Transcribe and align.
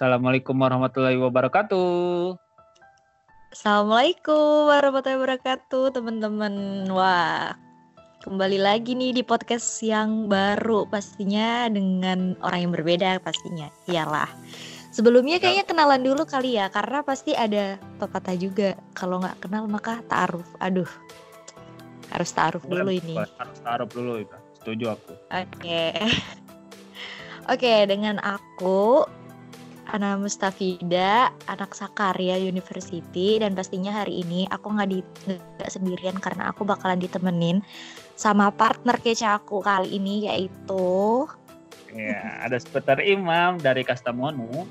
Assalamualaikum 0.00 0.56
warahmatullahi 0.56 1.20
wabarakatuh. 1.20 2.32
Assalamualaikum 3.52 4.72
warahmatullahi 4.72 5.20
wabarakatuh 5.20 5.92
teman-teman 5.92 6.88
Wah 6.88 7.52
kembali 8.24 8.64
lagi 8.64 8.96
nih 8.96 9.12
di 9.12 9.20
podcast 9.20 9.84
yang 9.84 10.24
baru 10.24 10.88
pastinya 10.88 11.68
dengan 11.68 12.32
orang 12.40 12.64
yang 12.64 12.72
berbeda 12.72 13.20
pastinya 13.20 13.68
Iyalah 13.92 14.32
Sebelumnya 14.88 15.36
kayaknya 15.36 15.68
kenalan 15.68 16.00
dulu 16.00 16.24
kali 16.24 16.56
ya 16.56 16.72
Karena 16.72 17.04
pasti 17.04 17.36
ada 17.36 17.76
pepatah 18.00 18.40
juga 18.40 18.80
Kalau 18.96 19.20
nggak 19.20 19.44
kenal 19.44 19.68
maka 19.68 20.00
ta'aruf 20.08 20.48
Aduh 20.64 20.88
Harus 22.08 22.32
ta'aruf 22.32 22.64
dulu 22.64 22.88
ini 22.88 23.20
Harus 23.20 23.58
taruh 23.60 23.84
dulu 23.84 24.16
itu. 24.16 24.36
Setuju 24.64 24.96
aku. 24.96 25.12
Oke. 25.28 25.92
Oke, 27.52 27.84
dengan 27.84 28.16
aku 28.24 29.04
Ana 29.90 30.14
Mustafida, 30.14 31.34
anak 31.50 31.74
Sakarya 31.74 32.38
University 32.38 33.42
dan 33.42 33.58
pastinya 33.58 33.90
hari 33.90 34.22
ini 34.22 34.46
aku 34.46 34.70
nggak 34.70 34.86
di 34.86 35.02
nggak 35.26 35.66
sendirian 35.66 36.14
karena 36.22 36.54
aku 36.54 36.62
bakalan 36.62 37.02
ditemenin 37.02 37.58
sama 38.14 38.54
partner 38.54 38.94
kece 39.02 39.26
aku 39.26 39.58
kali 39.58 39.98
ini 39.98 40.30
yaitu 40.30 41.26
Ya, 41.90 42.46
ada 42.46 42.54
seputar 42.54 43.02
Imam 43.02 43.58
dari 43.58 43.82
Kastamonu. 43.82 44.62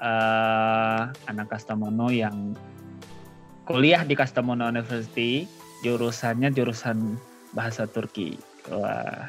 eh 0.00 1.02
anak 1.28 1.52
Kastamonu 1.52 2.08
yang 2.08 2.56
kuliah 3.68 4.00
di 4.00 4.16
Kastamonu 4.16 4.64
University, 4.64 5.44
jurusannya 5.84 6.48
jurusan 6.56 7.20
bahasa 7.52 7.84
Turki. 7.84 8.40
Wah, 8.72 9.28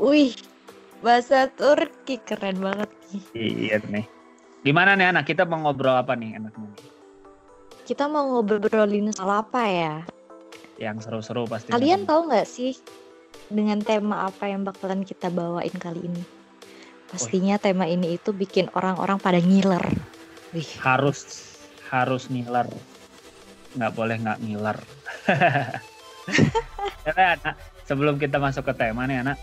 Wih, 0.00 0.32
bahasa 1.04 1.52
Turki 1.52 2.16
keren 2.24 2.64
banget 2.64 2.88
nih. 3.12 3.24
iya 3.36 3.76
nih. 3.84 4.19
Gimana 4.60 4.96
nih 4.96 5.12
anak? 5.12 5.24
Kita 5.24 5.48
mau 5.48 5.60
ngobrol 5.64 5.96
apa 5.96 6.12
nih 6.16 6.36
enaknya? 6.36 6.70
Kita 7.88 8.06
mau 8.06 8.28
ngobrolin 8.28 9.10
soal 9.10 9.42
apa 9.42 9.62
ya? 9.66 9.94
Yang 10.76 11.08
seru-seru 11.08 11.48
pasti. 11.48 11.72
Kalian 11.72 12.04
tahu 12.04 12.30
nggak 12.30 12.46
sih 12.48 12.76
dengan 13.50 13.80
tema 13.82 14.28
apa 14.28 14.46
yang 14.46 14.62
bakalan 14.62 15.02
kita 15.02 15.32
bawain 15.32 15.74
kali 15.80 16.06
ini? 16.06 16.22
Pastinya 17.10 17.58
tema 17.58 17.90
ini 17.90 18.14
itu 18.14 18.30
bikin 18.30 18.70
orang-orang 18.78 19.18
pada 19.18 19.42
ngiler. 19.42 19.82
Wih, 20.54 20.70
harus 20.78 21.50
harus 21.90 22.30
ngiler 22.30 22.70
nggak 23.74 23.92
boleh 23.94 24.16
nggak 24.18 24.38
ngiler 24.46 24.78
ya 27.06 27.12
anak 27.38 27.54
sebelum 27.86 28.18
kita 28.18 28.38
masuk 28.38 28.66
ke 28.70 28.74
tema 28.78 29.06
nih 29.06 29.26
anak 29.26 29.38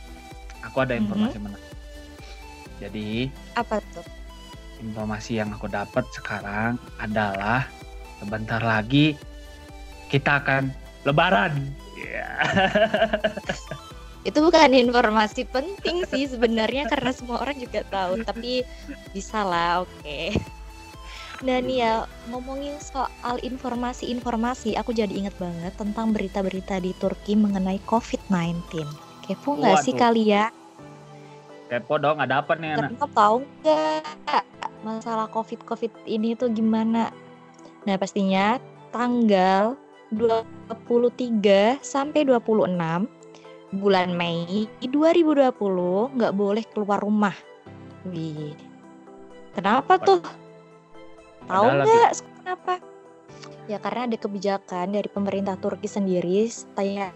aku 0.63 0.83
ada 0.83 0.95
informasi 0.95 1.39
menarik 1.39 1.67
jadi 2.79 3.31
apa 3.55 3.83
tuh? 3.95 4.03
Informasi 4.81 5.41
yang 5.41 5.53
aku 5.53 5.69
dapat 5.69 6.05
sekarang 6.13 6.77
adalah 7.01 7.65
sebentar 8.21 8.61
lagi 8.61 9.17
kita 10.09 10.41
akan 10.41 10.73
lebaran 11.05 11.53
ya 11.97 12.29
Itu 14.27 14.43
bukan 14.43 14.75
informasi 14.75 15.47
penting 15.47 16.03
sih 16.11 16.27
sebenarnya 16.27 16.83
karena 16.91 17.15
semua 17.15 17.39
orang 17.39 17.63
juga 17.63 17.87
tahu, 17.87 18.27
tapi 18.27 18.59
bisa 19.15 19.39
lah, 19.39 19.87
oke. 19.87 20.35
Nah 21.47 21.63
nih 21.63 21.79
ya, 21.79 22.03
ngomongin 22.27 22.75
soal 22.83 23.39
informasi-informasi, 23.39 24.75
aku 24.75 24.91
jadi 24.91 25.15
inget 25.15 25.31
banget 25.39 25.71
tentang 25.79 26.11
berita-berita 26.11 26.75
di 26.83 26.91
Turki 26.99 27.39
mengenai 27.39 27.79
COVID-19. 27.87 28.83
Kepo 29.23 29.63
nggak 29.63 29.79
sih 29.87 29.95
kalian? 29.95 30.51
kepo 31.67 31.99
dong 31.99 32.17
ada 32.23 32.39
apa 32.39 32.55
nih 32.55 32.79
anak 32.79 32.95
Kalian 32.95 33.11
tahu 33.11 33.35
nggak 33.43 34.43
masalah 34.87 35.27
COVID-COVID 35.27 36.07
ini 36.07 36.39
tuh 36.39 36.47
gimana? 36.55 37.11
Nah 37.83 37.95
pastinya 37.99 38.55
tanggal 38.95 39.75
23 40.15 41.83
sampai 41.83 42.23
26 42.23 42.71
bulan 43.75 44.15
Mei 44.15 44.71
2020 44.79 46.15
nggak 46.15 46.33
boleh 46.35 46.63
keluar 46.71 47.03
rumah. 47.03 47.35
Wih, 48.07 48.55
kenapa 49.51 49.99
tuh? 49.99 50.23
Tahu 51.51 51.65
nggak 51.67 52.23
kenapa? 52.39 52.79
Ya 53.67 53.83
karena 53.83 54.07
ada 54.07 54.15
kebijakan 54.15 54.95
dari 54.95 55.11
pemerintah 55.11 55.59
Turki 55.59 55.91
sendiri, 55.91 56.47
saya 56.47 57.11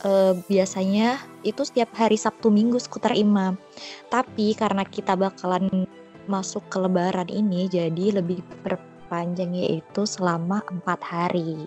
eh, 0.00 0.32
biasanya 0.48 1.20
itu 1.44 1.60
setiap 1.68 1.92
hari 2.00 2.16
Sabtu 2.16 2.48
Minggu 2.48 2.80
seputar 2.80 3.12
imam. 3.12 3.60
Tapi 4.08 4.56
karena 4.56 4.88
kita 4.88 5.12
bakalan 5.12 5.84
masuk 6.28 6.62
ke 6.68 6.78
Lebaran 6.78 7.28
ini, 7.32 7.66
jadi 7.66 8.20
lebih 8.20 8.44
perpanjang 8.62 9.56
yaitu 9.56 10.04
selama 10.04 10.60
empat 10.68 11.00
hari. 11.02 11.66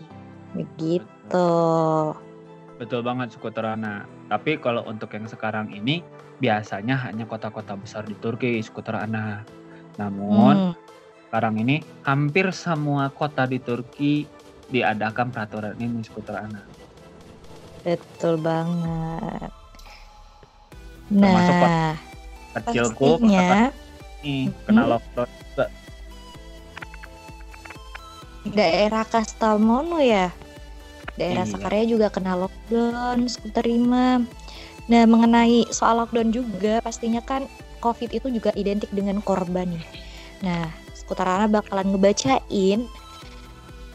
Begitu. 0.54 1.48
betul 2.78 3.02
banget 3.06 3.38
skuter 3.38 3.62
anak 3.64 4.10
tapi 4.26 4.58
kalau 4.58 4.82
untuk 4.90 5.14
yang 5.14 5.30
sekarang 5.30 5.70
ini 5.70 6.02
biasanya 6.42 6.98
hanya 7.06 7.30
kota-kota 7.30 7.78
besar 7.78 8.04
di 8.04 8.18
Turki 8.18 8.58
skuter 8.60 8.98
anak 8.98 9.46
namun 9.98 10.58
Hmm, 10.58 10.74
sekarang 11.30 11.62
ini 11.62 11.86
hampir 12.02 12.50
semua 12.52 13.14
kota 13.14 13.46
di 13.46 13.62
Turki 13.62 14.26
diadakan 14.68 15.30
peraturan 15.30 15.78
ini 15.78 16.02
skuter 16.02 16.38
anak. 16.38 16.66
betul 17.84 18.38
banget. 18.38 19.52
Termasuk 21.12 21.56
Nah, 21.56 21.96
Kecilku 22.52 23.20
pastinya 23.22 23.72
nih 24.22 24.54
kena 24.66 24.86
lockdown 24.86 25.30
juga. 25.30 25.66
daerah 28.42 29.06
Kastelmono 29.06 30.02
ya. 30.02 30.34
Daerah 31.20 31.46
Iya. 31.46 31.54
Sakarya 31.54 31.84
juga 31.86 32.08
kena 32.10 32.34
lockdown, 32.40 33.28
skuter 33.30 33.66
Rima. 33.68 34.26
Nah, 34.90 35.04
mengenai 35.06 35.70
soal 35.70 36.02
lockdown 36.02 36.34
juga, 36.34 36.82
pastinya 36.82 37.22
kan 37.22 37.46
COVID 37.82 38.14
itu 38.14 38.30
juga 38.30 38.50
identik 38.58 38.90
dengan 38.94 39.22
korban 39.22 39.70
nih. 39.70 39.86
Nah, 40.42 40.70
skuter 40.94 41.28
bakalan 41.50 41.94
ngebacain 41.94 42.88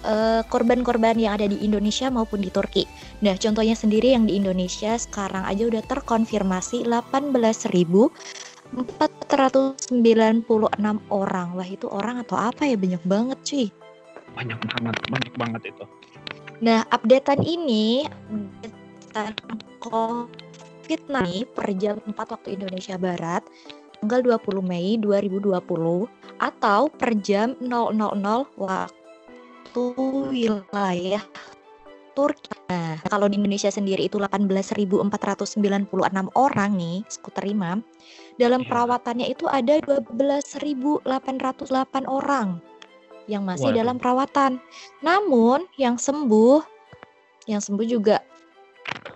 eh, 0.07 0.43
korban-korban 0.47 1.19
yang 1.19 1.35
ada 1.35 1.51
di 1.51 1.59
Indonesia 1.65 2.07
maupun 2.07 2.39
di 2.39 2.51
Turki. 2.53 2.87
Nah, 3.27 3.35
contohnya 3.35 3.75
sendiri 3.75 4.15
yang 4.15 4.31
di 4.31 4.39
Indonesia 4.39 4.95
sekarang 4.95 5.43
aja 5.43 5.67
udah 5.67 5.83
terkonfirmasi 5.83 6.87
18.496 9.29 11.03
orang. 11.11 11.49
Wah, 11.59 11.69
itu 11.69 11.87
orang 11.91 12.23
atau 12.23 12.39
apa 12.39 12.67
ya? 12.67 12.79
Banyak 12.79 13.03
banget, 13.03 13.39
cuy. 13.43 13.67
Banyak 14.37 14.59
banget, 14.63 14.95
banyak 15.11 15.35
banget 15.35 15.63
itu. 15.75 15.85
Nah, 16.63 16.89
updatean 16.89 17.45
ini 17.45 18.09
updatean 19.17 19.61
COVID-19 19.81 21.49
per 21.53 21.69
jam 21.77 21.97
4 22.05 22.17
waktu 22.17 22.49
Indonesia 22.57 22.97
Barat 22.97 23.45
tanggal 24.01 24.21
20 24.41 24.61
Mei 24.61 25.01
2020 25.01 25.57
atau 26.37 26.81
per 26.93 27.17
jam 27.25 27.57
000 27.61 27.97
waktu 28.61 29.85
wilayah 30.29 31.25
Turki. 32.17 32.49
Nah, 32.73 32.97
kalau 33.13 33.29
di 33.29 33.37
Indonesia 33.37 33.69
sendiri 33.69 34.09
itu 34.09 34.17
18.496 34.17 36.33
orang 36.33 36.71
nih, 36.73 37.05
skuter 37.13 37.45
Imam. 37.45 37.85
Dalam 38.41 38.65
Iya. 38.65 38.69
perawatannya 38.73 39.29
itu 39.29 39.45
ada 39.45 39.77
12.808 39.85 42.09
orang 42.09 42.57
yang 43.29 43.45
masih 43.45 43.69
Waduh. 43.71 43.79
dalam 43.85 43.97
perawatan. 44.01 44.57
Namun 45.05 45.69
yang 45.77 46.01
sembuh, 46.01 46.65
yang 47.45 47.61
sembuh 47.61 47.87
juga 47.87 48.25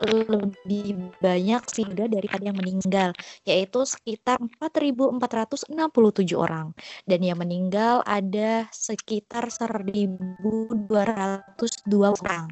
lebih 0.01 1.13
banyak 1.21 1.63
sih 1.71 1.85
udah 1.85 2.09
daripada 2.09 2.49
yang 2.49 2.57
meninggal, 2.57 3.13
yaitu 3.45 3.85
sekitar 3.85 4.41
4.467 4.59 6.35
orang. 6.35 6.73
Dan 7.05 7.21
yang 7.21 7.39
meninggal 7.39 8.01
ada 8.09 8.65
sekitar 8.73 9.53
1.202 9.53 12.17
orang. 12.17 12.49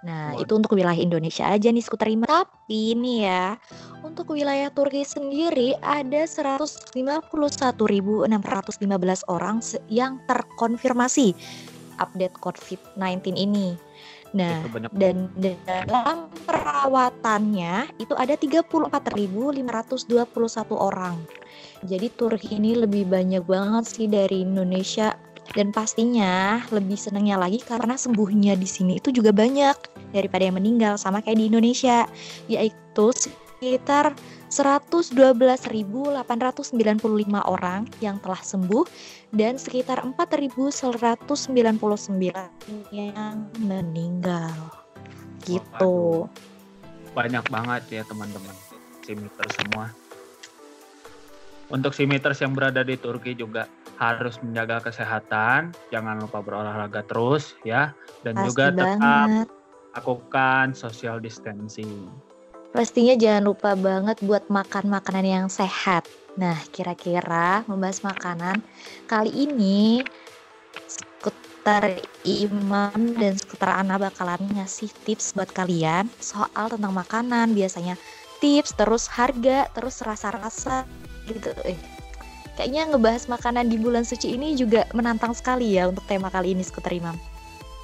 Nah, 0.00 0.32
Waduh. 0.32 0.44
itu 0.44 0.52
untuk 0.56 0.72
wilayah 0.76 0.96
Indonesia 0.96 1.44
aja 1.44 1.68
nih 1.68 1.84
skuter 1.84 2.08
Rima. 2.08 2.24
Tapi 2.24 2.96
nih 2.96 3.28
ya, 3.28 3.60
untuk 4.00 4.32
wilayah 4.32 4.72
Turki 4.72 5.04
sendiri 5.04 5.76
ada 5.84 6.24
151.615 6.24 8.32
orang 9.28 9.60
yang 9.92 10.16
terkonfirmasi 10.24 11.36
update 12.00 12.32
COVID-19 12.40 13.36
ini. 13.36 13.76
Nah, 14.30 14.62
dan 14.94 15.26
dalam 15.36 16.30
perawatannya 16.46 17.90
itu 17.98 18.14
ada 18.14 18.38
34.521 18.38 19.58
orang. 20.78 21.18
Jadi 21.82 22.06
Turki 22.14 22.54
ini 22.56 22.78
lebih 22.78 23.10
banyak 23.10 23.42
banget 23.42 23.84
sih 23.90 24.06
dari 24.06 24.46
Indonesia 24.46 25.18
dan 25.50 25.74
pastinya 25.74 26.62
lebih 26.70 26.94
senangnya 26.94 27.34
lagi 27.34 27.58
karena 27.58 27.98
sembuhnya 27.98 28.54
di 28.54 28.68
sini 28.68 29.02
itu 29.02 29.10
juga 29.10 29.34
banyak 29.34 29.76
daripada 30.14 30.46
yang 30.46 30.56
meninggal 30.58 30.94
sama 30.94 31.18
kayak 31.22 31.38
di 31.42 31.46
Indonesia 31.50 32.06
yaitu 32.46 33.10
sekitar 33.14 34.14
112.895 34.50 36.26
orang 37.46 37.86
yang 38.02 38.18
telah 38.18 38.42
sembuh 38.42 38.82
dan 39.30 39.58
sekitar 39.58 40.02
4.199 40.02 41.38
yang 42.90 43.36
meninggal. 43.62 44.56
Gitu. 45.40 46.28
banyak 47.10 47.42
banget 47.50 47.82
ya 47.90 48.02
teman-teman 48.06 48.54
simiters 49.02 49.54
semua. 49.58 49.90
Untuk 51.70 51.90
simiters 51.90 52.38
yang 52.38 52.54
berada 52.54 52.86
di 52.86 52.94
Turki 52.94 53.34
juga 53.34 53.66
harus 54.00 54.40
menjaga 54.40 54.88
kesehatan, 54.88 55.76
jangan 55.92 56.16
lupa 56.24 56.40
berolahraga 56.40 57.04
terus 57.04 57.52
ya, 57.68 57.92
dan 58.24 58.40
Pasti 58.40 58.48
juga 58.48 58.64
tetap 58.72 58.88
banget. 58.96 59.46
lakukan 59.92 60.66
social 60.72 61.20
distancing. 61.20 62.08
Pastinya 62.72 63.14
jangan 63.18 63.44
lupa 63.44 63.76
banget 63.76 64.16
buat 64.24 64.48
makan 64.48 64.88
makanan 64.88 65.26
yang 65.26 65.46
sehat. 65.52 66.08
Nah, 66.40 66.56
kira-kira 66.72 67.66
membahas 67.68 68.00
makanan 68.00 68.64
kali 69.10 69.50
ini 69.50 70.00
skuter 70.86 72.00
Imam 72.24 73.18
dan 73.18 73.34
skuter 73.36 73.68
Ana 73.68 74.00
bakalan 74.00 74.40
ngasih 74.54 74.88
tips 75.04 75.34
buat 75.34 75.50
kalian 75.52 76.08
soal 76.22 76.70
tentang 76.70 76.94
makanan 76.94 77.52
biasanya 77.52 77.98
tips 78.38 78.72
terus 78.78 79.10
harga 79.10 79.68
terus 79.74 80.00
rasa-rasa 80.00 80.86
gitu 81.26 81.50
eh 81.66 81.99
kayaknya 82.58 82.90
ngebahas 82.90 83.26
makanan 83.28 83.68
di 83.68 83.76
bulan 83.78 84.02
suci 84.02 84.34
ini 84.34 84.56
juga 84.58 84.86
menantang 84.96 85.34
sekali 85.34 85.78
ya 85.78 85.90
untuk 85.90 86.02
tema 86.06 86.32
kali 86.32 86.54
ini 86.54 86.62
skuter 86.64 86.94
Imam 86.94 87.18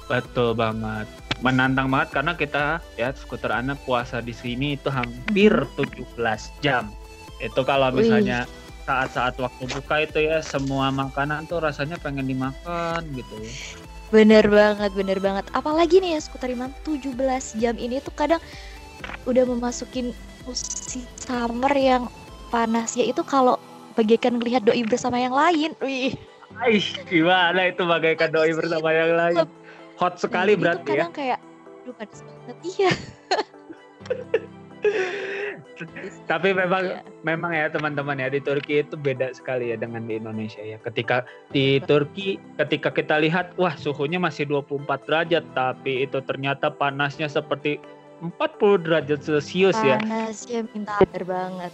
Betul 0.07 0.55
banget. 0.55 1.05
Menantang 1.43 1.91
banget 1.91 2.09
karena 2.15 2.33
kita 2.33 2.65
ya 2.95 3.11
skuter 3.13 3.51
anak 3.51 3.77
puasa 3.83 4.23
di 4.23 4.31
sini 4.33 4.79
itu 4.79 4.87
hampir 4.87 5.51
17 5.75 6.17
jam. 6.63 6.89
Itu 7.43 7.61
kalau 7.67 7.91
Wih. 7.93 8.07
misalnya 8.07 8.47
saat-saat 8.87 9.35
waktu 9.37 9.67
buka 9.67 10.07
itu 10.07 10.31
ya 10.31 10.39
semua 10.39 10.89
makanan 10.95 11.45
tuh 11.51 11.59
rasanya 11.59 11.99
pengen 11.99 12.25
dimakan 12.25 13.03
gitu 13.13 13.35
ya. 13.43 13.51
Bener 14.07 14.47
banget, 14.47 14.95
bener 14.95 15.19
banget. 15.19 15.45
Apalagi 15.51 15.99
nih 15.99 16.15
ya 16.15 16.19
skuter 16.23 16.55
Imam 16.55 16.71
17 16.87 17.11
jam 17.59 17.75
ini 17.75 17.99
tuh 17.99 18.15
kadang 18.15 18.39
udah 19.27 19.43
memasukin 19.43 20.15
musim 20.47 21.03
summer 21.19 21.75
yang 21.75 22.07
panasnya 22.47 23.03
itu 23.03 23.19
kalau 23.27 23.59
bagaikan 23.97 24.37
melihat 24.37 24.61
doi 24.61 24.85
bersama 24.85 25.17
yang 25.17 25.33
lain. 25.33 25.73
Wih, 25.81 26.13
Aish, 26.61 26.93
gimana 27.09 27.73
itu 27.73 27.81
bagaikan 27.81 28.29
doi 28.29 28.53
bersama 28.53 28.93
yang 28.93 29.17
lain. 29.17 29.49
Hot 29.97 30.21
sekali 30.21 30.53
itu 30.53 30.61
berarti 30.61 30.93
ya. 30.93 31.09
kadang 31.09 31.15
kayak 31.17 31.39
aduh 31.81 31.93
panas 31.97 32.21
banget. 32.21 32.57
Iya. 32.61 32.91
Tapi 36.25 36.57
memang 36.57 36.83
Iya. 36.89 37.01
memang 37.21 37.51
ya 37.53 37.69
teman-teman 37.69 38.17
ya 38.17 38.33
di 38.33 38.41
Turki 38.41 38.81
itu 38.81 38.97
beda 38.97 39.29
sekali 39.33 39.69
ya 39.73 39.77
dengan 39.77 40.05
di 40.09 40.17
Indonesia 40.17 40.61
ya. 40.61 40.81
Ketika 40.81 41.25
di 41.53 41.77
Turki 41.85 42.41
ketika 42.57 42.89
kita 42.89 43.21
lihat 43.21 43.53
wah 43.61 43.77
suhunya 43.77 44.17
masih 44.17 44.49
24 44.49 45.05
derajat 45.05 45.45
tapi 45.53 46.05
itu 46.05 46.17
ternyata 46.25 46.73
panasnya 46.73 47.29
seperti 47.29 47.77
40 48.21 48.81
derajat 48.85 49.21
Celcius 49.21 49.77
ya. 49.85 50.01
Panasnya 50.01 50.65
minta 50.73 50.97
air 50.97 51.23
banget. 51.25 51.73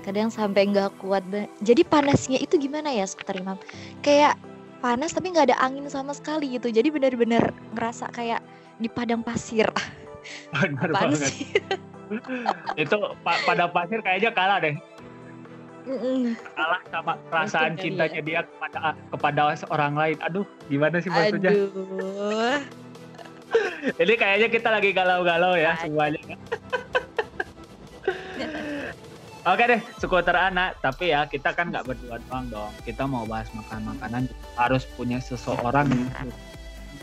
Kadang 0.00 0.32
sampai 0.32 0.68
nggak 0.72 0.96
kuat 1.00 1.24
banget. 1.28 1.50
Jadi 1.60 1.82
panasnya 1.84 2.38
itu 2.40 2.56
gimana 2.56 2.88
ya 2.88 3.04
skuter 3.04 3.36
Imam? 3.36 3.60
Kayak 4.00 4.40
panas 4.80 5.12
tapi 5.12 5.32
nggak 5.32 5.52
ada 5.52 5.58
angin 5.60 5.84
sama 5.92 6.16
sekali 6.16 6.56
gitu. 6.56 6.72
Jadi 6.72 6.88
benar-benar 6.88 7.52
ngerasa 7.76 8.08
kayak 8.16 8.40
di 8.80 8.88
padang 8.88 9.20
pasir. 9.20 9.68
Benar 10.56 10.90
banget. 10.92 11.32
itu 12.82 12.96
pa- 13.24 13.42
pada 13.46 13.64
pasir 13.70 14.00
kayaknya 14.02 14.32
kalah 14.32 14.58
deh. 14.60 14.76
Mm-mm. 15.88 16.36
Kalah 16.52 16.80
sama 16.92 17.12
perasaan 17.32 17.72
cintanya 17.80 18.20
dia 18.20 18.40
kepada 18.44 18.92
kepada 19.08 19.42
orang 19.72 19.94
lain. 19.96 20.16
Aduh, 20.28 20.44
gimana 20.68 21.00
sih 21.00 21.08
maksudnya? 21.08 21.56
Aduh. 21.56 22.60
Jadi 23.98 24.12
kayaknya 24.14 24.48
kita 24.52 24.68
lagi 24.68 24.90
galau-galau 24.92 25.56
ya 25.56 25.74
Aduh. 25.74 25.88
semuanya. 25.88 26.20
Oke 29.40 29.64
deh, 29.64 29.80
skuter 29.96 30.36
anak. 30.36 30.76
Tapi 30.84 31.16
ya 31.16 31.24
kita 31.24 31.56
kan 31.56 31.72
nggak 31.72 31.88
berdua 31.88 32.20
doang 32.28 32.46
dong. 32.52 32.72
Kita 32.84 33.08
mau 33.08 33.24
bahas 33.24 33.48
makan 33.56 33.96
makanan 33.96 34.28
harus 34.60 34.84
punya 35.00 35.16
seseorang 35.16 35.88
yang 35.88 36.28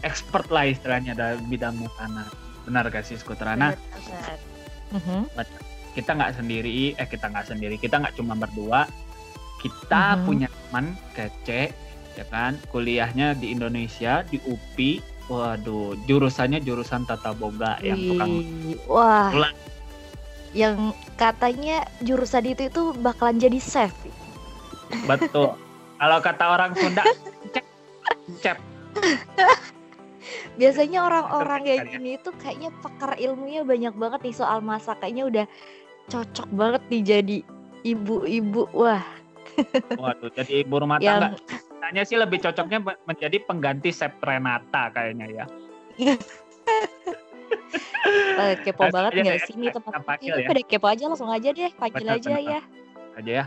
expert 0.06 0.46
lah 0.54 0.70
istilahnya 0.70 1.18
dalam 1.18 1.42
bidang 1.50 1.74
makanan. 1.82 2.30
Benar 2.70 2.94
gak 2.94 3.10
sih 3.10 3.18
skuter 3.18 3.48
anak? 3.48 3.80
Banget. 4.06 4.40
Mhm. 4.94 5.20
Kita 5.98 6.14
nggak 6.14 6.38
sendiri, 6.38 6.94
eh 6.94 7.08
kita 7.10 7.26
nggak 7.26 7.48
sendiri. 7.50 7.76
Kita 7.82 7.98
nggak 7.98 8.14
cuma 8.14 8.38
berdua. 8.38 8.86
Kita 9.58 10.22
Mhm. 10.22 10.26
punya 10.30 10.48
teman 10.54 10.94
kece, 11.18 11.74
ya 12.14 12.26
kan? 12.30 12.62
Kuliahnya 12.70 13.34
di 13.34 13.50
Indonesia 13.50 14.22
di 14.30 14.38
UPI. 14.46 15.02
Waduh, 15.28 15.98
jurusannya 16.08 16.64
jurusan 16.64 17.04
tata 17.04 17.36
boga 17.36 17.82
yang 17.84 18.00
tukang 18.00 18.32
Wah. 18.88 19.34
Ulang. 19.34 19.56
Yang 20.58 20.98
katanya 21.22 21.86
jurusan 22.02 22.50
itu 22.50 22.66
itu 22.74 22.82
bakalan 22.98 23.38
jadi 23.38 23.62
chef. 23.62 23.94
Betul. 25.06 25.54
Kalau 25.98 26.18
kata 26.22 26.46
orang 26.50 26.74
Sunda, 26.74 27.06
cep, 27.54 27.66
cep. 28.42 28.58
Biasanya 30.58 31.06
orang-orang 31.06 31.62
kayak 31.62 31.86
ya. 31.86 31.90
gini 31.94 32.12
tuh 32.26 32.34
kayaknya 32.42 32.74
pakar 32.82 33.14
ilmunya 33.22 33.62
banyak 33.62 33.94
banget 33.94 34.20
nih 34.26 34.36
soal 34.36 34.66
masak. 34.66 34.98
Kayaknya 34.98 35.24
udah 35.30 35.46
cocok 36.10 36.50
banget 36.50 36.82
nih 36.90 37.02
jadi 37.06 37.38
ibu-ibu. 37.86 38.66
Wah, 38.74 39.06
Waduh, 39.98 40.30
jadi 40.34 40.66
ibu 40.66 40.76
rumah 40.82 40.98
tangga. 40.98 41.34
yang 41.38 41.58
Tanya 41.78 42.04
sih 42.04 42.18
lebih 42.20 42.42
cocoknya 42.42 42.84
me- 42.84 43.00
menjadi 43.06 43.38
pengganti 43.46 43.94
Chef 43.94 44.12
Renata 44.20 44.92
kayaknya 44.92 45.26
ya. 45.30 45.46
Eh, 48.06 48.54
kepo 48.62 48.86
Langsung 48.86 48.96
banget 48.96 49.12
aja 49.12 49.22
nggak 49.26 49.40
ya, 49.42 49.46
sih 49.50 49.56
nih 49.58 49.70
teman 49.74 49.92
panggil 50.06 50.34
Ini 50.34 50.42
ya. 50.44 50.48
pada 50.48 50.62
kepo 50.62 50.88
aja 50.88 51.04
langsung 51.10 51.32
aja 51.34 51.50
deh, 51.50 51.72
panggil 51.74 52.08
aja 52.08 52.34
ya. 52.38 52.62
Aja 53.18 53.32
ya. 53.44 53.46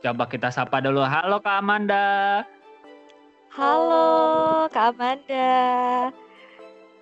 Coba 0.00 0.24
kita 0.28 0.48
sapa 0.52 0.80
dulu. 0.80 1.00
Halo 1.04 1.40
Kak 1.40 1.60
Amanda. 1.60 2.44
Halo 3.52 4.06
Kak 4.68 4.96
Amanda. 4.96 5.52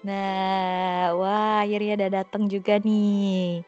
Nah, 0.07 1.13
wah 1.19 1.67
akhirnya 1.67 1.99
udah 1.99 2.11
datang 2.23 2.47
juga 2.47 2.79
nih. 2.79 3.63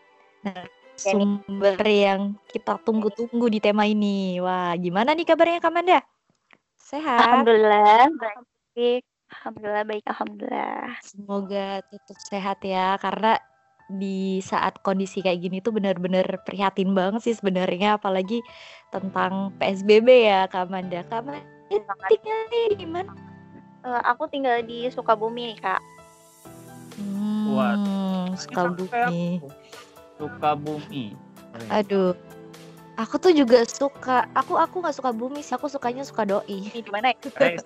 Nah, 0.47 0.65
sumber 0.95 1.79
yang 1.85 2.39
kita 2.51 2.79
tunggu-tunggu 2.87 3.51
di 3.51 3.59
tema 3.59 3.87
ini. 3.87 4.39
Wah, 4.39 4.75
gimana 4.79 5.15
nih 5.15 5.27
kabarnya 5.27 5.59
Kak 5.59 5.71
Amanda? 5.75 5.99
Sehat? 6.79 7.23
Alhamdulillah 7.23 8.11
baik. 8.19 9.10
Alhamdulillah 9.31 9.85
baik. 9.87 10.05
Alhamdulillah. 10.11 10.91
Semoga 11.07 11.67
tetap 11.87 12.19
sehat 12.27 12.59
ya, 12.67 12.99
karena 12.99 13.39
di 13.91 14.39
saat 14.39 14.79
kondisi 14.87 15.19
kayak 15.19 15.43
gini 15.43 15.59
tuh 15.59 15.75
benar-benar 15.75 16.27
prihatin 16.47 16.95
banget 16.95 17.27
sih 17.27 17.35
sebenarnya, 17.35 17.99
apalagi 17.99 18.43
tentang 18.95 19.55
PSBB 19.59 20.09
ya 20.31 20.47
Kak 20.47 20.71
Amanda. 20.71 21.03
Kak 21.07 21.27
Amanda 21.27 21.43
tinggal 22.11 22.41
di 22.51 22.87
mana? 22.87 23.11
Eh, 23.81 24.03
aku 24.05 24.29
tinggal 24.29 24.61
di 24.61 24.93
Sukabumi 24.93 25.55
nih 25.55 25.59
kak. 25.59 25.81
Hmm, 27.01 28.37
Sukabumi. 28.37 29.41
Suka 30.21 30.53
bumi. 30.53 31.17
Aduh, 31.73 32.13
aku 33.01 33.17
tuh 33.17 33.33
juga 33.33 33.65
suka. 33.65 34.29
Aku 34.33 34.55
aku 34.55 34.81
nggak 34.81 34.97
suka 34.97 35.11
bumi 35.11 35.41
sih. 35.41 35.55
Aku 35.55 35.67
sukanya 35.67 36.05
suka 36.05 36.23
doi. 36.23 36.69
Ini 36.69 36.81
di 36.85 36.91
mana 36.93 37.11
ya? 37.11 37.17
Eh, 37.41 37.57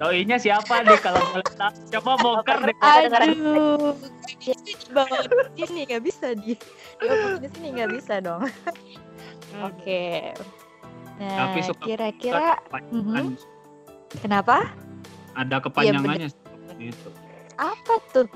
doinya 0.00 0.36
siapa 0.36 0.80
nih 0.82 0.98
kalau 0.98 1.20
boleh 1.30 1.48
tahu? 1.54 1.72
Coba 1.92 2.10
bongkar 2.16 2.58
deh. 2.64 2.76
Aduh, 2.80 3.92
bawa 4.90 5.16
di 5.52 5.62
sini 5.66 5.80
nggak 5.84 6.02
bisa 6.02 6.26
di. 6.34 6.54
Di 7.38 7.48
sini 7.52 7.66
nggak 7.76 7.90
bisa 7.92 8.14
dong. 8.18 8.42
Oke. 9.60 10.32
Nah, 11.18 11.50
Tapi 11.50 11.58
suka- 11.66 11.82
kira-kira 11.82 12.62
Kepanjangan. 12.70 13.24
kenapa? 14.22 14.56
Ada 15.34 15.56
kepanjangannya 15.58 16.28
seperti 16.30 16.84
itu. 16.94 17.08
Apa 17.58 17.94
tuh? 18.14 18.28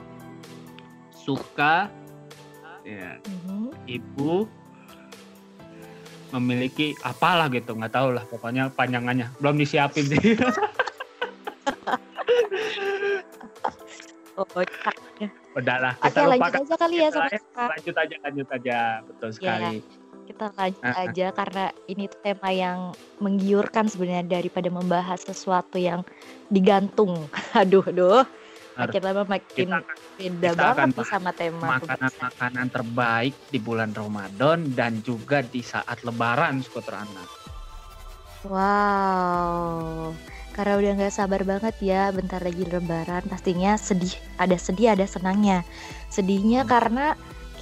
Suka 1.14 1.86
ya, 2.82 3.22
Mhm. 3.22 3.70
ibu 3.86 4.50
memiliki 6.32 6.96
apalah 7.04 7.52
gitu 7.52 7.76
nggak 7.76 7.92
tahu 7.92 8.16
lah 8.16 8.24
pokoknya 8.26 8.72
panjangannya 8.72 9.28
belum 9.38 9.60
disiapin 9.60 10.08
sih 10.08 10.18
Oh, 14.32 14.48
udahlah 15.52 15.92
Oke, 16.00 16.08
kita 16.08 16.20
lanjut 16.24 16.40
lupakan 16.40 16.62
aja 16.64 16.74
kali 16.80 16.96
ya 16.96 17.08
sama 17.12 17.28
ya, 17.28 17.36
kita. 17.36 17.64
lanjut 17.68 17.96
aja 18.00 18.16
lanjut 18.24 18.48
aja 18.48 18.78
betul 19.04 19.30
sekali 19.36 19.76
Kita 20.22 20.46
lanjut 20.56 20.80
Ah, 20.80 20.94
ah. 20.96 21.04
aja 21.04 21.26
karena 21.34 21.64
ini 21.90 22.06
tema 22.24 22.48
yang 22.48 22.78
menggiurkan 23.20 23.90
sebenarnya 23.90 24.40
daripada 24.40 24.70
membahas 24.72 25.20
sesuatu 25.20 25.76
yang 25.76 26.06
digantung. 26.48 27.28
Aduh, 27.60 27.84
aduh. 27.84 28.24
Makin 28.72 29.02
lama 29.04 29.22
makin 29.28 29.68
kita 29.68 29.78
beda 30.16 30.48
kita 30.56 30.64
banget 30.72 30.88
bahas 30.96 31.08
sama 31.12 31.30
tema 31.36 31.66
makanan-makanan 31.76 32.66
terbaik 32.72 33.34
di 33.52 33.58
bulan 33.60 33.92
Ramadan 33.92 34.72
dan 34.72 35.04
juga 35.04 35.44
di 35.44 35.60
saat 35.60 36.00
Lebaran 36.04 36.64
skuter 36.64 36.96
anak 36.96 37.28
Wow, 38.42 40.18
karena 40.50 40.74
udah 40.74 40.92
nggak 40.98 41.14
sabar 41.14 41.46
banget 41.46 41.78
ya, 41.78 42.10
bentar 42.10 42.42
lagi 42.42 42.66
lebaran. 42.66 43.22
Pastinya 43.30 43.78
sedih, 43.78 44.18
ada 44.34 44.58
sedih, 44.58 44.98
ada 44.98 45.06
senangnya. 45.06 45.62
Sedihnya 46.10 46.66
Hmm. 46.66 46.70
karena 46.70 47.06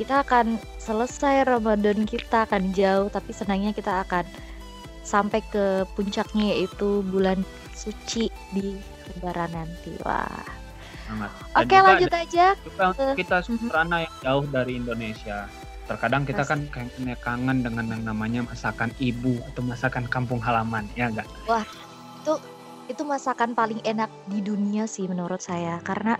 kita 0.00 0.24
akan 0.24 0.56
selesai 0.80 1.44
Ramadan 1.44 2.08
kita 2.08 2.48
akan 2.48 2.72
jauh, 2.72 3.12
tapi 3.12 3.36
senangnya 3.36 3.76
kita 3.76 4.08
akan 4.08 4.24
sampai 5.04 5.44
ke 5.52 5.84
puncaknya 5.92 6.56
yaitu 6.56 7.04
bulan 7.04 7.44
suci 7.76 8.32
di 8.56 8.80
lebaran 9.12 9.52
nanti. 9.52 9.92
Wah. 10.00 10.59
Dan 11.18 11.30
Oke, 11.58 11.74
juga 11.74 11.82
lanjut 11.82 12.12
aja. 12.14 12.46
juga 12.62 12.84
untuk 12.94 13.08
kita 13.18 13.36
skuter 13.42 13.74
anak 13.74 14.00
yang 14.06 14.14
jauh 14.22 14.44
dari 14.48 14.72
Indonesia. 14.78 15.38
Terkadang 15.90 16.22
kita 16.22 16.46
kan 16.46 16.60
kayaknya 16.70 17.18
kangen 17.18 17.66
dengan 17.66 17.86
yang 17.90 18.02
namanya 18.06 18.46
masakan 18.46 18.94
ibu 19.02 19.42
atau 19.50 19.62
masakan 19.66 20.06
kampung 20.06 20.38
halaman 20.38 20.86
ya 20.94 21.10
enggak 21.10 21.26
Itu 22.90 23.02
masakan 23.06 23.54
paling 23.54 23.82
enak 23.86 24.10
di 24.26 24.42
dunia 24.42 24.86
sih 24.86 25.06
menurut 25.06 25.38
saya, 25.38 25.78
karena 25.86 26.18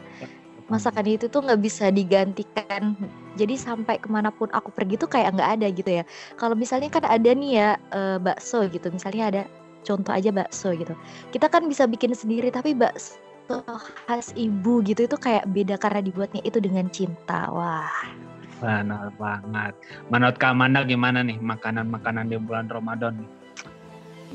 masakan 0.70 1.02
itu 1.06 1.26
tuh 1.26 1.42
nggak 1.42 1.62
bisa 1.62 1.90
digantikan. 1.90 2.94
Jadi 3.34 3.58
sampai 3.58 3.98
ke 3.98 4.06
mana 4.06 4.30
pun 4.30 4.46
aku 4.54 4.70
pergi 4.70 4.94
tuh 4.98 5.10
kayak 5.10 5.34
nggak 5.34 5.50
ada 5.58 5.66
gitu 5.70 5.90
ya. 6.02 6.04
Kalau 6.38 6.54
misalnya 6.54 6.90
kan 6.90 7.06
ada 7.06 7.30
nih 7.30 7.52
ya 7.58 7.70
eh, 7.90 8.18
bakso 8.22 8.66
gitu. 8.70 8.86
Misalnya 8.90 9.24
ada 9.34 9.42
contoh 9.82 10.14
aja 10.14 10.30
bakso 10.30 10.70
gitu. 10.74 10.94
Kita 11.34 11.50
kan 11.50 11.66
bisa 11.66 11.90
bikin 11.90 12.14
sendiri 12.14 12.54
tapi 12.54 12.74
bakso 12.74 13.29
khas 14.06 14.30
ibu 14.34 14.80
gitu 14.82 15.04
itu 15.04 15.16
kayak 15.16 15.46
beda 15.50 15.74
karena 15.76 16.00
dibuatnya 16.00 16.42
itu 16.42 16.58
dengan 16.62 16.86
cinta 16.88 17.50
wah 17.50 17.90
Benar 18.60 19.08
banget. 19.16 19.72
Menurut 20.12 20.36
Kak 20.36 20.52
Amanda 20.52 20.84
gimana 20.84 21.24
nih 21.24 21.40
makanan-makanan 21.40 22.28
di 22.28 22.36
bulan 22.36 22.68
Ramadan? 22.68 23.16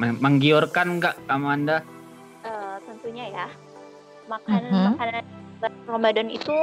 Menggiurkan 0.01 0.98
nggak 0.98 1.13
Kak 1.29 1.29
Amanda? 1.29 1.86
Eh, 2.41 2.75
tentunya 2.89 3.29
ya. 3.29 3.48
Makanan 4.25 4.65
Mhm. 4.65 4.86
makanan 4.98 5.24
Ramadan 5.86 6.27
itu 6.34 6.57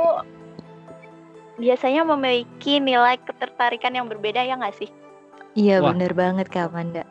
biasanya 1.55 2.03
memiliki 2.03 2.83
nilai 2.83 3.15
ketertarikan 3.23 3.95
yang 3.95 4.11
berbeda 4.11 4.43
ya 4.43 4.59
nggak 4.59 4.75
sih? 4.77 4.91
iya 5.55 5.79
Wah. 5.79 5.93
bener 5.93 6.13
banget 6.17 6.49
kak 6.49 6.73
Amanda 6.73 7.05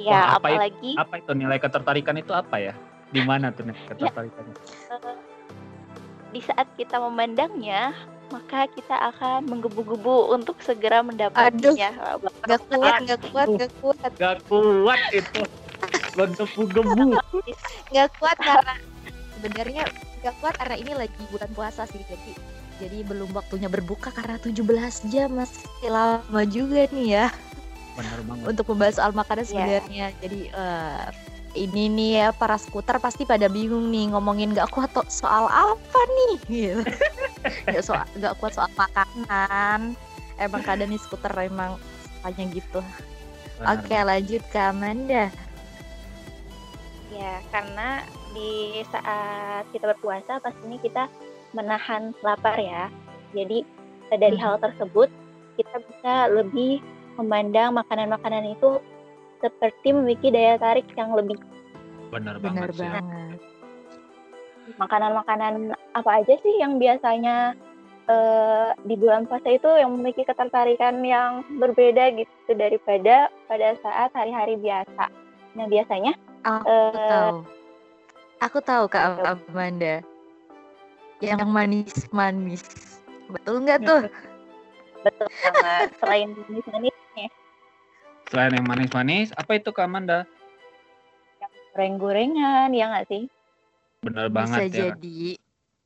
Ya, 0.00 0.24
Wah, 0.24 0.40
apa 0.40 0.48
itu? 0.48 0.56
apalagi 0.56 0.92
Apa 0.96 1.14
itu 1.20 1.32
nilai 1.36 1.58
ketertarikan 1.60 2.16
itu 2.16 2.32
apa 2.32 2.56
ya? 2.58 2.74
Di 3.12 3.20
mana 3.20 3.52
tuh 3.52 3.68
nilai 3.68 3.84
ketertarikannya? 3.86 4.54
eh, 4.88 5.16
di 6.32 6.40
saat 6.40 6.64
kita 6.74 6.96
memandangnya, 6.98 7.92
maka 8.32 8.64
kita 8.72 8.96
akan 9.12 9.44
menggebu-gebu 9.44 10.32
untuk 10.32 10.56
segera 10.58 11.04
mendapatkannya. 11.04 11.92
nggak 11.92 12.60
kuat 12.64 12.96
nggak 13.04 13.20
kuat 13.28 13.48
nggak 13.52 13.70
kuat 13.78 14.10
Gak 14.16 14.38
kuat 14.48 15.00
itu. 15.12 15.40
Gebu-gebu. 16.16 17.16
nggak 17.92 18.08
kuat 18.16 18.36
karena 18.38 18.74
sebenarnya 19.34 19.84
nggak 20.22 20.34
kuat 20.40 20.54
karena 20.56 20.76
ini 20.78 20.92
lagi 20.94 21.20
bulan 21.28 21.50
puasa 21.52 21.84
sih 21.84 22.00
jadi 22.00 22.32
jadi 22.78 22.98
belum 23.04 23.32
waktunya 23.32 23.68
berbuka 23.68 24.08
karena 24.08 24.38
17 24.38 24.64
jam 25.10 25.34
masih 25.34 25.60
lama 25.84 26.42
juga 26.46 26.88
nih 26.88 27.08
ya 27.10 27.26
Benar 27.92 28.18
banget. 28.24 28.44
untuk 28.48 28.64
membahas 28.70 28.94
soal 28.96 29.12
makanan 29.12 29.44
Iya. 29.44 29.50
sebenarnya 29.50 30.06
jadi 30.18 30.40
eh, 30.48 31.06
ini 31.52 31.88
nih 31.92 32.10
ya 32.16 32.28
para 32.32 32.56
skuter 32.56 32.96
pasti 32.96 33.28
pada 33.28 33.46
bingung 33.46 33.92
nih 33.92 34.12
ngomongin 34.12 34.56
nggak 34.56 34.72
kuat 34.72 34.92
soal 35.08 35.48
apa 35.48 36.00
nih? 36.16 36.34
Gitu. 36.52 36.82
Nggak 37.68 37.84
soal 37.84 38.06
nggak 38.16 38.34
kuat 38.40 38.52
soal 38.56 38.70
makanan. 38.74 39.92
Emang 40.40 40.62
kadang 40.64 40.88
nih 40.88 41.00
skuter 41.00 41.32
emang 41.38 41.76
hanya 42.24 42.44
gitu. 42.50 42.80
Oke 43.62 43.94
lanjut 43.94 44.42
ke 44.50 44.58
Amanda. 44.58 45.30
Ya, 47.12 47.44
karena 47.52 48.02
di 48.32 48.80
saat 48.88 49.68
kita 49.70 49.92
berpuasa 49.92 50.40
pastinya 50.40 50.80
kita 50.80 51.04
menahan 51.52 52.16
lapar 52.24 52.56
ya. 52.56 52.88
Jadi 53.36 53.62
eh, 54.08 54.18
dari 54.18 54.36
Mhm. 54.36 54.42
hal 54.42 54.54
tersebut 54.58 55.12
kita 55.60 55.76
bisa 55.84 56.14
lebih 56.32 56.80
memandang 57.20 57.76
makanan-makanan 57.76 58.56
itu 58.56 58.80
seperti 59.42 59.90
memiliki 59.90 60.30
daya 60.30 60.56
tarik 60.56 60.86
yang 60.94 61.12
lebih. 61.12 61.36
Benar 62.14 62.38
benar 62.38 62.70
banget 62.70 62.78
sih. 62.78 62.88
banget 62.88 63.38
Makanan-makanan 64.78 65.74
apa 65.98 66.10
aja 66.22 66.34
sih 66.38 66.54
yang 66.62 66.78
biasanya 66.78 67.58
eh, 68.06 68.70
di 68.86 68.94
bulan 68.94 69.26
puasa 69.26 69.50
itu 69.50 69.68
yang 69.68 69.98
memiliki 69.98 70.22
ketertarikan 70.22 71.02
yang 71.02 71.42
berbeda 71.58 72.14
gitu 72.14 72.50
daripada 72.54 73.28
pada 73.50 73.74
saat 73.82 74.14
hari-hari 74.14 74.56
biasa. 74.62 75.10
Nah, 75.58 75.66
biasanya 75.68 76.14
Aku 76.42 76.66
eh, 76.66 77.10
tahu. 77.10 77.38
Aku 78.42 78.58
tahu 78.62 78.84
Kak 78.90 79.22
Amanda. 79.22 80.02
Yang 81.22 81.46
manis-manis. 81.46 82.66
Betul 83.30 83.62
nggak 83.62 83.80
tuh? 83.86 84.02
betul 85.02 85.26
banget 85.26 85.90
selain 85.98 86.30
manis-manis 86.30 86.91
Selain 88.32 88.48
yang 88.48 88.64
manis-manis, 88.64 89.28
apa 89.36 89.60
itu 89.60 89.68
Kak 89.70 89.84
Amanda? 89.84 90.24
goreng-gorengan 91.72 92.68
ya 92.76 92.84
nggak 92.84 93.08
sih 93.08 93.24
Benar 94.04 94.28
Bisa 94.28 94.36
banget 94.36 94.60
ya. 94.60 94.72
jadi. 94.92 95.20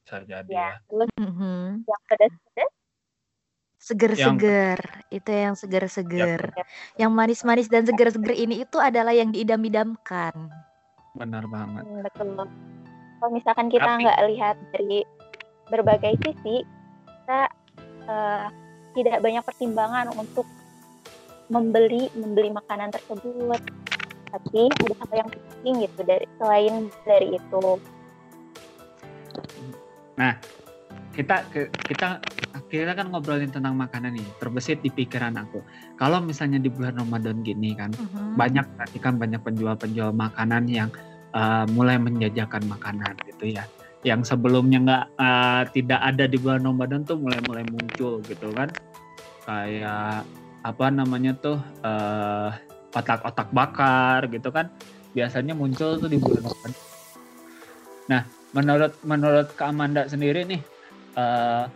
Bisa 0.02 0.16
jadi 0.26 0.50
ya 0.50 0.58
ya. 0.58 0.70
terus 0.82 1.10
Mhm. 1.14 1.86
yang 1.86 2.02
pedas-pedas 2.06 2.70
Seger-seger. 3.76 4.80
Itu 5.10 5.30
yang 5.30 5.54
seger-seger. 5.54 6.50
Yang 6.98 7.10
manis-manis 7.12 7.70
dan 7.70 7.86
seger-seger 7.86 8.34
ini 8.34 8.66
itu 8.66 8.82
adalah 8.82 9.14
yang 9.14 9.30
diidam-idamkan. 9.30 10.34
Benar 11.14 11.46
banget. 11.46 11.86
hmm, 11.86 12.02
betul 12.02 12.28
kalau 13.16 13.30
misalkan 13.30 13.70
kita 13.70 13.86
Tapi- 13.86 14.02
nggak 14.02 14.20
lihat 14.26 14.56
dari 14.70 15.06
berbagai 15.66 16.18
sisi 16.18 16.66
kita 17.06 17.40
eh, 18.06 18.46
tidak 18.94 19.22
banyak 19.22 19.42
pertimbangan 19.42 20.10
untuk 20.14 20.46
membeli 21.48 22.10
membeli 22.14 22.50
makanan 22.52 22.90
tersebut. 22.92 23.60
Tapi 24.26 24.62
ada 24.68 24.94
hal 24.98 25.12
yang 25.24 25.30
penting 25.30 25.74
gitu 25.86 26.00
dari 26.02 26.26
selain 26.36 26.74
dari 27.06 27.26
itu. 27.38 27.64
Kita 31.16 31.48
ke- 31.48 31.72
kita 31.88 32.20
kita 32.68 32.92
kan 32.92 33.08
ngobrolin 33.08 33.48
tentang 33.48 33.72
makanan 33.72 34.12
nih 34.20 34.26
terbesit 34.36 34.84
di 34.84 34.92
pikiran 34.92 35.32
aku. 35.40 35.64
Kalau 35.96 36.20
misalnya 36.20 36.60
di 36.60 36.68
bulan 36.68 37.00
Ramadan 37.00 37.40
gini 37.40 37.72
kan 37.72 37.88
Mhm. 37.96 38.36
banyak 38.36 38.66
berarti 38.76 38.98
kan 39.00 39.16
banyak 39.16 39.40
penjual-penjual 39.40 40.12
makanan 40.12 40.68
yang 40.68 40.92
uh, 41.32 41.64
mulai 41.72 41.96
menjajakan 41.96 42.68
makanan 42.68 43.16
gitu 43.24 43.48
ya. 43.56 43.64
Yang 44.04 44.28
sebelumnya 44.28 44.78
nggak 44.84 45.04
uh, 45.16 45.62
tidak 45.72 46.00
ada 46.04 46.24
di 46.28 46.36
bulan 46.36 46.68
Ramadan 46.68 47.00
tuh 47.08 47.16
mulai-mulai 47.16 47.64
muncul 47.64 48.20
gitu 48.28 48.52
kan. 48.52 48.68
Kayak 49.48 50.28
apa 50.62 50.86
namanya 50.88 51.36
tuh 51.36 51.58
uh, 51.84 52.54
otak-otak 52.96 53.52
bakar 53.52 54.24
gitu 54.32 54.48
kan 54.48 54.72
biasanya 55.12 55.52
muncul 55.52 55.96
tuh 56.00 56.08
di 56.08 56.16
bulan 56.16 56.44
Ramadan. 56.44 56.72
Nah 58.08 58.22
menurut 58.56 58.92
menurut 59.04 59.48
Kak 59.56 59.72
Amanda 59.72 60.08
sendiri 60.08 60.48
nih 60.48 60.60
uh, 61.16 61.68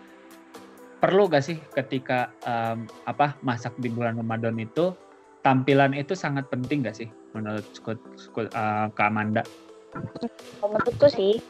perlu 1.00 1.32
gak 1.32 1.44
sih 1.44 1.56
ketika 1.72 2.32
um, 2.44 2.84
apa 3.08 3.36
masak 3.40 3.72
di 3.80 3.88
bulan 3.88 4.20
Ramadan 4.20 4.56
itu 4.60 4.92
tampilan 5.40 5.96
itu 5.96 6.12
sangat 6.12 6.48
penting 6.52 6.84
gak 6.84 6.96
sih 6.96 7.08
menurut 7.32 7.64
uh, 7.88 8.86
Kak 8.92 9.08
Amanda? 9.08 9.42
Menurutku 10.60 11.08
sih 11.08 11.40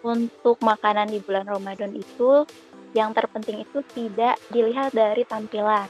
untuk 0.00 0.56
makanan 0.64 1.12
di 1.12 1.20
bulan 1.20 1.44
Ramadan 1.44 1.92
itu 1.92 2.48
yang 2.96 3.12
terpenting 3.12 3.60
itu 3.62 3.84
tidak 3.92 4.40
dilihat 4.48 4.96
dari 4.96 5.22
tampilan. 5.28 5.86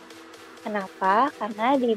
Kenapa? 0.63 1.31
Karena 1.39 1.79
di 1.79 1.95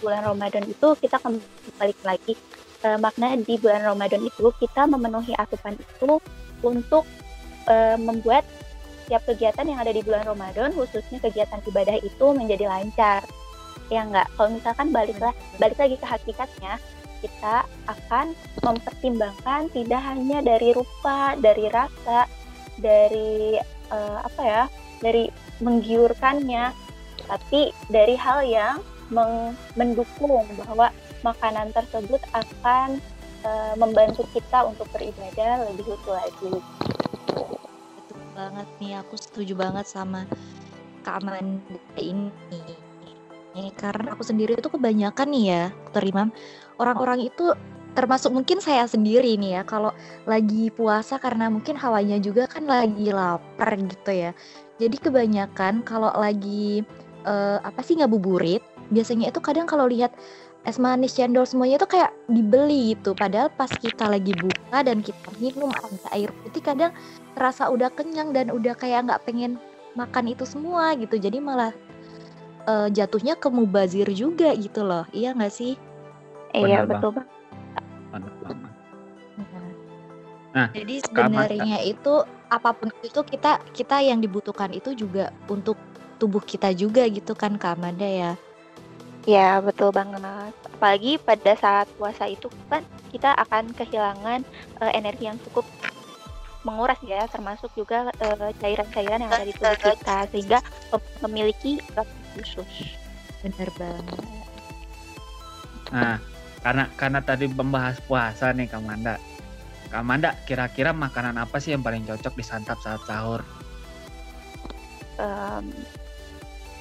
bulan 0.00 0.22
Ramadan 0.24 0.64
itu 0.68 0.88
kita 1.00 1.16
kembali 1.20 1.94
lagi 2.04 2.36
eh, 2.84 2.98
makna 3.00 3.36
di 3.36 3.56
bulan 3.56 3.84
Ramadan 3.84 4.20
itu 4.24 4.52
kita 4.60 4.84
memenuhi 4.84 5.32
asupan 5.36 5.76
itu 5.76 6.20
untuk 6.60 7.04
eh, 7.68 7.96
membuat 7.96 8.44
setiap 9.04 9.26
kegiatan 9.26 9.66
yang 9.66 9.80
ada 9.82 9.90
di 9.90 10.06
bulan 10.06 10.22
Ramadan 10.22 10.70
khususnya 10.70 11.18
kegiatan 11.18 11.58
ibadah 11.66 11.96
itu 11.98 12.26
menjadi 12.30 12.70
lancar. 12.70 13.26
Ya 13.90 14.06
enggak? 14.06 14.30
Kalau 14.38 14.54
misalkan 14.54 14.94
baliklah 14.94 15.34
balik 15.58 15.78
lagi 15.80 15.98
ke 15.98 16.06
hakikatnya 16.06 16.78
kita 17.20 17.68
akan 17.84 18.32
mempertimbangkan 18.64 19.68
tidak 19.74 20.00
hanya 20.00 20.40
dari 20.40 20.72
rupa, 20.72 21.36
dari 21.36 21.66
rasa, 21.68 22.24
dari 22.80 23.58
eh, 23.90 24.18
apa 24.24 24.42
ya, 24.46 24.62
dari 25.02 25.28
menggiurkannya, 25.60 26.72
tapi 27.30 27.70
dari 27.86 28.18
hal 28.18 28.42
yang 28.42 28.82
mendukung 29.78 30.46
bahwa 30.58 30.90
makanan 31.22 31.70
tersebut 31.70 32.18
akan 32.34 32.98
eh, 33.46 33.74
membantu 33.78 34.26
kita 34.34 34.66
untuk 34.66 34.86
beribadah 34.90 35.66
lebih 35.70 35.94
utuh 35.94 36.14
lagi. 36.18 36.52
Betul 37.98 38.20
banget 38.34 38.68
nih, 38.82 38.92
aku 38.98 39.14
setuju 39.18 39.54
banget 39.54 39.86
sama 39.86 40.26
Kak 41.06 41.22
Amanda 41.22 41.78
ini. 41.98 42.30
Ini 43.50 43.70
karena 43.74 44.14
aku 44.14 44.22
sendiri 44.22 44.54
itu 44.54 44.70
kebanyakan 44.70 45.28
nih 45.34 45.44
ya, 45.50 45.64
terima 45.90 46.30
orang-orang 46.78 47.26
itu 47.26 47.50
termasuk 47.90 48.30
mungkin 48.30 48.62
saya 48.62 48.86
sendiri 48.86 49.34
nih 49.34 49.58
ya, 49.58 49.62
kalau 49.66 49.90
lagi 50.22 50.70
puasa 50.70 51.18
karena 51.18 51.50
mungkin 51.50 51.74
hawanya 51.74 52.22
juga 52.22 52.46
kan 52.46 52.62
lagi 52.62 53.10
lapar 53.10 53.74
gitu 53.74 54.10
ya. 54.14 54.30
Jadi 54.78 54.96
kebanyakan 55.02 55.82
kalau 55.82 56.14
lagi 56.14 56.86
eh, 57.24 57.58
apa 57.60 57.80
sih 57.84 57.98
ngabuburit, 57.98 58.62
biasanya 58.92 59.32
itu 59.32 59.40
kadang 59.42 59.66
kalau 59.68 59.86
lihat 59.88 60.14
es 60.68 60.76
manis 60.76 61.16
cendol 61.16 61.48
semuanya 61.48 61.80
itu 61.80 61.88
kayak 61.88 62.12
dibeli 62.28 62.92
gitu. 62.92 63.16
Padahal 63.16 63.48
pas 63.54 63.70
kita 63.72 64.08
lagi 64.08 64.36
buka 64.36 64.84
dan 64.84 65.00
kita 65.00 65.30
minum 65.40 65.72
ada 65.72 66.08
air 66.12 66.28
putih 66.44 66.60
kadang 66.60 66.92
terasa 67.32 67.72
udah 67.72 67.88
kenyang 67.92 68.36
dan 68.36 68.52
udah 68.52 68.76
kayak 68.76 69.08
nggak 69.08 69.22
pengen 69.24 69.56
makan 69.96 70.28
itu 70.28 70.44
semua 70.44 70.92
gitu. 71.00 71.16
Jadi 71.16 71.40
malah 71.40 71.72
eh, 72.68 72.88
jatuhnya 72.92 73.40
ke 73.40 73.48
mubazir 73.48 74.08
juga 74.12 74.52
gitu 74.52 74.84
loh. 74.84 75.08
Iya 75.16 75.32
nggak 75.32 75.52
sih? 75.52 75.74
Iya 76.52 76.84
Benar, 76.84 76.98
betul 76.98 77.10
Bang. 77.16 77.28
Banget. 78.10 78.32
Nah, 79.38 79.60
Nah, 80.50 80.66
jadi 80.74 80.98
sebenarnya 81.06 81.78
itu 81.86 82.26
apa 82.50 82.74
pun 82.74 82.90
itu 83.06 83.22
kita 83.22 83.62
kita 83.70 84.02
yang 84.02 84.18
dibutuhkan 84.18 84.74
itu 84.74 84.90
juga 84.98 85.30
untuk 85.46 85.78
tubuh 86.20 86.44
kita 86.44 86.70
juga 86.76 87.02
gitu 87.08 87.32
kan 87.32 87.56
Kak 87.56 87.80
Amanda 87.80 88.06
ya 88.06 88.32
Ya, 89.28 89.60
betul 89.60 89.92
banget. 89.92 90.52
Apalagi 90.80 91.20
pada 91.20 91.52
saat 91.60 91.86
puasa 92.00 92.24
itu 92.24 92.48
kan 92.72 92.80
kita 93.12 93.36
akan 93.36 93.76
kehilangan 93.76 94.40
eh, 94.80 94.92
energi 94.96 95.28
yang 95.28 95.36
cukup 95.44 95.68
menguras 96.64 96.96
ya, 97.04 97.28
termasuk 97.28 97.68
juga 97.76 98.08
eh, 98.16 98.52
cairan-cairan 98.60 99.20
yang 99.20 99.32
ada 99.32 99.44
di 99.44 99.52
tubuh 99.52 99.76
kita 99.76 100.24
sehingga 100.32 100.58
mem- 100.92 101.12
memiliki 101.28 101.84
khusus. 102.32 102.96
bener 103.40 103.72
banget 103.80 104.20
Nah, 105.90 106.20
karena 106.62 106.84
karena 106.94 107.20
tadi 107.24 107.50
membahas 107.50 107.98
puasa 108.04 108.54
nih 108.54 108.70
Kak 108.70 108.78
Amanda. 108.78 109.18
Kak 109.90 110.00
Amanda, 110.06 110.30
kira-kira 110.46 110.94
makanan 110.94 111.34
apa 111.34 111.58
sih 111.58 111.74
yang 111.74 111.82
paling 111.82 112.06
cocok 112.06 112.38
disantap 112.38 112.78
saat 112.78 113.02
sahur? 113.08 113.42
Em, 115.18 115.66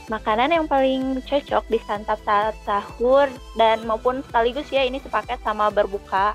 makanan 0.10 0.50
yang 0.50 0.66
paling 0.66 1.22
cocok 1.24 1.64
disantap 1.70 2.18
saat 2.26 2.58
sahur 2.66 3.30
dan 3.54 3.86
maupun 3.86 4.26
sekaligus 4.26 4.68
ya 4.74 4.82
ini 4.82 4.98
sepaket 5.00 5.38
sama 5.46 5.70
berbuka. 5.70 6.34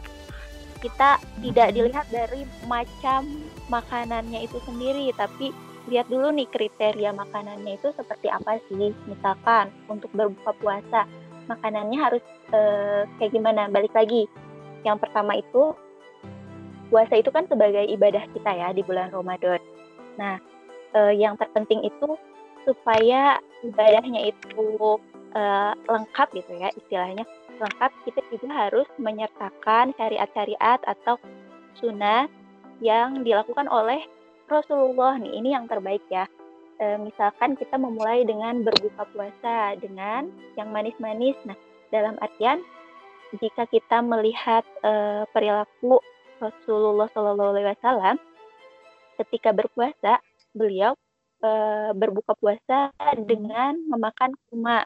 Kita 0.79 1.19
tidak 1.43 1.69
Mhm. 1.73 1.75
dilihat 1.75 2.07
dari 2.13 2.47
macam 2.71 3.27
makanannya 3.67 4.47
itu 4.47 4.63
sendiri, 4.63 5.11
tapi 5.19 5.51
lihat 5.91 6.07
dulu 6.09 6.31
nih 6.33 6.49
kriteria 6.49 7.11
makanannya 7.13 7.77
itu 7.77 7.91
seperti 7.99 8.31
apa 8.31 8.63
sih. 8.71 8.95
Misalkan 9.11 9.75
untuk 9.91 10.09
berbuka 10.15 10.55
puasa, 10.63 11.05
makanannya 11.51 11.99
harus 11.99 12.25
eh, 12.55 13.03
kayak 13.19 13.35
gimana? 13.35 13.67
Balik 13.73 13.91
lagi. 13.97 14.31
Yang 14.87 15.09
pertama 15.09 15.35
itu 15.35 15.75
puasa 16.93 17.19
itu 17.19 17.33
kan 17.33 17.49
sebagai 17.51 17.83
ibadah 17.91 18.23
kita 18.31 18.51
ya 18.55 18.71
di 18.71 18.85
bulan 18.85 19.11
Ramadan. 19.11 19.59
Nah, 20.21 20.39
eh, 20.95 21.13
yang 21.19 21.35
terpenting 21.41 21.83
itu 21.83 22.15
supaya 22.65 23.39
ibadahnya 23.65 24.33
itu 24.33 24.99
eh, 25.37 25.73
lengkap 25.89 26.29
gitu 26.35 26.53
ya 26.59 26.69
istilahnya 26.75 27.25
lengkap 27.61 27.93
kita 28.07 28.21
juga 28.35 28.49
harus 28.51 28.89
menyertakan 28.99 29.95
syariat-syariat 29.95 30.81
atau 30.83 31.19
sunnah 31.79 32.27
yang 32.83 33.23
dilakukan 33.23 33.71
oleh 33.71 34.03
Rasulullah 34.51 35.17
nih. 35.19 35.33
Ini 35.41 35.49
yang 35.57 35.65
terbaik 35.71 36.03
ya. 36.11 36.27
Eh, 36.83 36.99
misalkan 36.99 37.55
kita 37.55 37.79
memulai 37.79 38.27
dengan 38.27 38.67
berbuka 38.67 39.07
puasa 39.15 39.79
dengan 39.79 40.27
yang 40.59 40.75
manis-manis. 40.75 41.39
Nah 41.47 41.55
dalam 41.95 42.19
artian 42.19 42.59
jika 43.39 43.67
kita 43.71 44.03
melihat 44.03 44.67
eh, 44.83 45.23
perilaku 45.31 46.03
Rasulullah 46.43 47.07
Shallallahu 47.15 47.51
Alaihi 47.55 47.71
Wasallam 47.79 48.17
ketika 49.23 49.55
berpuasa 49.55 50.19
beliau 50.51 50.99
eh, 51.45 51.91
berbuka 51.93 52.33
puasa 52.41 52.89
dengan 53.21 53.77
memakan 53.93 54.33
kurma, 54.49 54.81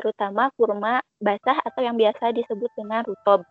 terutama 0.00 0.48
kurma 0.56 1.04
basah 1.20 1.60
atau 1.68 1.84
yang 1.84 2.00
biasa 2.00 2.32
disebut 2.32 2.72
dengan 2.72 3.04
rutob. 3.04 3.44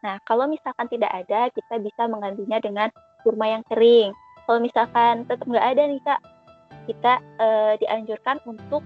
Nah, 0.00 0.16
kalau 0.24 0.48
misalkan 0.48 0.88
tidak 0.88 1.12
ada, 1.12 1.50
kita 1.52 1.82
bisa 1.82 2.08
menggantinya 2.08 2.62
dengan 2.62 2.88
kurma 3.26 3.50
yang 3.50 3.62
kering. 3.68 4.14
Kalau 4.46 4.58
misalkan 4.62 5.28
tetap 5.28 5.44
nggak 5.44 5.66
ada 5.76 5.82
nih 5.84 6.00
kak, 6.06 6.20
kita 6.88 7.12
eh, 7.42 7.72
dianjurkan 7.84 8.40
untuk 8.48 8.80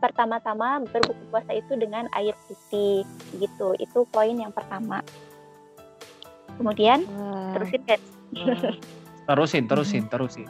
pertama-tama 0.00 0.80
berbuka 0.88 1.22
puasa 1.28 1.52
itu 1.52 1.76
dengan 1.76 2.08
air 2.16 2.32
putih, 2.48 3.04
gitu. 3.36 3.76
Itu 3.76 4.08
poin 4.08 4.32
yang 4.32 4.54
pertama. 4.54 5.04
Kemudian 6.56 7.04
Wah, 7.04 7.52
terusin 7.56 7.82
kan? 7.84 8.00
wah. 8.32 8.74
Terusin, 9.30 9.64
terusin, 9.70 10.04
terusin. 10.10 10.48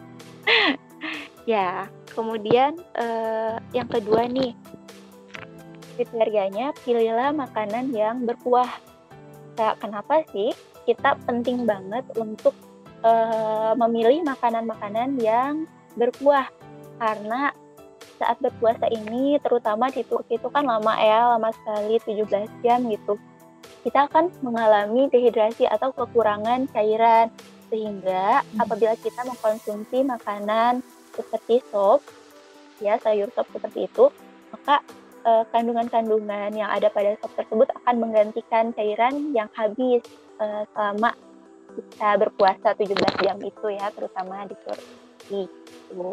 Ya, 1.48 1.88
kemudian 2.12 2.76
eh, 2.96 3.56
yang 3.72 3.88
kedua 3.88 4.28
nih, 4.28 4.52
kriterianya 5.96 6.72
pilihlah 6.84 7.32
makanan 7.32 7.92
yang 7.96 8.24
berkuah. 8.28 8.68
Kayak 9.56 9.76
kenapa 9.80 10.24
sih 10.32 10.52
kita 10.84 11.16
penting 11.24 11.64
banget 11.64 12.04
untuk 12.16 12.52
eh, 13.04 13.72
memilih 13.76 14.24
makanan-makanan 14.24 15.16
yang 15.20 15.64
berkuah? 15.96 16.48
Karena 17.00 17.52
saat 18.20 18.36
berpuasa 18.44 18.84
ini, 18.92 19.40
terutama 19.40 19.88
di 19.88 20.04
Turki 20.04 20.36
itu 20.36 20.48
kan 20.52 20.68
lama 20.68 20.92
ya, 21.00 21.36
lama 21.36 21.48
sekali 21.56 21.96
17 22.04 22.52
jam 22.60 22.84
gitu. 22.92 23.16
Kita 23.80 24.12
akan 24.12 24.28
mengalami 24.44 25.08
dehidrasi 25.08 25.64
atau 25.64 25.88
kekurangan 25.96 26.68
cairan 26.68 27.32
sehingga 27.72 28.44
Hmm. 28.44 28.60
apabila 28.60 28.92
kita 29.00 29.24
mengkonsumsi 29.24 30.04
makanan 30.04 30.84
seperti 31.24 31.60
sop 31.68 32.00
ya 32.80 32.96
sayur 33.00 33.28
sop 33.36 33.44
seperti 33.52 33.86
itu, 33.86 34.08
maka 34.56 34.80
eh, 35.24 35.44
kandungan-kandungan 35.52 36.50
yang 36.56 36.72
ada 36.72 36.88
pada 36.88 37.12
sop 37.20 37.32
tersebut 37.36 37.68
akan 37.84 37.94
menggantikan 38.00 38.72
cairan 38.72 39.36
yang 39.36 39.48
habis 39.52 40.00
eh, 40.40 40.64
selama 40.72 41.12
kita 41.70 42.08
berpuasa 42.18 42.74
17 42.74 43.22
jam 43.22 43.38
itu 43.38 43.66
ya, 43.70 43.92
terutama 43.94 44.42
di 44.48 44.56
Turki. 44.66 45.42
Gitu. 45.46 46.10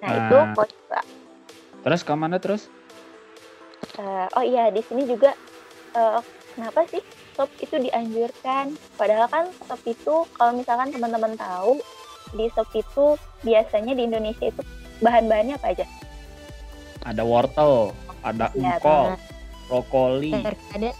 Nah, 0.00 0.10
itu 0.16 0.36
Nah. 0.36 0.52
poin 0.56 0.70
dua. 0.88 1.00
Terus 1.84 2.00
ke 2.00 2.12
mana 2.16 2.36
terus? 2.40 2.72
Eh, 4.00 4.26
oh 4.32 4.44
iya, 4.44 4.72
di 4.72 4.80
sini 4.80 5.04
juga 5.04 5.36
eh, 5.94 6.20
kenapa 6.56 6.88
sih 6.88 7.02
sop 7.36 7.50
itu 7.60 7.76
dianjurkan? 7.76 8.72
Padahal 8.96 9.26
kan 9.28 9.44
sop 9.68 9.82
itu 9.84 10.24
kalau 10.34 10.52
misalkan 10.56 10.88
teman-teman 10.94 11.36
tahu 11.36 11.78
di 12.34 12.50
sop 12.50 12.68
itu 12.74 13.14
biasanya 13.40 13.94
di 13.94 14.02
Indonesia 14.04 14.50
itu 14.50 14.62
bahan-bahannya 14.98 15.54
apa 15.56 15.68
aja? 15.70 15.86
Ada 17.04 17.22
wortel, 17.22 17.92
ada 18.20 18.48
Iya, 18.52 18.76
engkol, 18.76 19.04
brokoli. 19.68 20.32
ada 20.74 20.90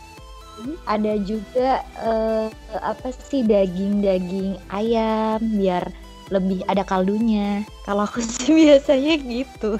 ada 0.87 1.13
juga 1.19 1.83
eh, 1.99 2.47
apa 2.79 3.11
sih 3.11 3.43
daging-daging 3.43 4.55
ayam 4.71 5.43
biar 5.59 5.83
lebih 6.31 6.63
ada 6.67 6.83
kaldunya. 6.83 7.67
Kalau 7.83 8.07
aku 8.07 8.21
sih 8.25 8.55
biasanya 8.55 9.15
gitu. 9.19 9.77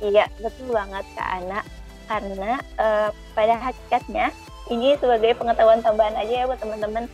Iya, 0.00 0.26
betul 0.40 0.72
banget 0.72 1.04
Kak 1.14 1.28
Ana. 1.40 1.60
Karena 2.04 2.52
eh, 2.76 3.08
pada 3.32 3.54
hakikatnya 3.58 4.32
ini 4.68 4.96
sebagai 4.96 5.36
pengetahuan 5.36 5.84
tambahan 5.84 6.16
aja 6.16 6.44
ya 6.44 6.48
buat 6.48 6.56
teman-teman 6.56 7.04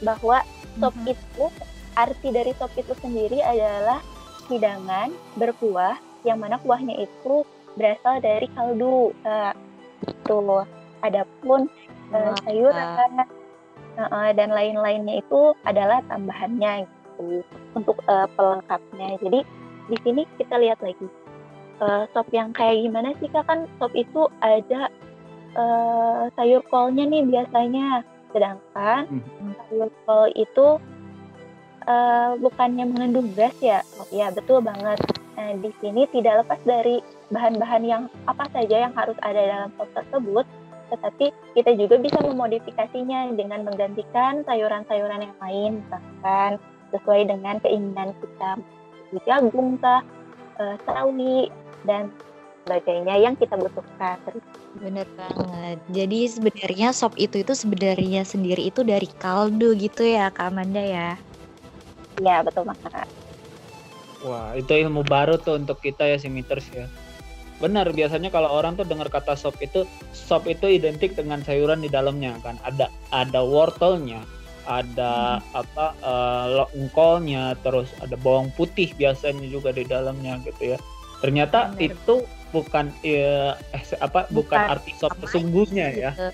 bahwa 0.00 0.42
sop 0.78 0.94
Mhm. 0.96 1.10
itu 1.10 1.44
arti 1.98 2.30
dari 2.30 2.54
sop 2.54 2.70
itu 2.78 2.94
sendiri 3.02 3.42
adalah 3.42 3.98
hidangan 4.46 5.10
berkuah 5.34 5.98
yang 6.22 6.38
mana 6.38 6.62
kuahnya 6.62 6.94
itu 7.02 7.42
berasal 7.74 8.22
dari 8.22 8.46
kaldu. 8.54 9.10
Kak. 9.26 9.58
Tuh. 10.24 10.62
Adapun 11.02 11.66
eh, 12.14 12.30
Wah. 12.30 12.38
sayuran 12.46 13.10
eh, 13.98 14.30
dan 14.34 14.50
lain-lainnya 14.54 15.22
itu 15.22 15.54
adalah 15.66 15.98
tambahannya 16.06 16.86
gitu 16.86 17.42
untuk 17.74 17.98
eh, 18.06 18.26
pelengkapnya. 18.38 19.18
Jadi 19.22 19.40
di 19.90 19.96
sini 20.06 20.22
kita 20.38 20.58
lihat 20.58 20.78
lagi 20.82 21.06
eh, 21.82 22.02
sop 22.14 22.30
yang 22.30 22.54
kayak 22.54 22.82
gimana 22.82 23.14
sih 23.18 23.30
kak 23.30 23.46
kan 23.46 23.66
sop 23.78 23.94
itu 23.94 24.26
ada 24.42 24.90
eh, 25.54 26.22
sayur 26.34 26.62
kolnya 26.70 27.06
nih 27.06 27.26
biasanya 27.26 28.02
sedangkan 28.34 29.08
Hmm. 29.08 29.54
sayur 29.70 29.90
kol 30.04 30.28
itu 30.36 30.66
eh, 31.88 32.30
bukannya 32.38 32.84
mengandung 32.84 33.32
gas 33.32 33.56
ya 33.64 33.80
oh, 33.96 34.08
ya 34.12 34.28
betul 34.28 34.60
banget 34.60 35.00
nah 35.38 35.54
di 35.56 35.70
sini 35.80 36.04
tidak 36.12 36.44
lepas 36.44 36.60
dari 36.68 37.00
bahan-bahan 37.32 37.82
yang 37.86 38.02
apa 38.28 38.44
saja 38.52 38.88
yang 38.88 38.92
harus 38.92 39.16
ada 39.24 39.38
dalam 39.38 39.70
sop 39.80 39.88
tersebut 39.96 40.44
tetapi 40.88 41.26
kita 41.52 41.76
juga 41.76 42.00
bisa 42.00 42.18
memodifikasinya 42.24 43.36
dengan 43.36 43.64
menggantikan 43.64 44.40
sayuran-sayuran 44.48 45.28
yang 45.28 45.36
lain 45.40 45.70
misalkan 45.84 46.50
sesuai 46.92 47.28
dengan 47.28 47.60
keinginan 47.60 48.16
kita 48.20 48.50
jagung 49.24 49.80
kah 49.80 50.04
eh, 50.60 50.76
sawi 50.84 51.48
dan 51.84 52.12
sebagainya 52.68 53.16
yang 53.16 53.34
kita 53.40 53.56
butuhkan. 53.56 54.20
Bener 54.76 55.08
banget. 55.16 55.80
Jadi 55.88 56.28
sebenarnya 56.28 56.92
sop 56.92 57.16
itu 57.16 57.40
itu 57.40 57.56
sebenarnya 57.56 58.28
sendiri 58.28 58.68
itu 58.68 58.84
dari 58.84 59.08
kaldu 59.16 59.72
gitu 59.80 60.04
ya 60.04 60.28
Kak 60.28 60.52
Amanda 60.52 60.84
ya. 60.84 61.16
Ya 62.18 62.42
betul 62.42 62.66
banget. 62.66 63.06
Wah, 64.26 64.50
itu 64.58 64.74
ilmu 64.74 65.06
baru 65.06 65.38
tuh 65.38 65.62
untuk 65.62 65.78
kita 65.78 66.02
ya 66.02 66.18
simiters 66.18 66.66
ya. 66.74 66.90
Benar, 67.58 67.90
biasanya 67.90 68.30
kalau 68.30 68.50
orang 68.50 68.78
tuh 68.78 68.86
dengar 68.86 69.10
kata 69.10 69.34
sop 69.34 69.54
itu, 69.58 69.82
sop 70.14 70.46
itu 70.46 70.66
identik 70.66 71.14
dengan 71.14 71.42
sayuran 71.42 71.82
di 71.82 71.90
dalamnya 71.90 72.38
kan. 72.42 72.58
Ada 72.66 72.90
ada 73.14 73.40
wortelnya, 73.42 74.22
ada 74.66 75.42
apa 75.54 75.94
eh, 76.02 76.44
lo- 76.54 76.70
engkolnya, 76.74 77.54
terus 77.62 77.90
ada 78.02 78.14
bawang 78.18 78.50
putih 78.54 78.90
biasanya 78.94 79.46
juga 79.50 79.70
di 79.74 79.86
dalamnya 79.86 80.38
gitu 80.46 80.74
ya. 80.74 80.78
Ternyata 81.22 81.74
Benar. 81.74 81.94
itu 81.94 82.14
bukan 82.54 82.90
eh, 83.02 83.54
eh, 83.54 83.82
apa 84.02 84.26
bukan, 84.30 84.58
Bukan 84.58 84.70
arti 84.70 84.92
sop 84.98 85.14
sesungguhnya 85.22 85.86
ya. 85.94 86.10
gitu. 86.14 86.26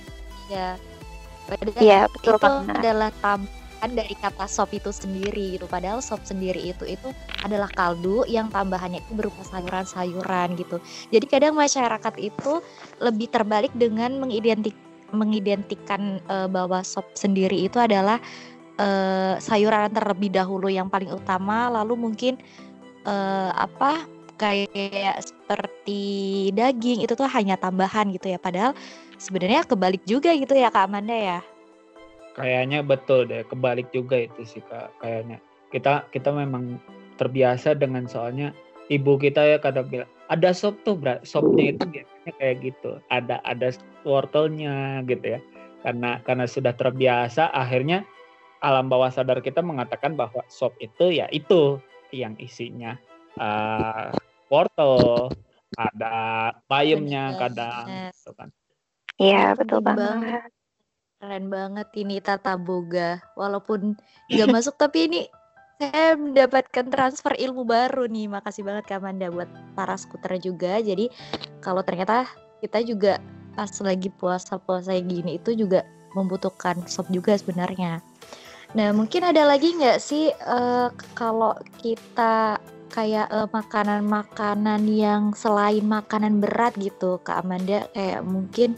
Ya. 0.52 0.76
Padahal 1.48 1.80
Iya 1.84 2.00
betul 2.08 2.36
itu 2.36 2.40
banget. 2.40 2.76
adalah 2.80 3.10
tambahan 3.84 4.00
dari 4.00 4.16
kata 4.16 4.48
sop 4.48 4.72
itu 4.72 4.88
sendiri 4.88 5.60
gitu. 5.60 5.68
Padahal 5.68 6.00
sop 6.00 6.24
sendiri 6.24 6.72
itu 6.72 6.88
itu 6.88 7.12
adalah 7.44 7.68
kaldu 7.68 8.24
yang 8.24 8.48
tambahannya 8.48 9.04
itu 9.04 9.12
berupa 9.12 9.44
sayuran-sayuran 9.44 10.56
gitu. 10.56 10.80
Jadi 11.12 11.26
kadang 11.28 11.52
masyarakat 11.52 12.14
itu 12.16 12.64
lebih 13.04 13.28
terbalik 13.28 13.72
dengan 13.76 14.16
mengidentik 14.16 14.72
mengidentikan 15.12 16.16
eh, 16.32 16.48
bahwa 16.48 16.80
sop 16.80 17.12
sendiri 17.12 17.68
itu 17.68 17.76
adalah 17.76 18.16
eh, 18.80 19.36
sayuran 19.36 19.92
terlebih 19.92 20.32
dahulu 20.32 20.72
yang 20.72 20.88
paling 20.88 21.12
utama 21.12 21.68
lalu 21.68 22.08
mungkin 22.08 22.40
eh, 23.04 23.50
apa 23.52 24.08
kayak 24.40 25.20
seperti 25.22 26.02
daging 26.56 27.04
itu 27.04 27.12
tuh 27.14 27.28
hanya 27.30 27.54
tambahan 27.54 28.10
gitu 28.10 28.32
ya 28.32 28.38
padahal 28.40 28.74
sebenarnya 29.20 29.62
kebalik 29.62 30.02
juga 30.08 30.34
gitu 30.34 30.58
ya 30.58 30.74
Kak 30.74 30.90
Amanda 30.90 31.14
ya 31.14 31.53
Kayaknya 32.34 32.82
betul 32.82 33.30
deh, 33.30 33.46
kebalik 33.46 33.88
juga 33.94 34.26
itu 34.26 34.42
sih 34.42 34.62
kak. 34.66 34.90
Kayaknya 34.98 35.38
kita 35.70 36.06
kita 36.10 36.34
memang 36.34 36.82
terbiasa 37.14 37.78
dengan 37.78 38.10
soalnya 38.10 38.50
ibu 38.90 39.14
kita 39.14 39.42
ya 39.54 39.58
kadang 39.62 39.86
bilang 39.86 40.10
ada 40.26 40.50
sop 40.50 40.80
tuh, 40.82 40.98
bra. 40.98 41.22
sopnya 41.22 41.70
itu 41.70 41.84
biasanya 41.86 42.32
kayak 42.42 42.56
gitu. 42.64 42.98
Ada 43.12 43.38
ada 43.46 43.70
wortelnya 44.02 45.06
gitu 45.06 45.38
ya. 45.38 45.40
Karena 45.86 46.18
karena 46.24 46.46
sudah 46.48 46.74
terbiasa, 46.74 47.52
akhirnya 47.54 48.02
alam 48.64 48.88
bawah 48.88 49.12
sadar 49.12 49.44
kita 49.44 49.60
mengatakan 49.60 50.16
bahwa 50.16 50.40
sop 50.48 50.74
itu 50.80 51.12
ya 51.12 51.28
itu 51.30 51.78
yang 52.10 52.34
isinya 52.40 52.96
eh, 53.38 54.10
wortel, 54.48 55.30
ada 55.76 56.50
bayamnya 56.70 57.34
Bener 57.34 57.40
kadang, 57.40 57.86
gitu 58.10 58.30
kan. 58.34 58.48
Iya 59.20 59.54
betul 59.54 59.78
Keren 59.82 59.98
banget. 59.98 60.53
Keren 61.24 61.48
banget 61.48 61.88
ini 61.96 62.20
Tata 62.20 62.60
Boga. 62.60 63.16
Walaupun 63.32 63.96
nggak 64.32 64.52
masuk 64.52 64.76
tapi 64.76 65.08
ini 65.08 65.20
saya 65.80 66.20
mendapatkan 66.20 66.86
transfer 66.92 67.32
ilmu 67.32 67.64
baru 67.64 68.04
nih. 68.04 68.28
Makasih 68.28 68.60
banget 68.60 68.84
Kak 68.92 69.00
Amanda 69.00 69.32
buat 69.32 69.48
para 69.72 69.96
skuter 69.96 70.36
juga. 70.36 70.84
Jadi 70.84 71.08
kalau 71.64 71.80
ternyata 71.80 72.28
kita 72.60 72.84
juga 72.84 73.16
pas 73.56 73.72
lagi 73.80 74.12
puasa-puasa 74.12 74.92
gini 75.00 75.40
itu 75.40 75.56
juga 75.56 75.88
membutuhkan 76.12 76.84
sop 76.84 77.08
juga 77.08 77.32
sebenarnya. 77.40 78.04
Nah 78.76 78.92
mungkin 78.92 79.24
ada 79.24 79.48
lagi 79.48 79.72
nggak 79.72 79.98
sih 79.98 80.28
eh, 80.30 80.88
kalau 81.16 81.56
kita 81.80 82.60
kayak 82.92 83.26
eh, 83.32 83.48
makanan-makanan 83.50 84.82
yang 84.86 85.32
selain 85.32 85.88
makanan 85.88 86.38
berat 86.38 86.76
gitu 86.76 87.16
Kak 87.24 87.42
Amanda? 87.48 87.88
Kayak 87.96 88.22
mungkin 88.22 88.76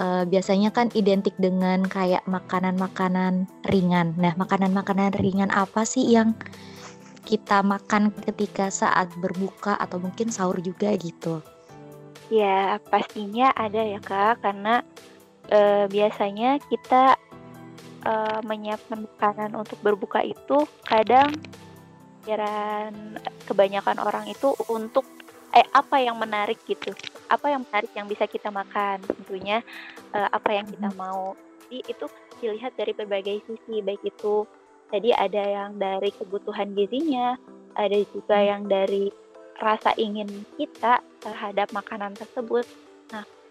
eh, 0.00 0.24
biasanya 0.28 0.70
kan 0.70 0.90
identik 0.94 1.34
dengan 1.38 1.86
kayak 1.86 2.24
makanan-makanan 2.26 3.46
ringan. 3.68 4.14
Nah, 4.18 4.34
makanan-makanan 4.38 5.14
ringan 5.18 5.50
apa 5.54 5.82
sih 5.86 6.04
yang 6.06 6.34
kita 7.24 7.64
makan 7.64 8.12
ketika 8.28 8.68
saat 8.68 9.08
berbuka 9.16 9.80
atau 9.80 9.96
mungkin 9.96 10.28
sahur 10.28 10.60
juga 10.60 10.92
gitu? 11.00 11.40
Ya 12.28 12.80
pastinya 12.88 13.52
ada 13.56 13.80
ya 13.80 14.00
kak 14.00 14.44
karena 14.44 14.84
eh, 15.48 15.88
biasanya 15.88 16.60
kita 16.68 17.16
eh, 18.04 18.40
menyiapkan 18.44 19.08
makanan 19.08 19.56
untuk 19.56 19.80
berbuka 19.80 20.20
itu 20.20 20.68
kadang 20.84 21.32
kebanyakan 23.44 24.00
orang 24.00 24.24
itu 24.32 24.56
untuk 24.72 25.04
eh 25.54 25.66
apa 25.70 26.02
yang 26.02 26.18
menarik 26.18 26.58
gitu? 26.66 26.90
Apa 27.30 27.54
yang 27.54 27.62
menarik 27.70 27.90
yang 27.94 28.10
bisa 28.10 28.26
kita 28.26 28.50
makan? 28.50 28.98
Tentunya 29.06 29.62
eh, 30.10 30.28
apa 30.34 30.50
yang 30.50 30.66
kita 30.66 30.90
mau. 30.98 31.38
Jadi 31.70 31.78
itu 31.86 32.06
dilihat 32.42 32.74
dari 32.74 32.92
berbagai 32.92 33.38
sisi. 33.46 33.78
Baik 33.80 34.02
itu 34.02 34.44
tadi 34.90 35.14
ada 35.14 35.42
yang 35.42 35.78
dari 35.78 36.10
kebutuhan 36.12 36.74
gizinya 36.74 37.38
ada 37.74 37.98
juga 38.14 38.38
yang 38.38 38.66
dari 38.70 39.10
rasa 39.58 39.94
ingin 39.98 40.46
kita 40.58 41.02
terhadap 41.22 41.70
makanan 41.70 42.14
tersebut. 42.18 42.66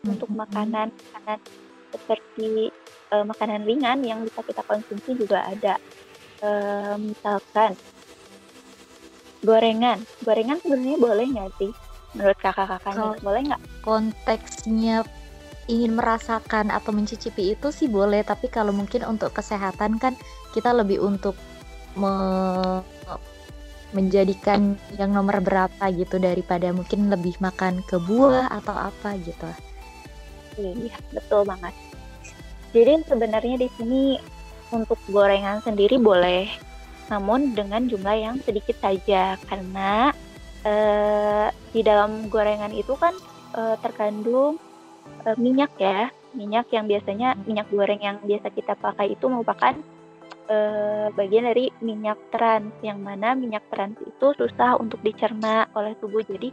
Untuk 0.03 0.27
Mhm. 0.27 0.39
makanan 0.43 0.87
makanan 0.91 1.39
seperti 1.95 2.67
eh, 3.13 3.23
makanan 3.23 3.63
ringan 3.63 4.03
yang 4.03 4.19
bisa 4.27 4.43
kita 4.43 4.59
konsumsi 4.67 5.15
juga 5.15 5.47
ada. 5.47 5.79
Eh, 6.43 6.95
misalkan 6.99 7.79
gorengan. 9.39 10.03
Gorengan 10.19 10.59
sebenarnya 10.59 10.97
boleh 10.99 11.25
nggak 11.31 11.51
sih 11.55 11.71
menurut 12.13 12.38
kakak-kakaknya 12.39 13.17
boleh 13.26 13.41
nggak 13.49 13.63
konteksnya 13.82 15.04
ingin 15.67 15.95
merasakan 15.95 16.69
atau 16.69 16.91
mencicipi 16.91 17.56
itu 17.56 17.71
sih 17.71 17.88
boleh, 17.88 18.23
tapi 18.28 18.52
kalau 18.52 18.76
mungkin 18.76 19.08
untuk 19.08 19.32
kesehatan 19.32 19.95
kan 19.95 20.13
kita 20.52 20.76
lebih 20.76 20.99
untuk 20.99 21.39
me- 21.95 22.84
menjadikan 23.93 24.76
yang 24.97 25.13
nomor 25.13 25.39
berapa 25.39 25.86
gitu 25.93 26.17
daripada 26.17 26.73
mungkin 26.73 27.13
lebih 27.13 27.38
makan 27.39 27.86
ke 27.86 28.02
buah 28.02 28.49
atau 28.49 28.73
apa 28.73 29.15
gitu. 29.21 29.47
Iya, 30.58 30.97
betul 31.13 31.45
banget. 31.45 31.73
Jadi 32.73 33.06
sebenarnya 33.06 33.56
di 33.62 33.69
sini 33.78 34.04
untuk 34.73 34.97
gorengan 35.06 35.62
sendiri 35.62 36.02
boleh, 36.02 36.49
namun 37.13 37.54
dengan 37.54 37.86
jumlah 37.86 38.17
yang 38.17 38.36
sedikit 38.41 38.82
saja 38.82 39.38
karena 39.45 40.10
eh, 40.63 41.47
di 41.71 41.82
dalam 41.84 42.28
gorengan 42.32 42.71
itu 42.73 42.95
kan 42.97 43.13
eh, 43.56 43.76
terkandung 43.80 44.58
eh, 45.28 45.38
minyak 45.38 45.76
ya, 45.78 46.10
minyak 46.34 46.71
yang 46.73 46.89
biasanya 46.89 47.38
minyak 47.45 47.67
goreng 47.69 48.02
yang 48.02 48.17
biasa 48.23 48.49
kita 48.52 48.73
pakai 48.80 49.13
itu 49.13 49.26
merupakan 49.30 49.76
eh, 50.49 51.08
bagian 51.13 51.45
dari 51.47 51.69
minyak 51.84 52.19
trans 52.32 52.71
yang 52.82 52.99
mana 53.04 53.36
minyak 53.36 53.63
trans 53.71 53.99
itu 54.04 54.34
susah 54.39 54.80
untuk 54.80 54.99
dicerna 55.04 55.67
oleh 55.76 55.93
tubuh. 55.99 56.23
Jadi 56.23 56.49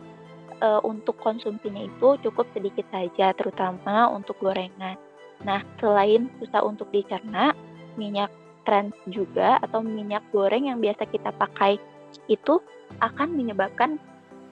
eh, 0.61 0.81
untuk 0.85 1.17
konsumsinya 1.23 1.87
itu 1.87 2.19
cukup 2.27 2.47
sedikit 2.53 2.87
saja 2.91 3.33
terutama 3.35 4.11
untuk 4.11 4.37
gorengan. 4.43 4.99
Nah, 5.41 5.65
selain 5.81 6.29
susah 6.37 6.61
untuk 6.61 6.93
dicerna, 6.93 7.57
minyak 7.97 8.29
trans 8.69 8.93
juga 9.09 9.57
atau 9.65 9.81
minyak 9.81 10.21
goreng 10.37 10.69
yang 10.69 10.85
biasa 10.85 11.09
kita 11.09 11.33
pakai 11.33 11.81
itu 12.29 12.61
akan 12.99 13.29
menyebabkan 13.33 13.97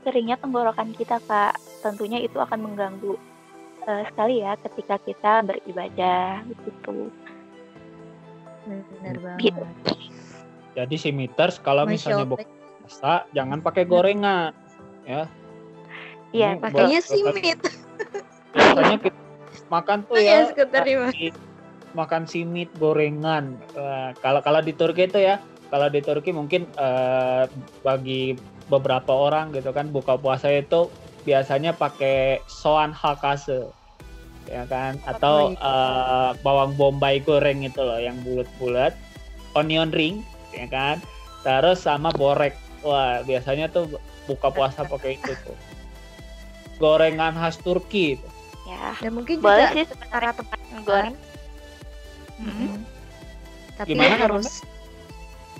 keringnya 0.03 0.38
tenggorokan 0.38 0.94
kita, 0.94 1.18
Kak. 1.24 1.59
Tentunya 1.83 2.22
itu 2.22 2.38
akan 2.38 2.70
mengganggu 2.70 3.18
eh, 3.85 4.03
sekali 4.07 4.44
ya 4.44 4.55
ketika 4.61 4.96
kita 5.01 5.33
beribadah 5.42 6.44
gitu. 6.46 7.11
Benar 8.68 9.16
banget. 9.18 9.40
Gitu. 9.42 9.62
Jadi 10.77 10.94
si 10.94 11.11
meters 11.11 11.59
kalau 11.59 11.83
Masya 11.83 11.90
misalnya 11.90 12.27
buka 12.29 12.44
puasa 12.85 13.27
jangan 13.33 13.59
pakai 13.59 13.85
gorengan. 13.85 14.53
Iya, 15.09 15.24
Ini 16.29 16.61
pakai 16.61 16.77
Kayaknya 16.77 17.01
buat- 17.01 17.09
simit. 17.09 17.59
Biasanya 18.53 18.98
kita 19.01 19.18
makan 19.68 19.98
tuh 20.05 20.14
Oh 20.14 20.20
ya. 20.20 20.44
ya, 20.44 20.81
Ima. 20.85 21.09
si- 21.11 21.37
makan 21.96 22.22
simit 22.29 22.68
gorengan. 22.77 23.57
Kalau 24.20 24.40
kalau 24.44 24.61
di 24.61 24.77
Turki 24.77 25.09
itu 25.09 25.16
ya, 25.18 25.40
kalau 25.68 25.88
di 25.92 26.00
Turki 26.00 26.33
mungkin 26.33 26.64
eh, 26.76 27.44
bagi 27.85 28.37
beberapa 28.68 29.12
orang 29.12 29.52
gitu 29.57 29.72
kan 29.72 29.88
buka 29.88 30.16
puasa 30.20 30.48
itu 30.52 30.88
biasanya 31.24 31.76
pakai 31.76 32.40
soan 32.48 32.92
hakase 32.92 33.68
ya 34.48 34.64
kan? 34.64 34.96
Atau 35.04 35.52
eh, 35.52 36.31
bawang 36.40 36.72
bombay 36.76 37.20
goreng 37.20 37.64
itu 37.64 37.81
loh 37.81 38.00
yang 38.00 38.16
bulat-bulat. 38.24 38.96
Onion 39.57 39.92
ring 39.92 40.24
ya 40.52 40.68
kan? 40.68 40.96
Terus 41.44 41.85
sama 41.85 42.12
borek. 42.12 42.57
Wah 42.81 43.20
biasanya 43.26 43.68
tuh 43.68 44.00
buka 44.24 44.48
puasa 44.52 44.85
pakai 44.85 45.16
itu 45.20 45.33
tuh. 45.44 45.57
Gorengan 46.78 47.35
khas 47.35 47.59
Turki 47.59 48.16
itu. 48.16 48.28
ya. 48.64 48.94
Dan 49.02 49.18
mungkin 49.18 49.42
Boleh 49.42 49.68
juga 49.68 49.83
sih. 49.83 49.85
sebenarnya 49.90 50.33
tepat 50.33 50.61
goreng. 50.87 51.16
Mm-mm. 52.38 52.87
Tapi 53.74 53.94
Gimana, 53.94 54.14
harus 54.14 54.62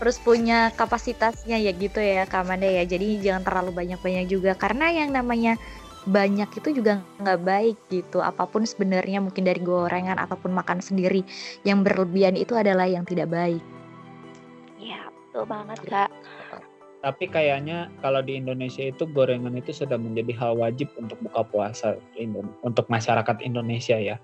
harus 0.00 0.16
punya 0.16 0.72
kapasitasnya 0.80 1.60
ya 1.60 1.76
gitu 1.76 2.00
ya 2.00 2.24
Kak 2.24 2.48
Amanda 2.48 2.64
ya. 2.64 2.88
Jadi 2.88 3.20
jangan 3.20 3.44
terlalu 3.44 3.70
banyak-banyak 3.76 4.26
juga 4.32 4.56
karena 4.56 4.88
yang 4.88 5.12
namanya 5.12 5.60
banyak 6.08 6.48
itu 6.56 6.80
juga 6.80 7.04
nggak 7.20 7.40
baik 7.44 7.76
gitu. 7.92 8.24
Apa 8.24 8.48
pun 8.48 8.64
sebenarnya 8.64 9.20
mungkin 9.20 9.44
dari 9.44 9.60
gorengan 9.60 10.16
ataupun 10.16 10.56
makan 10.56 10.80
sendiri 10.80 11.20
yang 11.68 11.84
berlebihan 11.84 12.32
itu 12.40 12.56
adalah 12.56 12.88
yang 12.88 13.04
tidak 13.04 13.28
baik. 13.28 13.60
Ya, 14.80 15.12
betul 15.12 15.44
banget, 15.44 15.78
Kak. 15.84 16.10
Tapi 17.00 17.24
kayaknya 17.32 17.92
kalau 18.04 18.20
di 18.24 18.40
Indonesia 18.40 18.84
itu 18.84 19.04
gorengan 19.08 19.56
itu 19.56 19.72
sudah 19.72 19.96
menjadi 19.96 20.36
hal 20.36 20.52
wajib 20.56 20.88
untuk 21.00 21.20
buka 21.20 21.44
puasa 21.48 21.96
untuk 22.64 22.88
masyarakat 22.88 23.36
Indonesia 23.44 23.96
ya. 24.00 24.16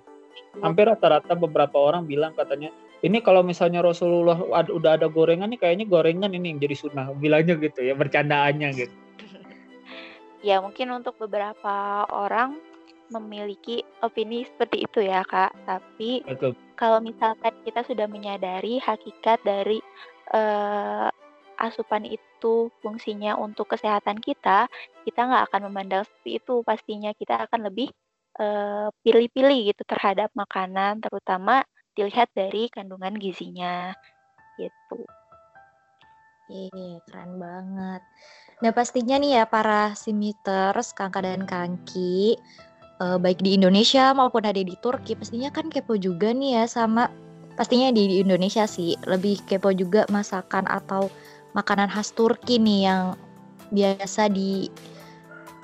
Hampir 0.64 0.88
rata-rata 0.88 1.36
beberapa 1.36 1.76
orang 1.76 2.08
bilang 2.08 2.32
katanya 2.32 2.72
ini 3.04 3.20
kalau 3.20 3.44
misalnya 3.44 3.84
Rasulullah 3.84 4.40
ad- 4.56 4.72
udah 4.72 4.96
ada 4.96 5.10
gorengan 5.12 5.52
nih 5.52 5.60
kayaknya 5.60 5.84
gorengan 5.84 6.32
ini 6.32 6.56
yang 6.56 6.60
jadi 6.62 6.76
sunnah 6.76 7.12
bilangnya 7.16 7.60
gitu 7.60 7.84
ya 7.84 7.92
bercandaannya 7.92 8.68
gitu. 8.72 8.94
Ya, 10.46 10.62
mungkin 10.62 10.94
untuk 10.94 11.18
beberapa 11.18 12.06
orang 12.06 12.60
memiliki 13.10 13.82
opini 13.98 14.46
seperti 14.46 14.86
itu 14.86 15.02
ya, 15.02 15.26
Kak. 15.26 15.50
Tapi 15.66 16.22
Betul. 16.22 16.52
kalau 16.78 17.02
misalkan 17.02 17.50
kita 17.66 17.82
sudah 17.82 18.06
menyadari 18.06 18.78
hakikat 18.78 19.42
dari 19.42 19.82
eh, 20.30 21.08
asupan 21.56 22.04
itu 22.06 22.68
fungsinya 22.78 23.34
untuk 23.40 23.74
kesehatan 23.74 24.20
kita, 24.20 24.68
kita 25.08 25.20
nggak 25.24 25.50
akan 25.50 25.60
memandang 25.72 26.06
seperti 26.06 26.38
itu. 26.38 26.54
Pastinya 26.62 27.10
kita 27.16 27.48
akan 27.48 27.66
lebih 27.72 27.88
eh, 28.38 28.88
pilih-pilih 29.02 29.72
gitu 29.74 29.82
terhadap 29.82 30.30
makanan, 30.36 31.00
terutama 31.02 31.66
dilihat 31.96 32.28
dari 32.36 32.68
kandungan 32.68 33.16
gizinya 33.16 33.96
gitu. 34.60 35.00
Iya, 36.46 37.02
keren 37.10 37.42
banget. 37.42 38.02
Nah, 38.62 38.70
pastinya 38.70 39.18
nih 39.18 39.42
ya 39.42 39.44
para 39.50 39.96
simiters, 39.98 40.94
kakak 40.94 41.26
dan 41.26 41.42
kangki, 41.42 42.38
eh, 43.02 43.18
baik 43.18 43.42
di 43.42 43.58
Indonesia 43.58 44.14
maupun 44.14 44.46
ada 44.46 44.62
di 44.62 44.76
Turki, 44.78 45.18
pastinya 45.18 45.50
kan 45.50 45.66
kepo 45.72 45.98
juga 45.98 46.30
nih 46.30 46.62
ya 46.62 46.64
sama 46.70 47.10
pastinya 47.58 47.90
di, 47.90 48.22
Indonesia 48.22 48.68
sih, 48.68 48.94
lebih 49.08 49.42
kepo 49.48 49.74
juga 49.74 50.06
masakan 50.12 50.70
atau 50.70 51.10
makanan 51.56 51.90
khas 51.90 52.14
Turki 52.14 52.62
nih 52.62 52.80
yang 52.86 53.04
biasa 53.74 54.30
di 54.30 54.70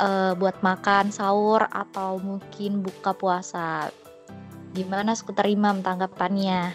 eh, 0.03 0.33
buat 0.35 0.59
makan 0.67 1.15
sahur 1.15 1.63
atau 1.71 2.19
mungkin 2.19 2.83
buka 2.83 3.15
puasa. 3.15 4.02
Gimana 4.73 5.13
skuter 5.13 5.45
Imam 5.53 5.85
tanggapannya? 5.85 6.73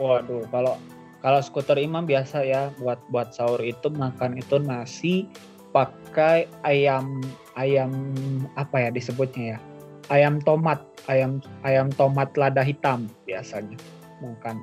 Waduh, 0.00 0.46
kalau 0.48 0.78
kalau 1.18 1.40
skuter 1.42 1.74
imam 1.82 2.06
biasa 2.06 2.46
ya 2.46 2.70
buat 2.78 3.02
buat 3.10 3.34
sahur 3.34 3.58
itu 3.58 3.90
makan 3.90 4.38
itu 4.38 4.62
nasi 4.62 5.26
pakai 5.74 6.46
ayam 6.62 7.18
ayam 7.58 7.90
apa 8.54 8.86
ya 8.86 8.90
disebutnya 8.94 9.56
ya? 9.56 9.58
Ayam 10.08 10.38
tomat 10.40 10.80
ayam 11.10 11.42
ayam 11.66 11.90
tomat 11.92 12.30
lada 12.38 12.62
hitam 12.62 13.10
biasanya 13.26 13.76
makan. 14.22 14.62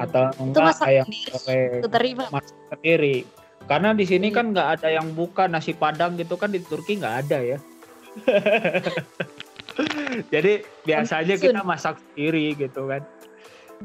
Atau 0.00 0.32
Itu 0.32 0.40
enggak 0.40 0.64
masak 0.72 0.86
ayam 0.88 1.06
sendiri, 1.06 1.84
goreng 1.84 2.32
masak 2.32 2.56
sendiri. 2.72 3.16
Karena 3.64 3.96
di 3.96 4.04
sini 4.04 4.28
Iya. 4.28 4.36
kan 4.40 4.46
nggak 4.52 4.68
ada 4.80 4.88
yang 4.92 5.06
buka 5.16 5.48
nasi 5.48 5.72
padang 5.72 6.16
gitu 6.20 6.36
kan 6.36 6.52
di 6.52 6.60
Turki 6.60 7.00
nggak 7.00 7.16
ada 7.28 7.38
ya 7.40 7.58
jadi 10.34 10.62
biasanya 10.86 11.34
kita 11.38 11.62
masak 11.66 11.98
sendiri 12.00 12.54
gitu 12.54 12.86
kan. 12.86 13.02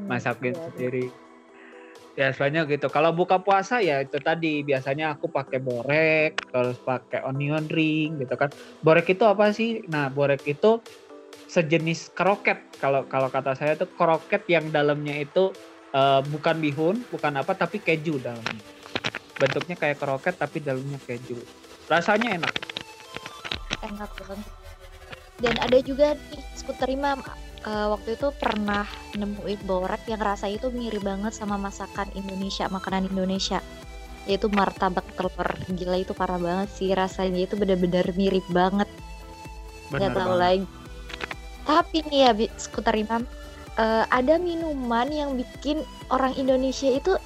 Masakin 0.06 0.54
Iya, 0.54 0.62
sendiri. 0.70 1.06
Biasanya 2.14 2.66
gitu. 2.66 2.86
Kalau 2.90 3.14
buka 3.14 3.40
puasa 3.40 3.78
ya 3.80 4.02
itu 4.02 4.18
tadi 4.20 4.66
biasanya 4.66 5.16
aku 5.16 5.30
pakai 5.30 5.58
borek 5.62 6.32
terus 6.50 6.76
pakai 6.82 7.22
onion 7.26 7.64
ring 7.70 8.18
gitu 8.18 8.34
kan. 8.34 8.50
Borek 8.82 9.14
itu 9.14 9.24
apa 9.26 9.50
sih? 9.54 9.82
Nah 9.88 10.10
borek 10.10 10.42
itu 10.46 10.82
sejenis 11.50 12.14
kroket. 12.14 12.60
Kalau 12.78 13.06
kalau 13.06 13.30
kata 13.30 13.54
saya 13.58 13.74
tuh 13.78 13.90
kroket 13.94 14.46
yang 14.50 14.70
dalamnya 14.70 15.22
itu 15.22 15.54
eh, 15.94 16.20
bukan 16.26 16.58
bihun 16.58 16.96
bukan 17.10 17.32
apa 17.40 17.54
tapi 17.56 17.82
keju 17.82 18.18
dalamnya. 18.22 18.62
Bentuknya 19.38 19.76
kayak 19.78 19.98
kroket 19.98 20.34
tapi 20.36 20.60
dalamnya 20.60 20.98
keju. 21.02 21.38
Rasanya 21.88 22.36
enak. 22.36 22.54
Enak 23.80 24.10
banget. 24.28 24.59
Dan 25.40 25.56
ada 25.56 25.78
juga 25.80 26.14
nih 26.14 26.42
skuter 26.52 26.88
Imam 26.92 27.18
eh, 27.64 27.86
waktu 27.88 28.16
itu 28.16 28.28
pernah 28.36 28.84
nemuin 29.16 29.60
borek 29.64 30.04
yang 30.08 30.20
rasanya 30.20 30.60
itu 30.60 30.68
mirip 30.68 31.00
banget 31.04 31.32
sama 31.32 31.56
masakan 31.56 32.08
Indonesia, 32.12 32.68
makanan 32.68 33.08
Indonesia. 33.08 33.64
Yaitu 34.28 34.52
martabak 34.52 35.08
telur. 35.16 35.48
Gila 35.72 35.96
itu 35.96 36.12
parah 36.12 36.36
banget 36.36 36.68
sih 36.76 36.92
rasanya 36.92 37.48
itu 37.48 37.56
benar-benar 37.56 38.12
mirip 38.14 38.44
banget. 38.52 38.86
Nggak 39.90 40.12
tahu 40.12 40.34
lagi. 40.36 40.66
Tapi 41.64 41.98
nih 42.12 42.20
ya 42.28 42.32
skuter 42.60 42.94
Imam 43.00 43.24
eh, 43.80 44.04
ada 44.12 44.36
minuman 44.36 45.08
yang 45.08 45.40
bikin 45.40 45.80
orang 46.12 46.36
Indonesia 46.36 46.92
itu 46.92 47.16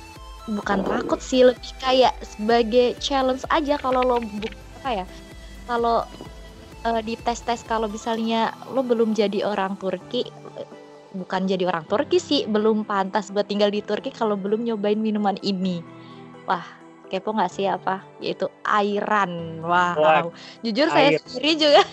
bukan 0.44 0.84
takut 0.84 1.20
sih 1.24 1.40
lebih 1.40 1.72
kayak 1.80 2.12
sebagai 2.20 2.92
challenge 3.00 3.48
aja 3.48 3.80
kalau 3.80 4.04
lo 4.04 4.18
bu- 4.20 4.52
apa 4.80 4.90
ya 5.02 5.06
kalau 5.64 6.04
eh, 6.84 7.00
di 7.02 7.14
tes 7.16 7.40
tes 7.40 7.60
kalau 7.64 7.88
misalnya 7.88 8.52
lo 8.72 8.84
belum 8.84 9.16
jadi 9.16 9.44
orang 9.48 9.80
Turki 9.80 10.28
bukan 11.14 11.46
jadi 11.46 11.70
orang 11.70 11.86
Turki 11.86 12.18
sih 12.18 12.44
belum 12.44 12.82
pantas 12.84 13.30
buat 13.30 13.46
tinggal 13.46 13.70
di 13.70 13.80
Turki 13.80 14.10
kalau 14.10 14.34
belum 14.34 14.66
nyobain 14.66 14.98
minuman 14.98 15.38
ini. 15.40 15.80
Wah 16.44 16.66
kepo 17.08 17.30
nggak 17.32 17.52
sih 17.54 17.70
apa? 17.70 18.02
Yaitu 18.18 18.50
airan. 18.66 19.62
Wow 19.62 19.96
Wah, 19.96 20.22
jujur 20.66 20.90
saya 20.90 21.14
air. 21.14 21.22
sendiri 21.22 21.52
juga. 21.56 21.82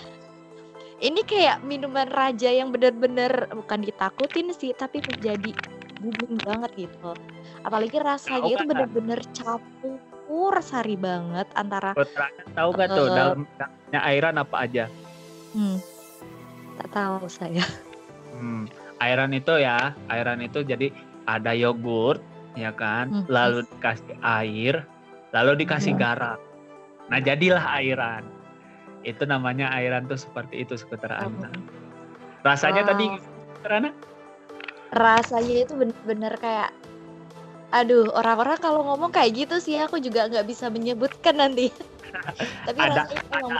Ini 1.02 1.18
kayak 1.26 1.66
minuman 1.66 2.06
raja 2.06 2.46
yang 2.46 2.70
benar-benar 2.70 3.50
bukan 3.50 3.82
ditakutin 3.82 4.54
sih 4.54 4.70
tapi 4.70 5.02
menjadi 5.02 5.50
booming 5.98 6.38
banget 6.46 6.86
gitu. 6.86 7.10
Apalagi 7.66 7.98
rasanya 7.98 8.46
itu 8.46 8.62
bener-bener 8.66 9.18
campur 9.34 9.98
sari 10.62 10.96
banget 10.96 11.46
antara 11.52 11.92
Keterangan 11.92 12.46
tahu 12.56 12.68
gak 12.76 12.88
tuh 12.92 13.06
Eh. 13.08 13.14
dalamnya 13.14 14.00
airan 14.02 14.36
apa 14.40 14.56
aja? 14.64 14.84
hmm, 15.52 15.76
tak 16.80 16.88
tahu 16.96 17.28
saya. 17.28 17.60
Hmm, 18.32 18.64
airan 19.04 19.36
itu 19.36 19.52
ya, 19.60 19.92
airan 20.08 20.40
itu 20.40 20.64
jadi 20.64 20.88
ada 21.28 21.52
yogurt, 21.52 22.24
ya 22.56 22.72
kan, 22.72 23.12
Mhm. 23.12 23.28
lalu 23.28 23.58
dikasih 23.68 24.16
air, 24.24 24.74
lalu 25.36 25.52
dikasih 25.60 25.92
Mhm. 25.92 26.00
garam. 26.00 26.40
Nah 27.12 27.20
jadilah 27.20 27.62
airan. 27.76 28.24
Itu 29.04 29.26
namanya 29.28 29.68
airan 29.74 30.08
tuh 30.08 30.16
seperti 30.16 30.62
itu 30.64 30.78
skuter 30.78 31.12
Ana. 31.12 31.50
Rasanya 32.46 32.88
tadi 32.88 33.04
Wow. 33.12 33.20
skuter 33.20 33.72
Ana? 33.76 33.90
Rasanya 34.92 35.54
itu 35.68 35.72
bener-bener 35.76 36.32
kayak 36.40 36.70
aduh 37.72 38.12
orang-orang 38.12 38.60
kalau 38.60 38.84
ngomong 38.84 39.08
kayak 39.08 39.48
gitu 39.48 39.56
sih 39.58 39.80
aku 39.80 39.96
juga 39.96 40.28
nggak 40.28 40.44
bisa 40.44 40.68
menyebutkan 40.68 41.40
nanti. 41.40 41.72
Tapi 42.68 42.78
Ada- 42.78 43.08
rasanya 43.08 43.24
emang 43.32 43.52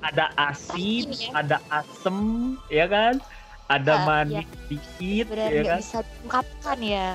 ada 0.00 0.26
asin, 0.34 1.06
ya. 1.12 1.30
ada 1.36 1.56
asem, 1.70 2.18
ya 2.66 2.86
kan? 2.90 3.22
Ada 3.70 3.94
Ah, 3.94 4.02
manis 4.02 4.48
dikit, 4.66 5.30
benar 5.30 5.50
ya 5.54 5.62
kan? 5.62 5.78
bisa 5.78 5.98
diungkapkan 6.02 6.78
ya 6.82 7.06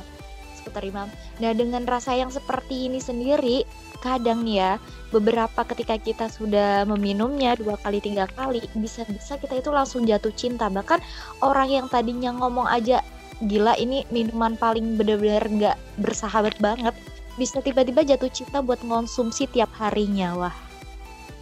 skuter 0.56 0.84
imam. 0.88 1.08
Nah 1.44 1.52
dengan 1.52 1.84
rasa 1.84 2.16
yang 2.16 2.32
seperti 2.32 2.88
ini 2.88 3.04
sendiri 3.04 3.68
kadang 4.00 4.46
nih 4.46 4.58
ya 4.62 4.72
beberapa 5.10 5.66
ketika 5.66 5.98
kita 5.98 6.26
sudah 6.30 6.86
meminumnya 6.86 7.58
dua 7.58 7.74
kali 7.76 7.98
tiga 7.98 8.30
kali 8.30 8.62
bisa-bisa 8.78 9.36
kita 9.36 9.58
itu 9.58 9.74
langsung 9.74 10.06
jatuh 10.06 10.30
cinta 10.36 10.70
bahkan 10.70 11.02
orang 11.42 11.74
yang 11.74 11.86
tadinya 11.90 12.30
ngomong 12.38 12.70
aja 12.70 13.02
gila 13.44 13.76
ini 13.76 14.08
minuman 14.10 14.56
paling 14.56 14.96
benar-benar 14.96 15.44
nggak 15.48 15.78
bersahabat 16.00 16.56
banget 16.64 16.96
bisa 17.36 17.60
tiba-tiba 17.60 18.08
jatuh 18.08 18.32
cinta 18.32 18.64
buat 18.64 18.80
ngonsumsi 18.80 19.52
tiap 19.52 19.72
harinya 19.76 20.32
wah 20.40 20.56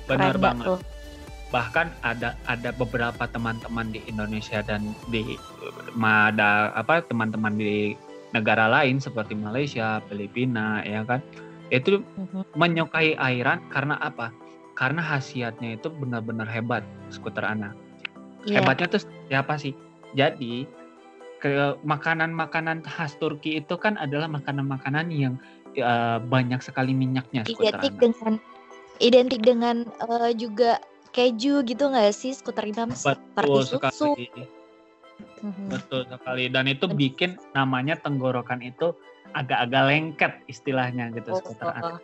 Benar 0.10 0.36
banget. 0.42 0.66
tuh 0.66 0.80
bahkan 1.54 1.94
ada 2.02 2.34
ada 2.50 2.74
beberapa 2.74 3.30
teman-teman 3.30 3.94
di 3.94 4.02
Indonesia 4.10 4.66
dan 4.66 4.98
di 5.14 5.38
ada 6.02 6.74
apa 6.74 7.06
teman-teman 7.06 7.54
di 7.54 7.94
negara 8.34 8.66
lain 8.66 8.98
seperti 8.98 9.38
Malaysia, 9.38 10.02
Filipina 10.10 10.82
ya 10.82 11.06
kan 11.06 11.22
itu 11.70 12.02
Mhm. 12.18 12.58
menyukai 12.58 13.14
airan 13.22 13.62
karena 13.70 14.02
apa? 14.02 14.34
Karena 14.74 15.06
khasiatnya 15.06 15.78
itu 15.78 15.94
benar-benar 15.94 16.50
hebat 16.50 16.82
skuter 17.14 17.46
Ana. 17.46 17.78
Iya. 18.50 18.66
Hebatnya 18.66 18.90
tuh 18.90 19.06
siapa 19.30 19.54
sih? 19.62 19.78
Jadi 20.18 20.66
ke 21.44 21.76
makanan-makanan 21.84 22.88
khas 22.88 23.20
Turki 23.20 23.60
itu 23.60 23.76
kan 23.76 24.00
adalah 24.00 24.32
makanan-makanan 24.32 25.12
yang 25.12 25.36
eh, 25.76 26.18
banyak 26.24 26.64
sekali 26.64 26.96
minyaknya 26.96 27.44
identik 27.44 27.92
dengan 28.00 28.40
identik 29.04 29.42
dengan 29.44 29.84
eh, 29.84 30.32
juga 30.40 30.80
keju 31.12 31.68
gitu 31.68 31.84
nggak 31.92 32.16
sih? 32.16 32.32
Skuter 32.32 32.64
seperti 32.96 33.36
Betul 33.36 33.62
susu. 33.68 33.76
sekali. 33.76 34.26
Mhm. 35.44 35.66
Betul 35.68 36.02
sekali. 36.08 36.44
Dan 36.48 36.66
itu 36.72 36.88
bikin 36.88 37.36
namanya 37.52 38.00
tenggorokan 38.00 38.64
itu 38.64 38.96
agak-agak 39.36 39.84
lengket 39.92 40.34
istilahnya 40.48 41.12
gitu 41.12 41.36
Oh, 41.36 41.40
skuter 41.44 41.68
oh, 41.68 41.92
oh. 41.92 42.00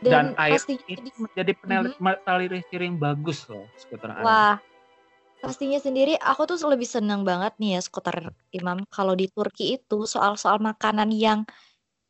Dan, 0.00 0.32
dan, 0.32 0.40
air 0.40 0.64
di- 0.64 1.12
menjadi 1.12 1.52
penaliri 1.60 2.64
yang 2.72 2.96
bagus 2.96 3.44
loh 3.52 3.68
skuter 3.76 4.08
wah 4.24 4.56
pastinya 5.40 5.80
sendiri 5.80 6.20
aku 6.20 6.44
tuh 6.44 6.60
lebih 6.68 6.86
seneng 6.86 7.24
banget 7.24 7.56
nih 7.56 7.76
ya 7.76 7.80
skuter 7.80 8.32
imam 8.52 8.84
kalau 8.92 9.16
di 9.16 9.26
Turki 9.32 9.80
itu 9.80 10.04
soal-soal 10.04 10.60
makanan 10.60 11.08
yang 11.10 11.48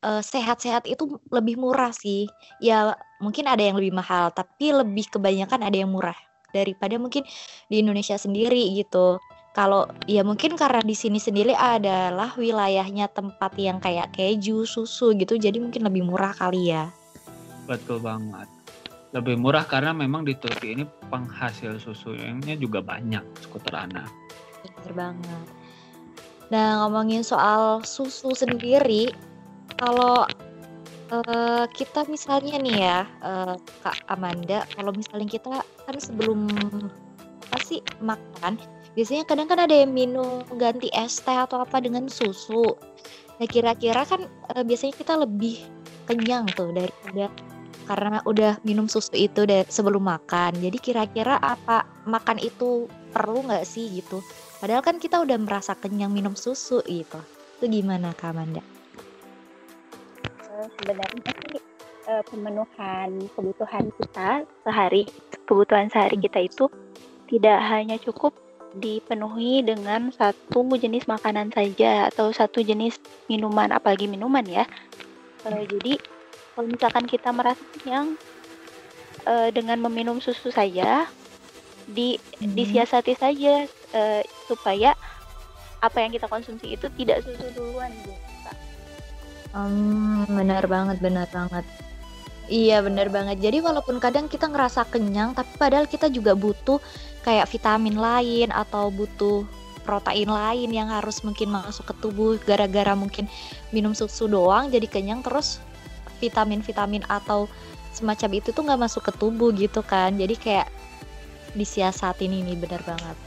eh, 0.03 0.21
sehat-sehat 0.23 0.85
itu 0.85 1.19
lebih 1.31 1.55
murah 1.57 1.95
sih 1.95 2.27
ya 2.59 2.93
mungkin 3.23 3.47
ada 3.47 3.63
yang 3.63 3.79
lebih 3.79 3.95
mahal 3.95 4.29
tapi 4.35 4.75
lebih 4.75 5.07
kebanyakan 5.09 5.63
ada 5.63 5.77
yang 5.79 5.91
murah 5.91 6.17
daripada 6.51 6.99
mungkin 6.99 7.23
di 7.71 7.79
Indonesia 7.79 8.19
sendiri 8.19 8.75
gitu 8.75 9.17
kalau 9.51 9.83
ya 10.07 10.23
mungkin 10.23 10.55
karena 10.55 10.79
di 10.79 10.95
sini 10.95 11.19
sendiri 11.19 11.51
adalah 11.51 12.31
wilayahnya 12.39 13.11
tempat 13.11 13.51
yang 13.59 13.83
kayak 13.83 14.15
keju, 14.15 14.63
susu 14.63 15.11
gitu, 15.19 15.35
jadi 15.35 15.59
mungkin 15.59 15.83
lebih 15.83 16.07
murah 16.07 16.31
kali 16.31 16.71
ya. 16.71 16.87
Betul 17.67 17.99
banget. 17.99 18.47
Lebih 19.11 19.35
murah 19.35 19.67
karena 19.67 19.91
memang 19.91 20.23
di 20.23 20.39
Turki 20.39 20.71
ini 20.71 20.87
penghasil 21.11 21.83
susunya 21.83 22.55
juga 22.55 22.79
banyak 22.79 23.23
skuter 23.43 23.75
Ana. 23.75 24.07
Bener 24.63 24.93
banget. 24.95 25.45
Nah, 26.51 26.83
ngomongin 26.83 27.23
soal 27.23 27.83
susu 27.83 28.31
sendiri, 28.35 29.11
kalau 29.79 30.27
eh, 31.11 31.65
kita 31.75 32.07
misalnya 32.07 32.55
nih 32.59 32.77
ya, 32.79 32.99
eh, 33.23 33.55
Kak 33.83 33.99
Amanda, 34.07 34.63
kalau 34.75 34.95
misalnya 34.95 35.27
kita 35.27 35.63
kan 35.63 35.95
sebelum 35.99 36.47
apa 37.51 37.59
sih 37.67 37.83
makan, 37.99 38.55
biasanya 38.95 39.27
kadang 39.27 39.47
kan 39.51 39.59
ada 39.59 39.75
yang 39.75 39.91
minum 39.91 40.43
ganti 40.55 40.87
es 40.95 41.19
teh 41.19 41.35
atau 41.35 41.63
apa 41.63 41.83
dengan 41.83 42.07
susu. 42.07 42.75
Nah, 43.39 43.47
kira-kira 43.47 44.07
kan 44.07 44.27
eh, 44.55 44.63
biasanya 44.63 44.95
kita 44.95 45.19
lebih 45.19 45.59
kenyang 46.07 46.47
tuh 46.55 46.71
daripada 46.75 47.31
karena 47.85 48.19
udah 48.25 48.61
minum 48.65 48.85
susu 48.85 49.13
itu 49.17 49.45
dari 49.45 49.67
sebelum 49.67 50.03
makan. 50.05 50.57
Jadi 50.57 50.77
kira-kira 50.77 51.37
apa 51.41 51.85
makan 52.05 52.37
itu 52.41 52.85
perlu 53.13 53.45
nggak 53.45 53.65
sih 53.65 53.89
gitu? 54.01 54.21
Padahal 54.61 54.85
kan 54.85 55.01
kita 55.01 55.21
udah 55.21 55.37
merasa 55.41 55.73
kenyang 55.77 56.13
minum 56.13 56.37
susu 56.37 56.81
gitu. 56.85 57.19
Itu 57.59 57.65
gimana 57.69 58.13
Kak 58.13 58.33
Amanda? 58.33 58.61
Eh, 60.49 60.67
sebenarnya 60.81 61.31
sih 61.49 61.61
eh, 62.09 62.23
pemenuhan 62.29 63.09
kebutuhan 63.33 63.85
kita 63.97 64.45
sehari 64.65 65.09
kebutuhan 65.45 65.89
sehari 65.89 66.17
kita 66.21 66.39
itu 66.45 66.65
tidak 67.29 67.59
hanya 67.69 67.97
cukup 67.97 68.35
dipenuhi 68.71 69.59
dengan 69.67 70.15
satu 70.15 70.63
jenis 70.79 71.03
makanan 71.03 71.51
saja 71.51 72.07
atau 72.07 72.31
satu 72.31 72.63
jenis 72.63 72.95
minuman 73.27 73.67
apalagi 73.75 74.07
minuman 74.07 74.47
ya 74.47 74.63
Eh, 75.41 75.65
jadi 75.65 75.97
kalau 76.55 76.67
misalkan 76.67 77.05
kita 77.07 77.29
merasa 77.31 77.63
kenyang 77.77 78.15
eh, 79.27 79.49
dengan 79.53 79.77
meminum 79.81 80.17
susu 80.19 80.49
saja 80.51 81.07
di 81.87 82.17
Mhm. 82.41 82.53
disiasati 82.57 83.13
saja 83.17 83.67
eh, 83.91 84.21
supaya 84.47 84.95
apa 85.81 85.97
yang 86.01 86.11
kita 86.13 86.29
konsumsi 86.29 86.77
itu 86.77 86.87
tidak 86.93 87.25
susu 87.25 87.49
duluan 87.57 87.89
gitu. 88.05 88.13
Hmm, 89.51 90.23
benar 90.31 90.63
banget, 90.63 90.97
benar 91.03 91.27
banget. 91.27 91.65
Iya, 92.47 92.83
benar 92.83 93.07
banget. 93.11 93.39
Jadi 93.39 93.59
walaupun 93.59 93.99
kadang 93.99 94.27
kita 94.31 94.47
ngerasa 94.47 94.87
kenyang, 94.87 95.35
tapi 95.35 95.51
padahal 95.59 95.87
kita 95.87 96.07
juga 96.07 96.35
butuh 96.35 96.79
kayak 97.23 97.47
vitamin 97.51 97.95
lain 97.99 98.47
atau 98.51 98.87
butuh 98.91 99.43
protein 99.83 100.29
lain 100.29 100.69
yang 100.71 100.87
harus 100.93 101.19
mungkin 101.25 101.51
masuk 101.51 101.89
ke 101.89 101.93
tubuh 101.99 102.37
gara-gara 102.45 102.93
mungkin 102.93 103.25
minum 103.73 103.97
susu 103.97 104.29
doang 104.29 104.69
jadi 104.69 104.85
kenyang 104.85 105.25
terus 105.25 105.57
vitamin-vitamin 106.21 107.01
atau 107.09 107.49
semacam 107.91 108.39
itu 108.39 108.53
tuh 108.53 108.63
nggak 108.63 108.81
masuk 108.85 109.09
ke 109.09 109.11
tubuh 109.17 109.49
gitu 109.57 109.81
kan. 109.81 110.13
Jadi 110.15 110.37
kayak 110.37 110.67
disiasatin 111.57 112.31
ini 112.31 112.55
benar 112.55 112.79
banget. 112.85 113.17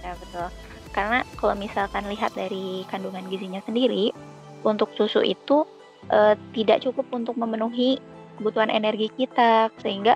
Ya 0.00 0.16
betul. 0.18 0.48
Karena 0.94 1.26
kalau 1.38 1.54
misalkan 1.58 2.06
lihat 2.06 2.34
dari 2.38 2.86
kandungan 2.90 3.26
gizinya 3.30 3.62
sendiri, 3.66 4.14
untuk 4.64 4.90
susu 4.96 5.20
itu 5.20 5.68
eh, 6.10 6.34
tidak 6.56 6.82
cukup 6.82 7.06
untuk 7.12 7.36
memenuhi 7.36 8.00
kebutuhan 8.40 8.72
energi 8.72 9.10
kita, 9.14 9.70
sehingga 9.82 10.14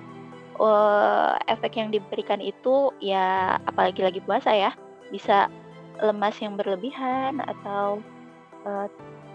eh, 0.59 1.33
efek 1.51 1.79
yang 1.79 1.91
diberikan 1.95 2.43
itu 2.43 2.91
ya 2.99 3.59
apalagi 3.67 4.03
lagi 4.03 4.21
puasa 4.23 4.51
ya, 4.55 4.71
bisa 5.11 5.51
lemas 5.99 6.39
yang 6.39 6.55
berlebihan 6.55 7.43
atau 7.43 7.99
eh, 8.67 8.87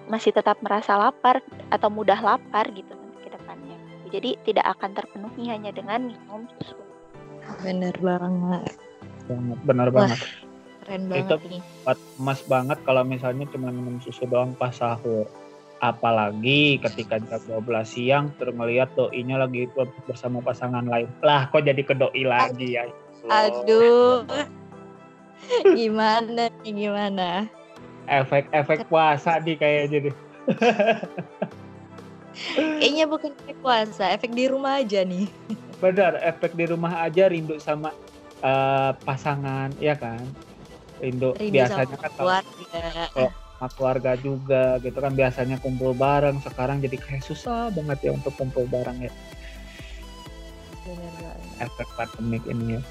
masih 0.08 0.36
tetap 0.36 0.60
merasa 0.60 1.00
lapar 1.00 1.40
atau 1.72 1.88
mudah 1.88 2.20
lapar 2.20 2.68
gitu 2.72 2.92
nanti 2.92 3.18
ke 3.24 3.30
depannya. 3.32 3.78
Jadi 4.12 4.30
tidak 4.44 4.66
akan 4.78 4.92
terpenuhi 4.94 5.44
hanya 5.50 5.72
dengan 5.72 6.12
minum 6.12 6.46
susu. 6.60 6.76
Bener 7.64 7.96
banget. 8.00 8.74
Banget, 9.28 9.60
benar 9.64 9.88
Wah. 9.92 9.96
banget. 10.04 10.20
Keren 10.84 11.02
Itu- 11.08 11.12
banget 11.12 11.42
nih. 11.48 11.62
Buat 11.88 12.00
emas 12.20 12.40
banget 12.44 12.78
kalau 12.84 13.04
misalnya 13.08 13.46
cuma 13.52 13.72
minum 13.72 13.98
susu 14.04 14.28
doang 14.28 14.52
pas 14.56 14.76
sahur. 14.76 15.28
Apalagi 15.84 16.80
ketika 16.80 17.20
jam 17.20 17.44
12 17.44 17.84
siang 17.84 18.32
terus 18.40 18.56
ngeliat 18.56 18.96
doinya 18.96 19.44
lagi 19.44 19.68
bersama 20.08 20.40
pasangan 20.40 20.88
lain. 20.88 21.12
Lah 21.20 21.52
kok 21.52 21.64
jadi 21.68 21.84
ke 21.84 21.92
doi 21.92 22.24
lagi 22.24 22.80
ya? 22.80 22.88
Aduh. 23.28 24.24
gimana 25.76 26.48
nih 26.64 26.72
gimana? 26.72 27.52
Efek-efek 28.08 28.88
puasa 28.92 29.40
nih 29.40 29.56
kayaknya 29.56 30.10
deh. 30.10 30.16
Kayaknya 32.58 33.06
bukan 33.06 33.32
efek 33.46 33.58
puasa, 33.62 34.04
efek 34.10 34.32
di 34.34 34.50
rumah 34.50 34.82
aja 34.82 35.06
nih. 35.06 35.30
Benar, 35.78 36.18
efek 36.20 36.58
di 36.58 36.66
rumah 36.66 37.06
aja 37.06 37.30
rindu 37.30 37.62
sama 37.62 37.94
eh, 38.42 38.92
pasangan, 39.06 39.70
ya 39.78 39.94
kan? 39.94 40.26
Rindu, 41.00 41.38
Rindu 41.38 41.54
biasanya 41.54 41.96
sama 41.96 42.02
kan 42.02 42.12
kalau 42.18 42.30
keluarga. 42.42 43.06
sama 43.14 43.68
keluarga 43.78 44.12
juga 44.20 44.64
gitu 44.84 44.98
kan 45.00 45.14
biasanya 45.16 45.56
kumpul 45.62 45.96
bareng 45.96 46.40
sekarang 46.44 46.84
jadi 46.84 47.00
kayak 47.00 47.24
susah 47.24 47.72
banget 47.72 48.10
ya 48.10 48.12
untuk 48.16 48.34
kumpul 48.36 48.68
bareng 48.68 49.08
ya 49.08 49.12
banget. 50.84 51.38
efek 51.64 51.88
pandemik 51.96 52.44
ini 52.48 52.80
ya. 52.80 52.82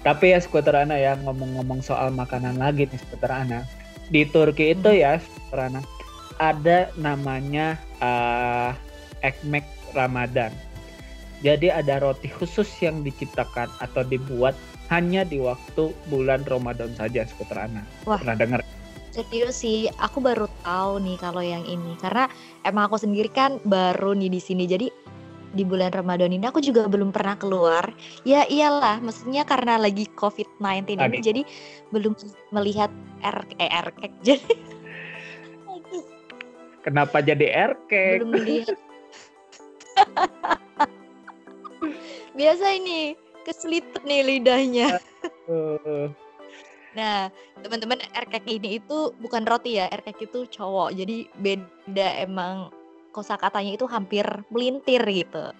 Tapi 0.00 0.32
ya 0.32 0.38
skuter 0.40 0.72
Ana 0.72 0.96
ya 0.96 1.12
ngomong-ngomong 1.20 1.84
soal 1.84 2.08
makanan 2.14 2.56
lagi 2.56 2.88
nih 2.88 3.00
skuter 3.00 3.28
Ana. 3.28 3.68
Di 4.10 4.26
Turki 4.26 4.74
itu 4.74 4.90
ya 4.90 5.22
skuter 5.22 5.70
Ana 5.70 5.80
ada 6.42 6.90
namanya 6.98 7.78
eh 8.02 8.74
ekmek 9.22 9.62
Ramadan. 9.94 10.50
Jadi 11.40 11.72
ada 11.72 12.02
roti 12.04 12.28
khusus 12.28 12.68
yang 12.84 13.00
diciptakan 13.00 13.72
atau 13.80 14.04
dibuat 14.04 14.52
hanya 14.92 15.24
di 15.24 15.40
waktu 15.40 15.94
bulan 16.10 16.44
Ramadan 16.44 16.92
saja 16.98 17.24
skuter 17.24 17.56
Ana. 17.56 17.86
Wah. 18.04 18.20
Pernah 18.20 18.36
dengar? 18.36 18.60
Serius 19.10 19.66
sih, 19.66 19.90
aku 19.98 20.22
baru 20.22 20.46
tahu 20.62 21.02
nih 21.02 21.18
kalau 21.18 21.42
yang 21.42 21.66
ini 21.66 21.98
karena 21.98 22.30
emang 22.62 22.86
aku 22.86 22.94
sendiri 22.94 23.26
kan 23.26 23.58
baru 23.66 24.14
nih 24.14 24.30
di 24.30 24.38
sini. 24.38 24.70
Jadi 24.70 24.86
di 25.50 25.66
bulan 25.66 25.90
Ramadan 25.90 26.30
ini 26.30 26.46
aku 26.46 26.62
juga 26.62 26.86
belum 26.86 27.10
pernah 27.10 27.34
keluar. 27.34 27.90
Ya 28.22 28.46
iyalah, 28.46 29.02
maksudnya 29.02 29.42
karena 29.42 29.76
lagi 29.76 30.06
COVID-19 30.14 30.94
ini 30.94 30.98
Lagi. 30.98 31.18
jadi 31.20 31.42
belum 31.90 32.14
melihat 32.54 32.90
R 33.22 33.38
eh 33.58 33.70
RK 33.70 34.00
jadi 34.26 34.52
Kenapa 36.80 37.20
jadi 37.20 37.76
RK? 37.76 37.92
belum 38.24 38.30
melihat. 38.40 38.76
Biasa 42.38 42.66
ini 42.72 43.12
keselipet 43.44 44.00
nih 44.06 44.24
lidahnya. 44.24 44.96
Nah, 46.96 47.28
teman-teman 47.60 48.00
RKK 48.16 48.46
ini 48.48 48.82
itu 48.82 49.12
bukan 49.20 49.44
roti 49.44 49.76
ya, 49.76 49.92
RKK 49.92 50.20
itu 50.24 50.40
cowok. 50.56 50.96
Jadi 50.96 51.28
beda 51.36 52.08
emang 52.24 52.72
kosakatanya 53.10 53.76
itu 53.76 53.86
hampir 53.90 54.24
melintir 54.50 55.02
gitu. 55.06 55.54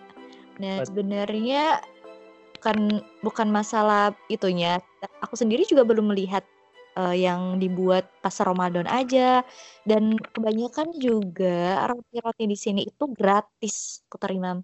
Nah, 0.61 0.85
sebenarnya 0.85 1.81
bukan 2.61 3.01
bukan 3.25 3.49
masalah 3.49 4.13
itunya. 4.29 4.79
Aku 5.25 5.35
sendiri 5.35 5.65
juga 5.65 5.83
belum 5.89 6.13
melihat 6.13 6.45
eh, 7.01 7.25
yang 7.25 7.57
dibuat 7.57 8.07
pas 8.21 8.37
Ramadan 8.45 8.85
aja 8.85 9.41
dan 9.89 10.21
kebanyakan 10.21 10.93
juga 11.01 11.89
roti-roti 11.89 12.45
di 12.45 12.59
sini 12.59 12.81
itu 12.85 13.05
gratis, 13.09 14.05
Kuter 14.13 14.37
Imam. 14.37 14.61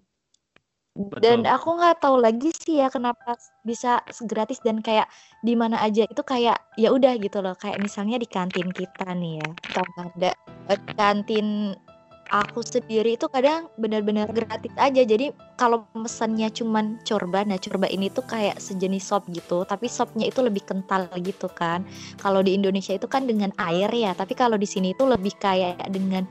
Dan 0.97 1.45
Betul. 1.45 1.53
aku 1.53 1.67
nggak 1.77 1.97
tahu 2.01 2.17
lagi 2.17 2.49
sih 2.57 2.81
ya 2.81 2.89
kenapa 2.89 3.37
bisa 3.61 4.01
gratis 4.25 4.57
dan 4.65 4.81
kayak 4.81 5.05
di 5.45 5.53
mana 5.53 5.77
aja 5.77 6.09
itu 6.09 6.25
kayak 6.25 6.57
ya 6.73 6.89
udah 6.89 7.13
gitu 7.21 7.37
loh 7.37 7.53
kayak 7.53 7.77
misalnya 7.77 8.17
di 8.17 8.25
kantin 8.25 8.73
kita 8.73 9.13
nih 9.13 9.45
ya 9.45 9.49
atau 9.77 9.85
ada 10.09 10.33
eh, 10.73 10.79
kantin 10.97 11.77
aku 12.31 12.59
sendiri 12.63 13.15
itu 13.15 13.27
kadang 13.31 13.71
benar-benar 13.79 14.29
gratis 14.31 14.71
aja. 14.75 15.01
Jadi 15.03 15.31
kalau 15.55 15.87
pesannya 15.95 16.51
cuman 16.51 16.99
corba 17.07 17.43
nah 17.47 17.59
corba 17.59 17.87
ini 17.87 18.11
tuh 18.11 18.23
kayak 18.27 18.59
sejenis 18.59 19.03
sop 19.07 19.25
gitu 19.31 19.63
tapi 19.63 19.87
sopnya 19.87 20.27
itu 20.27 20.43
lebih 20.43 20.63
kental 20.67 21.07
gitu 21.21 21.47
kan. 21.51 21.87
Kalau 22.19 22.43
di 22.43 22.55
Indonesia 22.55 22.95
itu 22.95 23.07
kan 23.07 23.25
dengan 23.25 23.51
air 23.59 23.89
ya 23.91 24.11
tapi 24.13 24.35
kalau 24.35 24.55
di 24.59 24.67
sini 24.67 24.91
itu 24.91 25.03
lebih 25.07 25.35
kayak 25.39 25.79
dengan 25.91 26.27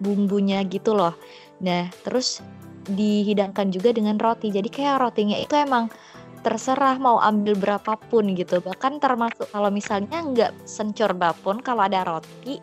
bumbunya 0.00 0.64
gitu 0.66 0.96
loh. 0.96 1.14
Nah 1.62 1.88
terus 2.02 2.40
dihidangkan 2.88 3.72
juga 3.72 3.92
dengan 3.92 4.20
roti. 4.20 4.52
Jadi 4.52 4.68
kayak 4.68 5.00
rotinya 5.00 5.36
itu 5.40 5.56
emang 5.56 5.88
terserah 6.44 7.00
mau 7.00 7.16
ambil 7.24 7.56
berapapun 7.56 8.36
gitu. 8.36 8.60
Bahkan 8.60 9.00
termasuk 9.00 9.48
kalau 9.48 9.72
misalnya 9.72 10.20
nggak 10.20 10.52
pesen 10.60 10.92
corba 10.92 11.32
pun 11.32 11.64
kalau 11.64 11.88
ada 11.88 12.04
roti 12.04 12.60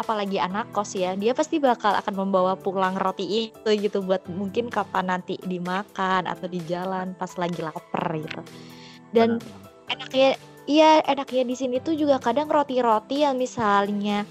apalagi 0.00 0.40
anak 0.40 0.72
kos 0.72 0.96
ya 0.96 1.12
dia 1.12 1.36
pasti 1.36 1.60
bakal 1.60 1.92
akan 1.92 2.14
membawa 2.16 2.56
pulang 2.56 2.96
roti 2.96 3.52
itu 3.52 3.70
gitu 3.76 4.00
buat 4.00 4.24
mungkin 4.32 4.72
kapan 4.72 5.12
nanti 5.12 5.36
dimakan 5.44 6.24
atau 6.24 6.48
di 6.48 6.64
jalan 6.64 7.12
pas 7.14 7.30
lagi 7.36 7.60
lapar 7.60 8.16
gitu 8.16 8.40
dan 9.12 9.36
enaknya 9.92 10.40
iya 10.64 11.04
enaknya 11.04 11.44
di 11.44 11.56
sini 11.56 11.76
tuh 11.84 11.92
juga 11.94 12.16
kadang 12.16 12.48
roti-roti 12.48 13.28
yang 13.28 13.36
misalnya 13.36 14.24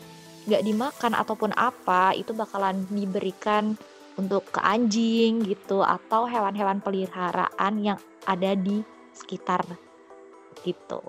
nggak 0.49 0.65
dimakan 0.65 1.13
ataupun 1.13 1.53
apa 1.53 2.17
itu 2.17 2.33
bakalan 2.33 2.81
diberikan 2.89 3.77
untuk 4.17 4.49
ke 4.51 4.59
anjing 4.59 5.45
gitu 5.45 5.85
atau 5.85 6.27
hewan-hewan 6.27 6.83
peliharaan 6.83 7.73
yang 7.79 7.99
ada 8.27 8.51
di 8.57 8.83
sekitar 9.15 9.63
gitu. 10.67 10.99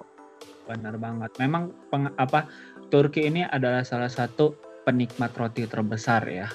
Benar 0.71 0.95
banget. 1.03 1.31
Memang 1.43 1.75
peng- 1.91 2.15
apa 2.15 2.47
Turki 2.91 3.31
ini 3.31 3.47
adalah 3.47 3.87
salah 3.87 4.11
satu 4.11 4.59
penikmat 4.83 5.31
roti 5.39 5.65
terbesar 5.71 6.27
ya. 6.27 6.51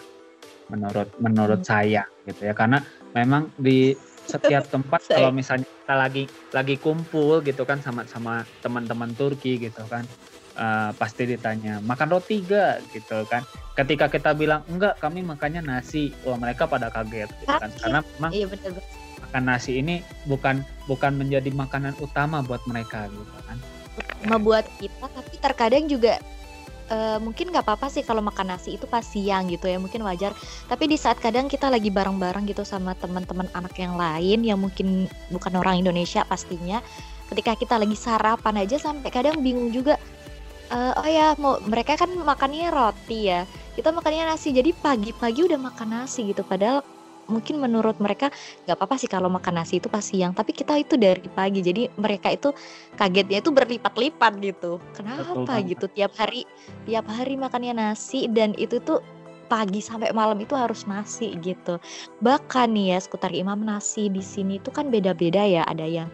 Menurut 0.68 1.16
menurut 1.24 1.64
Hmm. 1.64 1.70
saya 1.72 2.04
gitu 2.28 2.44
ya. 2.44 2.54
Karena 2.54 2.84
memang 3.16 3.56
di 3.56 3.96
setiap 4.28 4.68
tempat 4.76 5.00
kalau 5.08 5.32
misalnya 5.32 5.66
kita 5.86 5.96
lagi 5.96 6.24
lagi 6.52 6.76
kumpul 6.82 7.40
gitu 7.46 7.64
kan 7.64 7.80
sama 7.80 8.04
sama 8.10 8.44
teman-teman 8.60 9.14
Turki 9.14 9.62
gitu 9.62 9.86
kan 9.86 10.04
eh, 10.58 10.92
pasti 10.98 11.30
ditanya 11.30 11.78
makan 11.80 12.10
roti 12.10 12.42
gak 12.42 12.90
gitu 12.90 13.22
kan 13.30 13.46
ketika 13.78 14.10
kita 14.10 14.34
bilang 14.34 14.66
enggak 14.66 14.98
kami 14.98 15.22
makannya 15.22 15.62
nasi 15.62 16.10
wah 16.26 16.40
mereka 16.42 16.66
pada 16.66 16.90
kaget 16.90 17.30
gitu 17.44 17.54
kan 17.54 17.70
karena 17.70 18.00
memang 18.18 18.32
Iya 18.34 18.46
betul 18.50 18.82
makan 19.22 19.44
nasi 19.46 19.72
ini 19.78 20.02
bukan 20.26 20.66
bukan 20.90 21.14
menjadi 21.22 21.54
makanan 21.54 21.94
utama 22.02 22.42
buat 22.42 22.64
mereka 22.66 23.06
gitu 23.14 23.38
kan 23.46 23.58
Cuma 24.26 24.42
buat 24.42 24.66
kita 24.82 25.06
tapi 25.06 25.36
terkadang 25.38 25.86
juga 25.86 26.18
eh, 26.90 27.18
mungkin 27.22 27.54
nggak 27.54 27.62
apa-apa 27.62 27.94
sih 27.94 28.02
kalau 28.02 28.26
makan 28.26 28.58
nasi 28.58 28.76
itu 28.76 28.90
pas 28.90 29.06
siang 29.06 29.46
gitu 29.54 29.70
ya 29.70 29.78
mungkin 29.78 30.02
wajar. 30.02 30.34
Tapi 30.66 30.90
di 30.90 30.98
saat 30.98 31.22
kadang 31.22 31.46
kita 31.46 31.70
lagi 31.70 31.94
bareng-bareng 31.94 32.50
gitu 32.50 32.66
sama 32.66 32.98
teman-teman 32.98 33.46
anak 33.54 33.78
yang 33.78 33.94
lain 33.94 34.42
yang 34.42 34.58
mungkin 34.58 35.06
bukan 35.30 35.54
orang 35.62 35.86
Indonesia 35.86 36.26
pastinya 36.26 36.82
ketika 37.30 37.58
kita 37.58 37.76
lagi 37.78 37.98
sarapan 37.98 38.66
aja 38.66 38.78
sampai 38.82 39.10
kadang 39.10 39.42
bingung 39.42 39.74
juga 39.74 39.98
Eh, 40.66 40.94
oh 40.98 41.06
ya 41.06 41.38
mau 41.38 41.62
mereka 41.62 41.94
kan 41.94 42.10
makannya 42.10 42.74
roti 42.74 43.30
ya 43.30 43.46
kita 43.78 43.94
makannya 43.94 44.26
nasi 44.34 44.50
jadi 44.50 44.74
pagi-pagi 44.74 45.46
udah 45.46 45.60
makan 45.62 45.88
nasi 45.94 46.34
gitu. 46.34 46.42
Padahal 46.42 46.82
mungkin 47.28 47.58
menurut 47.62 47.98
mereka 47.98 48.30
nggak 48.66 48.78
apa-apa 48.78 48.96
sih 49.02 49.10
kalau 49.10 49.30
makan 49.30 49.62
nasi 49.62 49.78
itu 49.82 49.90
pas 49.90 50.04
siang 50.04 50.34
tapi 50.34 50.54
kita 50.54 50.78
itu 50.78 50.96
dari 50.98 51.26
pagi. 51.32 51.62
Jadi 51.62 51.90
mereka 51.98 52.34
itu 52.34 52.54
kagetnya 52.98 53.42
itu 53.42 53.52
berlipat-lipat 53.54 54.34
gitu. 54.42 54.78
Kenapa 54.94 55.34
banget. 55.46 55.78
gitu? 55.78 55.86
Tiap 55.92 56.12
hari 56.18 56.46
tiap 56.86 57.06
hari 57.10 57.36
makannya 57.38 57.74
nasi 57.78 58.30
dan 58.30 58.54
itu 58.58 58.78
tuh 58.82 59.02
pagi 59.46 59.78
sampai 59.78 60.10
malam 60.12 60.38
itu 60.42 60.58
harus 60.58 60.86
nasi 60.90 61.38
gitu. 61.42 61.78
Bahkan 62.22 62.74
nih 62.74 62.96
ya 62.96 62.98
skuter 63.02 63.32
imam 63.34 63.62
nasi 63.62 64.10
di 64.10 64.22
sini 64.22 64.58
tuh 64.62 64.74
kan 64.74 64.90
beda-beda 64.90 65.46
ya. 65.46 65.64
Ada 65.70 65.86
yang 65.86 66.10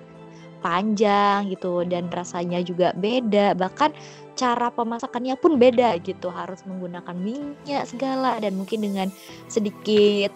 panjang 0.62 1.49
gitu 1.49 1.84
dan 1.88 2.07
rasanya 2.14 2.62
juga 2.62 2.93
beda. 2.95 3.57
Bahkan 3.57 3.91
cara 4.38 4.70
pemasakannya 4.72 5.36
pun 5.39 5.57
beda 5.57 5.97
gitu. 6.05 6.30
Harus 6.30 6.64
menggunakan 6.68 7.18
minyak 7.18 7.89
segala 7.89 8.38
dan 8.39 8.55
mungkin 8.55 8.86
dengan 8.86 9.07
sedikit 9.49 10.32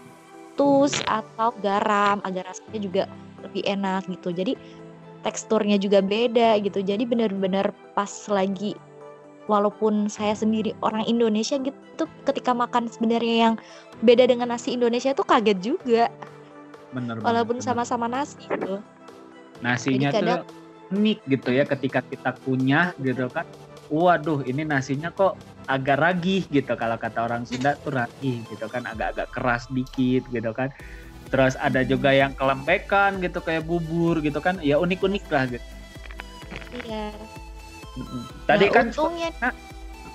tus 0.56 1.00
atau 1.08 1.52
garam 1.60 2.20
agar 2.24 2.48
rasanya 2.52 2.80
juga 2.80 3.04
lebih 3.44 3.64
enak 3.68 4.08
gitu. 4.10 4.32
Jadi 4.32 4.54
teksturnya 5.22 5.76
juga 5.80 6.00
beda 6.02 6.60
gitu. 6.64 6.82
Jadi 6.82 7.04
benar-benar 7.08 7.72
pas 7.94 8.12
lagi 8.32 8.76
walaupun 9.46 10.10
saya 10.10 10.34
sendiri 10.34 10.74
orang 10.82 11.06
Indonesia 11.06 11.56
gitu 11.62 12.10
ketika 12.26 12.52
makan 12.52 12.90
sebenarnya 12.90 13.52
yang 13.52 13.56
beda 14.02 14.26
dengan 14.26 14.50
nasi 14.54 14.74
Indonesia 14.74 15.14
tuh 15.14 15.28
kaget 15.28 15.60
juga. 15.62 16.10
Bener 16.96 17.20
walaupun 17.22 17.60
sama-sama 17.62 18.08
nasi 18.10 18.40
gitu. 18.48 18.80
Nasinya 19.62 20.12
Jadi 20.12 20.20
kadang- 20.24 20.44
tuh 20.46 20.64
unik 20.86 21.20
gitu 21.26 21.50
ya 21.50 21.64
ketika 21.66 22.00
kita 22.06 22.32
kunyah 22.46 22.94
gitu 23.02 23.26
kan 23.34 23.46
waduh 23.90 24.42
ini 24.44 24.66
nasinya 24.66 25.10
kok 25.12 25.38
agak 25.66 25.98
ragih 25.98 26.46
gitu. 26.50 26.74
Kalau 26.78 26.98
kata 26.98 27.26
orang 27.26 27.44
Sunda 27.46 27.74
tuh 27.82 27.94
ragih 27.94 28.46
gitu 28.50 28.66
kan 28.70 28.86
agak-agak 28.86 29.30
keras 29.34 29.66
dikit 29.70 30.26
gitu 30.30 30.52
kan. 30.54 30.70
Terus 31.34 31.58
ada 31.58 31.82
juga 31.82 32.14
yang 32.14 32.38
kelembekan 32.38 33.18
gitu 33.20 33.42
kayak 33.42 33.66
bubur 33.66 34.22
gitu 34.22 34.38
kan. 34.40 34.62
Ya 34.62 34.78
unik-unik 34.78 35.26
lah 35.30 35.44
gitu. 35.50 35.66
Iya. 36.86 37.12
Tadi 38.46 38.66
Nah, 38.70 38.74
kan 38.74 38.86
untungnya 38.92 39.30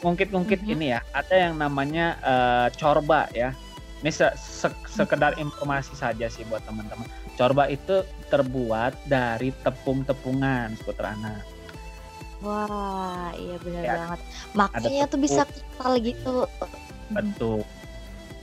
ngungkit-ngungkit 0.00 0.60
Mhm. 0.64 0.72
ini 0.76 0.86
ya 0.96 1.00
ada 1.12 1.34
yang 1.34 1.54
namanya 1.58 2.16
eh, 2.22 2.68
corba 2.78 3.26
ya. 3.34 3.50
Ini 4.00 4.08
se- 4.08 4.32
se- 4.38 4.80
sekedar 4.88 5.36
informasi 5.36 5.92
saja 5.92 6.24
sih 6.32 6.40
buat 6.48 6.64
teman-teman. 6.64 7.04
Corba 7.36 7.68
itu 7.68 8.00
terbuat 8.32 8.96
dari 9.04 9.52
tepung-tepungan 9.60 10.72
seputar 10.78 11.12
anak 11.12 11.44
Wah, 12.41 13.30
iya 13.36 13.57
benar 13.61 13.82
Ya, 13.84 13.95
banget. 13.97 14.20
Makanya 14.57 15.05
tuh 15.09 15.20
bisa 15.20 15.43
kental 15.45 15.93
gitu. 16.01 16.34
Betul. 17.12 17.61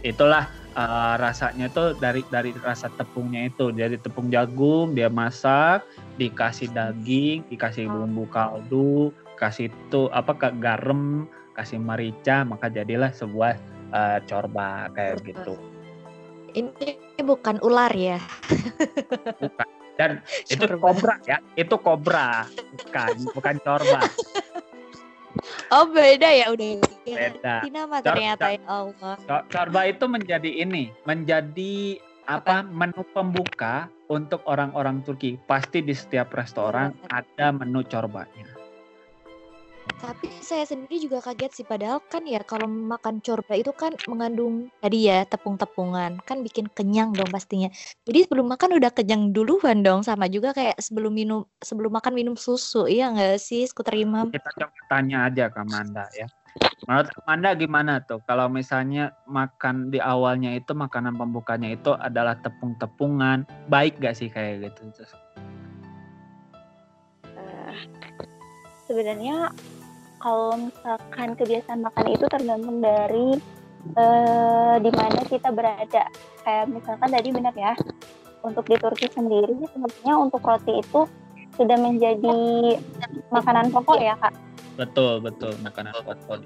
Itulah 0.06 0.45
eh, 0.78 1.14
rasanya 1.18 1.68
tuh 1.74 1.98
dari 1.98 2.22
dari 2.30 2.54
rasa 2.62 2.93
tepungnya 2.93 3.50
itu. 3.50 3.74
Jadi 3.74 3.98
tepung 3.98 4.30
jagung 4.30 4.93
dia 4.93 5.10
masak, 5.10 5.82
dikasih 6.22 6.70
daging, 6.72 7.41
dikasih 7.50 7.89
bumbu 7.89 8.30
kaldu, 8.30 9.10
kasih 9.41 9.74
tuh 9.89 10.14
apa 10.14 10.38
ke 10.38 10.54
garam, 10.62 11.26
kasih 11.58 11.82
merica 11.82 12.45
maka 12.45 12.70
jadilah 12.70 13.10
sebuah 13.10 13.58
eh, 13.89 14.20
corba 14.30 14.93
kayak 14.93 15.26
gitu 15.26 15.58
Ini 16.54 17.22
bukan 17.26 17.58
ular 17.66 17.89
ya. 17.98 18.22
bukan 19.41 19.68
dan 19.98 20.22
itu 20.45 20.64
Corba. 20.64 20.78
kobra 20.80 21.16
ya 21.26 21.38
itu 21.58 21.76
kobra 21.76 22.30
bukan 22.72 23.12
bukan 23.34 23.56
corba 23.60 24.02
Oh 25.70 25.86
beda 25.86 26.32
ya 26.34 26.50
udah. 26.50 26.80
beda 27.06 27.56
Ini 27.62 27.70
nama 27.70 28.00
ternyata 28.02 28.56
ya 28.56 28.62
Allah. 28.66 29.16
Co- 29.22 29.45
corba 29.48 29.86
itu 29.86 30.10
menjadi 30.10 30.50
ini 30.50 30.89
menjadi 31.04 32.00
apa 32.26 32.66
menu 32.66 33.04
pembuka 33.14 33.88
untuk 34.08 34.43
orang-orang 34.43 35.04
Turki 35.04 35.38
pasti 35.45 35.80
di 35.80 35.93
setiap 35.93 36.34
restoran 36.34 36.91
ada 37.08 37.54
menu 37.54 37.84
corbanya 37.86 38.57
Tapi 39.97 40.29
saya 40.43 40.63
sendiri 40.67 40.99
juga 41.03 41.23
kaget 41.23 41.51
sih 41.51 41.65
padahal 41.67 42.03
kan 42.05 42.23
ya 42.27 42.43
kalau 42.43 42.67
makan 42.67 43.23
corba 43.23 43.57
itu 43.57 43.71
kan 43.73 43.95
mengandung 44.05 44.67
tadi 44.79 45.07
ya 45.07 45.23
tepung-tepungan. 45.25 46.19
Kan 46.23 46.43
bikin 46.43 46.67
kenyang 46.71 47.15
dong 47.15 47.31
pastinya. 47.31 47.71
Jadi 48.03 48.27
sebelum 48.27 48.47
makan 48.51 48.77
udah 48.77 48.91
kenyang 48.93 49.31
duluan 49.31 49.81
dong 49.81 50.03
sama 50.03 50.27
juga 50.27 50.53
kayak 50.53 50.77
sebelum 50.79 51.15
minum 51.15 51.47
sebelum 51.59 51.95
makan 51.95 52.13
minum 52.13 52.35
susu. 52.35 52.85
Iya 52.85 53.11
nggak 53.11 53.39
sih? 53.41 53.63
Skuter 53.67 53.95
imam? 53.97 54.29
kita 54.31 54.51
coba 54.53 54.79
tanya 54.91 55.17
aja 55.25 55.49
ke 55.49 55.57
Amanda 55.59 56.05
ya. 56.13 56.27
Menurut 56.85 57.09
Amanda 57.25 57.49
gimana 57.53 57.93
tuh? 58.01 58.21
Kalau 58.25 58.49
misalnya 58.49 59.13
makan 59.29 59.93
di 59.93 60.01
awalnya 60.01 60.53
itu 60.57 60.73
makanan 60.73 61.17
pembukanya 61.17 61.73
itu 61.73 61.93
adalah 61.93 62.38
tepung-tepungan 62.41 63.45
baik 63.69 64.01
gak 64.01 64.17
sih 64.17 64.29
kayak 64.29 64.73
gitu? 64.73 65.05
Eh, 67.38 67.77
sebenarnya 68.89 69.53
kalau 70.28 70.59
misalkan 70.59 71.39
kebiasaan 71.39 71.80
makan 71.88 72.05
itu 72.11 72.25
tergantung 72.28 72.84
dari 72.84 73.39
eh, 73.95 74.75
di 74.84 74.91
mana 74.91 75.23
kita 75.23 75.55
berada. 75.55 76.03
Kayak 76.43 76.65
misalkan 76.67 77.09
tadi 77.15 77.30
benar 77.32 77.55
ya, 77.55 77.71
untuk 78.43 78.67
di 78.67 78.75
Turki 78.75 79.07
sendiri 79.07 79.55
sebenarnya 79.71 80.13
untuk 80.19 80.43
roti 80.43 80.84
itu 80.84 81.07
sudah 81.55 81.80
menjadi 81.80 82.75
makanan 83.32 83.71
pokok 83.71 84.03
ya 84.03 84.19
kak. 84.19 84.36
betul 84.75 85.23
betul 85.23 85.55
makanan 85.63 85.95
pokok 86.03 86.43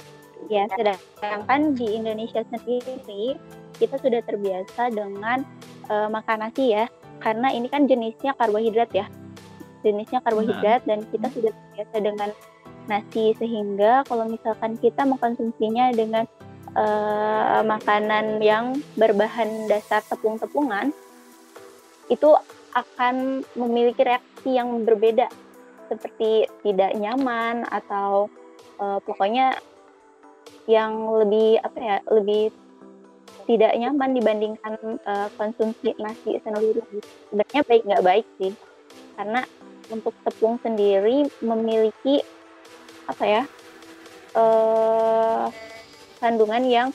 Ya, 0.49 0.65
sedangkan 0.73 1.73
di 1.77 1.97
Indonesia 1.97 2.41
sendiri 2.47 3.35
kita 3.81 3.97
sudah 3.97 4.21
terbiasa 4.29 4.93
dengan 4.93 5.41
eh, 5.89 6.07
makan 6.07 6.37
nasi 6.45 6.77
ya, 6.77 6.85
karena 7.17 7.49
ini 7.49 7.65
kan 7.65 7.89
jenisnya 7.89 8.37
karbohidrat 8.37 8.93
ya, 8.93 9.09
jenisnya 9.81 10.21
karbohidrat 10.21 10.85
dan 10.85 11.01
kita 11.09 11.27
sudah 11.33 11.49
terbiasa 11.49 11.97
dengan 11.97 12.29
nasi 12.89 13.33
sehingga 13.37 14.05
kalau 14.07 14.29
misalkan 14.29 14.77
kita 14.77 15.05
mengkonsumsinya 15.05 15.93
dengan 15.93 16.25
eh, 16.73 17.61
makanan 17.65 18.39
yang 18.41 18.79
berbahan 18.95 19.67
dasar 19.67 20.01
tepung-tepungan 20.07 20.93
itu 22.11 22.29
akan 22.71 23.43
memiliki 23.55 24.01
reaksi 24.03 24.55
yang 24.55 24.83
berbeda. 24.87 25.27
Seperti 25.91 26.47
tidak 26.63 26.95
nyaman 26.95 27.67
atau 27.67 28.31
eh, 28.79 28.99
pokoknya 29.03 29.59
yang 30.69 31.09
lebih 31.19 31.59
apa 31.59 31.79
ya 31.79 31.97
lebih 32.13 32.53
tidak 33.49 33.73
nyaman 33.75 34.15
dibandingkan 34.15 34.73
eh, 35.03 35.29
konsumsi 35.35 35.91
nasi 35.99 36.39
sendiri. 36.39 36.81
Sebenarnya 37.27 37.61
baik 37.67 37.83
nggak 37.83 38.05
baik 38.05 38.27
sih. 38.39 38.53
Karena 39.19 39.43
untuk 39.91 40.15
tepung 40.23 40.55
sendiri 40.63 41.27
memiliki 41.43 42.23
apa 43.11 43.23
ya 43.27 43.43
eh 44.31 45.45
kandungan 46.23 46.63
yang 46.63 46.89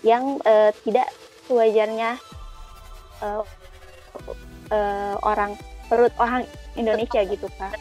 yang 0.00 0.40
eh, 0.48 0.72
tidak 0.86 1.10
sewajarnya 1.44 2.16
eh, 3.20 3.42
eh, 4.72 5.14
orang 5.20 5.52
perut 5.92 6.14
orang 6.16 6.48
Indonesia 6.78 7.20
gitu 7.28 7.48
kan 7.60 7.76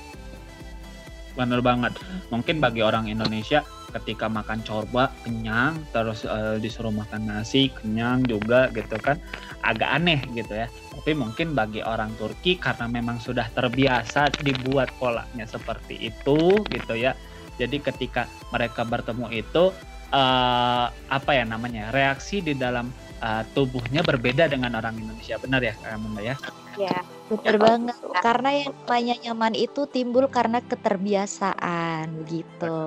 bener 1.38 1.62
banget. 1.62 1.94
Mungkin 2.34 2.58
bagi 2.58 2.82
orang 2.82 3.06
Indonesia 3.06 3.62
ketika 3.94 4.26
makan 4.26 4.66
corba 4.66 5.14
kenyang 5.22 5.78
terus 5.94 6.26
eh, 6.26 6.58
disuruh 6.58 6.90
makan 6.90 7.30
nasi 7.30 7.70
kenyang 7.70 8.26
juga 8.26 8.74
gitu 8.74 8.98
kan 8.98 9.22
agak 9.62 9.86
aneh 10.02 10.26
gitu 10.34 10.66
ya. 10.66 10.68
Tapi 10.98 11.14
mungkin 11.14 11.54
bagi 11.54 11.86
orang 11.86 12.18
Turki 12.18 12.58
karena 12.58 12.90
memang 12.90 13.22
sudah 13.22 13.46
terbiasa 13.54 14.34
dibuat 14.42 14.90
polanya 14.98 15.46
seperti 15.46 16.10
itu 16.10 16.66
gitu 16.74 16.98
ya 16.98 17.14
jadi 17.58 17.78
ketika 17.82 18.26
mereka 18.54 18.86
bertemu 18.88 19.28
itu 19.34 19.74
eh, 20.14 20.86
apa 20.90 21.32
ya 21.34 21.44
namanya 21.44 21.92
reaksi 21.92 22.40
di 22.40 22.54
dalam 22.56 22.90
eh, 23.20 23.44
tubuhnya 23.52 24.02
berbeda 24.06 24.48
dengan 24.48 24.78
orang 24.78 24.96
Indonesia 24.98 25.36
benar 25.42 25.62
ya 25.62 25.74
Kak 25.78 25.92
Amanda 25.98 26.22
ya 26.24 26.36
ya 26.78 27.02
Bener 27.28 27.60
Ya, 27.60 27.60
banget. 27.60 27.96
betul. 28.00 28.16
Karena 28.24 28.50
yang 28.56 28.72
namanya 28.72 29.16
nyaman 29.28 29.54
itu 29.60 29.82
timbul 29.92 30.26
karena 30.32 30.64
keterbiasaan 30.64 32.24
gitu. 32.24 32.80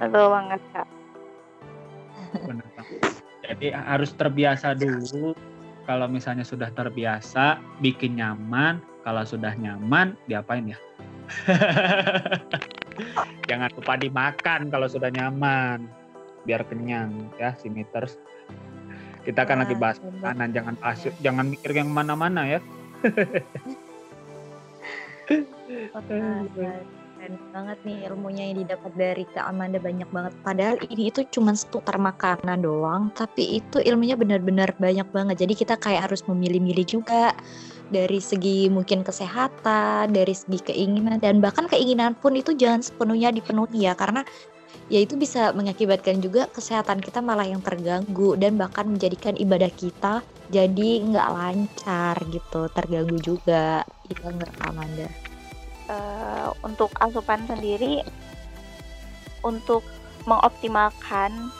betul 0.00 0.26
banget 0.32 0.60
kak 0.72 0.88
Benar. 2.48 2.64
Jadi 3.44 3.66
harus 3.74 4.10
terbiasa 4.16 4.72
dulu. 4.72 5.36
Kalau 5.84 6.06
misalnya 6.06 6.46
sudah 6.46 6.70
terbiasa, 6.72 7.58
bikin 7.82 8.16
nyaman. 8.16 8.80
Kalau 9.02 9.26
sudah 9.26 9.52
nyaman, 9.58 10.14
diapain 10.30 10.70
ya? 10.72 10.78
Jangan 13.48 13.70
lupa 13.74 13.94
dimakan 13.98 14.70
kalau 14.70 14.86
sudah 14.88 15.10
nyaman, 15.12 15.88
biar 16.44 16.64
kenyang 16.66 17.30
ya, 17.36 17.54
simiters. 17.58 18.18
Kita 19.22 19.46
kan 19.46 19.62
lagi 19.62 19.78
Wah, 19.78 19.94
bahas 19.94 19.98
makanan, 20.02 20.48
jangan 20.50 20.74
bahas, 20.82 21.06
jangan 21.22 21.46
mikir 21.46 21.70
yang 21.74 21.90
mana-mana 21.90 22.58
ya. 22.58 22.60
Keren 27.22 27.38
banget 27.54 27.78
nih 27.86 28.10
ilmunya 28.10 28.50
yang 28.50 28.66
didapat 28.66 28.92
dari 28.98 29.22
Kak 29.30 29.46
Amanda 29.46 29.78
banyak 29.78 30.10
banget. 30.10 30.34
Padahal 30.42 30.76
ini 30.90 31.06
itu 31.06 31.22
cuma 31.30 31.54
seputar 31.54 31.94
makanan 31.94 32.66
doang, 32.66 33.14
tapi 33.14 33.62
itu 33.62 33.78
ilmunya 33.78 34.18
benar-benar 34.18 34.74
banyak 34.74 35.06
banget. 35.14 35.46
Jadi 35.46 35.54
kita 35.54 35.78
kayak 35.78 36.10
harus 36.10 36.26
memilih-milih 36.26 36.82
juga 36.82 37.30
dari 37.92 38.18
segi 38.18 38.72
mungkin 38.72 39.04
kesehatan, 39.04 40.16
dari 40.16 40.32
segi 40.32 40.72
keinginan 40.72 41.20
dan 41.20 41.44
bahkan 41.44 41.68
keinginan 41.68 42.16
pun 42.16 42.32
itu 42.32 42.56
jangan 42.56 42.80
sepenuhnya 42.80 43.28
dipenuhi 43.28 43.84
ya 43.84 43.92
karena 43.92 44.24
ya 44.88 45.04
itu 45.04 45.20
bisa 45.20 45.52
mengakibatkan 45.52 46.24
juga 46.24 46.48
kesehatan 46.48 47.04
kita 47.04 47.20
malah 47.20 47.44
yang 47.44 47.60
terganggu 47.60 48.34
dan 48.40 48.56
bahkan 48.56 48.88
menjadikan 48.88 49.36
ibadah 49.36 49.68
kita 49.68 50.24
jadi 50.48 51.04
nggak 51.04 51.28
lancar 51.32 52.16
gitu, 52.28 52.68
terganggu 52.72 53.16
juga. 53.20 53.84
Iya 54.08 54.28
nggak 54.32 54.52
Kak 54.56 54.68
Amanda? 54.68 55.08
Eh, 55.92 56.48
untuk 56.64 56.92
asupan 57.00 57.44
sendiri 57.44 58.00
untuk 59.42 59.84
mengoptimalkan 60.24 61.50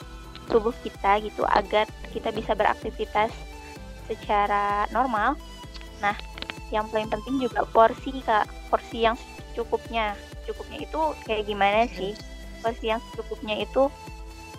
tubuh 0.46 0.72
kita 0.84 1.18
gitu 1.24 1.42
agar 1.48 1.90
kita 2.14 2.30
bisa 2.30 2.52
beraktivitas 2.54 3.32
secara 4.06 4.86
normal. 4.94 5.34
Nah, 6.02 6.18
yang 6.74 6.90
paling 6.90 7.08
penting 7.08 7.38
juga 7.38 7.62
porsi 7.70 8.20
kak, 8.26 8.50
porsi 8.68 9.06
yang 9.06 9.16
cukupnya. 9.54 10.18
Cukupnya 10.44 10.82
itu 10.82 11.00
kayak 11.24 11.46
gimana 11.46 11.86
sih? 11.86 12.18
Porsi 12.60 12.90
yang 12.90 13.00
cukupnya 13.14 13.62
itu 13.62 13.86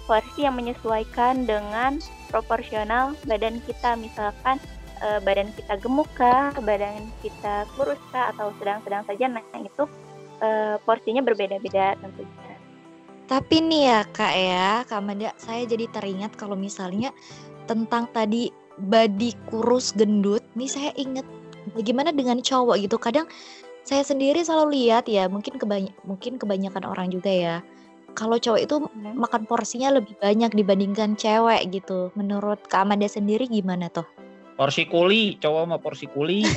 porsi 0.07 0.47
yang 0.47 0.55
menyesuaikan 0.55 1.43
dengan 1.43 1.99
proporsional 2.31 3.19
badan 3.27 3.59
kita. 3.67 3.99
Misalkan 3.99 4.57
eh, 5.03 5.19
badan 5.19 5.51
kita 5.53 5.75
gemuk 5.83 6.07
kah, 6.15 6.55
badan 6.63 7.11
kita 7.19 7.67
kurus 7.75 7.99
kah, 8.15 8.31
atau 8.31 8.55
sedang-sedang 8.57 9.03
saja, 9.03 9.25
nah 9.27 9.43
itu 9.59 9.83
eh, 10.39 10.75
porsinya 10.87 11.19
berbeda-beda 11.19 11.99
tentunya. 11.99 12.55
Tapi 13.23 13.55
nih 13.63 13.83
ya 13.87 13.99
kak 14.03 14.33
ya, 14.35 14.69
Kak 14.83 14.99
Amanda, 14.99 15.31
saya 15.39 15.63
jadi 15.63 15.87
teringat 15.87 16.35
kalau 16.35 16.59
misalnya 16.59 17.15
tentang 17.63 18.11
tadi 18.11 18.51
body 18.83 19.33
kurus 19.47 19.95
gendut, 19.95 20.43
nih 20.59 20.69
saya 20.69 20.91
inget 20.99 21.23
bagaimana 21.71 22.11
dengan 22.11 22.43
cowok 22.43 22.75
gitu. 22.83 22.99
Kadang 22.99 23.27
saya 23.83 24.03
sendiri 24.03 24.43
selalu 24.43 24.83
lihat 24.83 25.07
ya, 25.07 25.27
mungkin 25.27 25.59
kebany- 25.59 25.95
mungkin 26.03 26.35
kebanyakan 26.39 26.83
orang 26.87 27.11
juga 27.11 27.31
ya. 27.31 27.55
Kalau 28.13 28.37
cowok 28.37 28.61
itu 28.61 28.75
makan 29.17 29.49
porsinya 29.49 29.89
lebih 29.89 30.13
banyak 30.21 30.53
dibandingkan 30.53 31.17
cewek 31.17 31.65
gitu. 31.73 32.13
Menurut 32.13 32.61
Kak 32.69 32.85
Amanda 32.85 33.09
sendiri 33.09 33.49
gimana 33.49 33.89
tuh? 33.89 34.05
Porsi 34.53 34.85
kuli, 34.85 35.41
cowok 35.41 35.63
mau 35.65 35.81
porsi 35.81 36.05
kuli. 36.05 36.45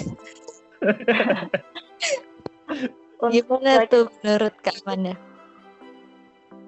Gimana 3.33 3.89
tuh 3.89 4.13
menurut 4.21 4.55
Kak 4.61 4.85
Amanda? 4.85 5.17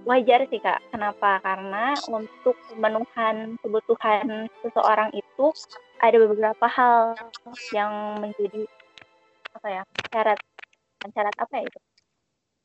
Wajar 0.08 0.40
sih 0.50 0.60
kak. 0.64 0.80
Kenapa? 0.92 1.38
Karena 1.44 1.94
untuk 2.08 2.56
pemenuhan 2.72 3.36
kebutuhan 3.60 4.48
seseorang 4.64 5.10
itu 5.12 5.46
ada 6.00 6.16
beberapa 6.24 6.66
hal 6.66 7.14
yang 7.76 7.92
menjadi 8.24 8.62
apa 9.56 9.68
ya 9.68 9.82
syarat 10.12 10.38
syarat 11.14 11.36
apa 11.36 11.54
ya 11.60 11.64
itu? 11.68 11.80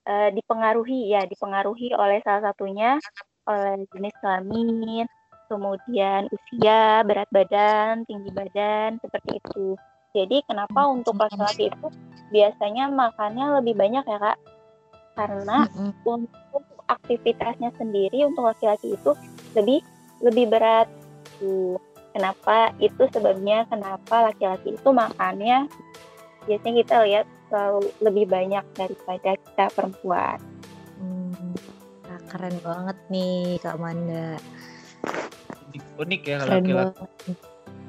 eh, 0.08 0.30
dipengaruhi 0.38 1.12
ya, 1.14 1.22
dipengaruhi 1.32 1.96
oleh 1.96 2.20
salah 2.26 2.52
satunya 2.52 3.00
oleh 3.48 3.76
jenis 3.92 4.16
kelamin, 4.24 5.06
kemudian 5.52 6.28
usia, 6.32 7.04
berat 7.08 7.30
badan, 7.32 8.04
tinggi 8.08 8.32
badan, 8.32 9.00
seperti 9.04 9.40
itu. 9.40 9.76
Jadi 10.16 10.38
kenapa 10.48 10.80
Hmm, 10.80 10.88
untuk 10.88 11.16
hmm. 11.16 11.20
laki-laki 11.20 11.72
itu 11.72 11.88
biasanya 12.34 12.84
makannya 12.92 13.46
lebih 13.62 13.76
banyak 13.78 14.04
ya 14.08 14.18
kak? 14.22 14.38
Karena 15.18 15.58
Mm-mm. 15.58 15.94
untuk 16.08 16.64
aktivitasnya 16.88 17.72
sendiri 17.76 18.26
untuk 18.28 18.50
laki-laki 18.50 18.96
itu 18.96 19.12
lebih 19.56 19.80
lebih 20.24 20.46
berat. 20.52 20.88
Tuh. 21.40 21.80
Kenapa? 22.14 22.70
Itu 22.78 23.10
sebabnya 23.10 23.66
kenapa 23.68 24.30
laki-laki 24.30 24.78
itu 24.78 24.90
makannya 24.94 25.66
biasanya 26.46 26.76
kita 26.86 26.96
lihat 27.10 27.26
selalu 27.50 27.90
lebih 28.04 28.26
banyak 28.30 28.66
daripada 28.78 29.32
kita 29.40 29.66
perempuan. 29.74 30.38
Hmm. 31.02 31.56
Nah, 32.06 32.20
keren 32.30 32.56
banget 32.62 32.98
nih 33.10 33.58
Kak 33.64 33.78
Manda. 33.82 34.38
Unik, 35.74 35.84
unik 35.98 36.22
ya 36.22 36.38
Keren 36.46 36.52
laki-laki 36.62 37.34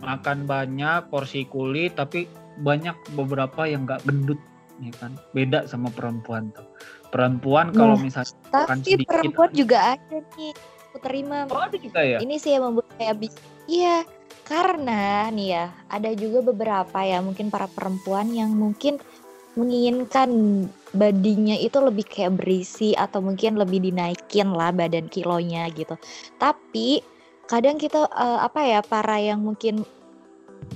makan 0.05 0.45
banyak 0.45 1.09
porsi 1.09 1.49
kulit 1.49 1.97
tapi 1.97 2.29
banyak 2.61 2.95
beberapa 3.17 3.65
yang 3.65 3.89
nggak 3.89 4.05
gendut 4.05 4.39
ya 4.83 4.93
kan 5.01 5.17
beda 5.33 5.65
sama 5.65 5.89
perempuan 5.91 6.53
tuh 6.53 6.67
perempuan 7.15 7.71
kalau 7.71 7.95
Nah, 7.95 8.03
misalnya 8.03 8.35
Tapi 8.51 8.83
sedikit 8.83 9.07
perempuan 9.15 9.51
juga 9.55 9.95
ada 9.95 10.19
nih. 10.35 10.53
Aku 10.91 10.99
terima. 10.99 11.47
oh 11.47 11.63
ada 11.63 11.79
juga 11.79 12.03
ya 12.03 12.19
Ini 12.19 12.35
sih 12.43 12.59
yang 12.59 12.67
membuat 12.67 12.91
saya 12.99 13.15
bis. 13.15 13.35
Iya, 13.71 14.03
karena 14.51 15.31
nih 15.31 15.49
ya, 15.55 15.65
ada 15.87 16.11
juga 16.19 16.43
beberapa 16.43 16.99
ya 17.07 17.23
mungkin 17.23 17.55
para 17.55 17.71
perempuan 17.71 18.35
yang 18.35 18.51
mungkin 18.51 18.99
menginginkan 19.55 20.31
badinya 20.91 21.55
itu 21.55 21.79
lebih 21.79 22.03
kayak 22.11 22.43
berisi 22.43 22.91
atau 22.99 23.23
mungkin 23.23 23.55
lebih 23.55 23.87
dinaikin 23.87 24.51
lah 24.51 24.75
badan 24.75 25.07
kilonya 25.07 25.71
gitu. 25.71 25.95
Tapi 26.43 27.01
kadang 27.47 27.79
kita 27.79 28.11
eh, 28.11 28.39
apa 28.43 28.61
ya 28.67 28.81
para 28.83 29.17
yang 29.23 29.47
mungkin 29.47 29.87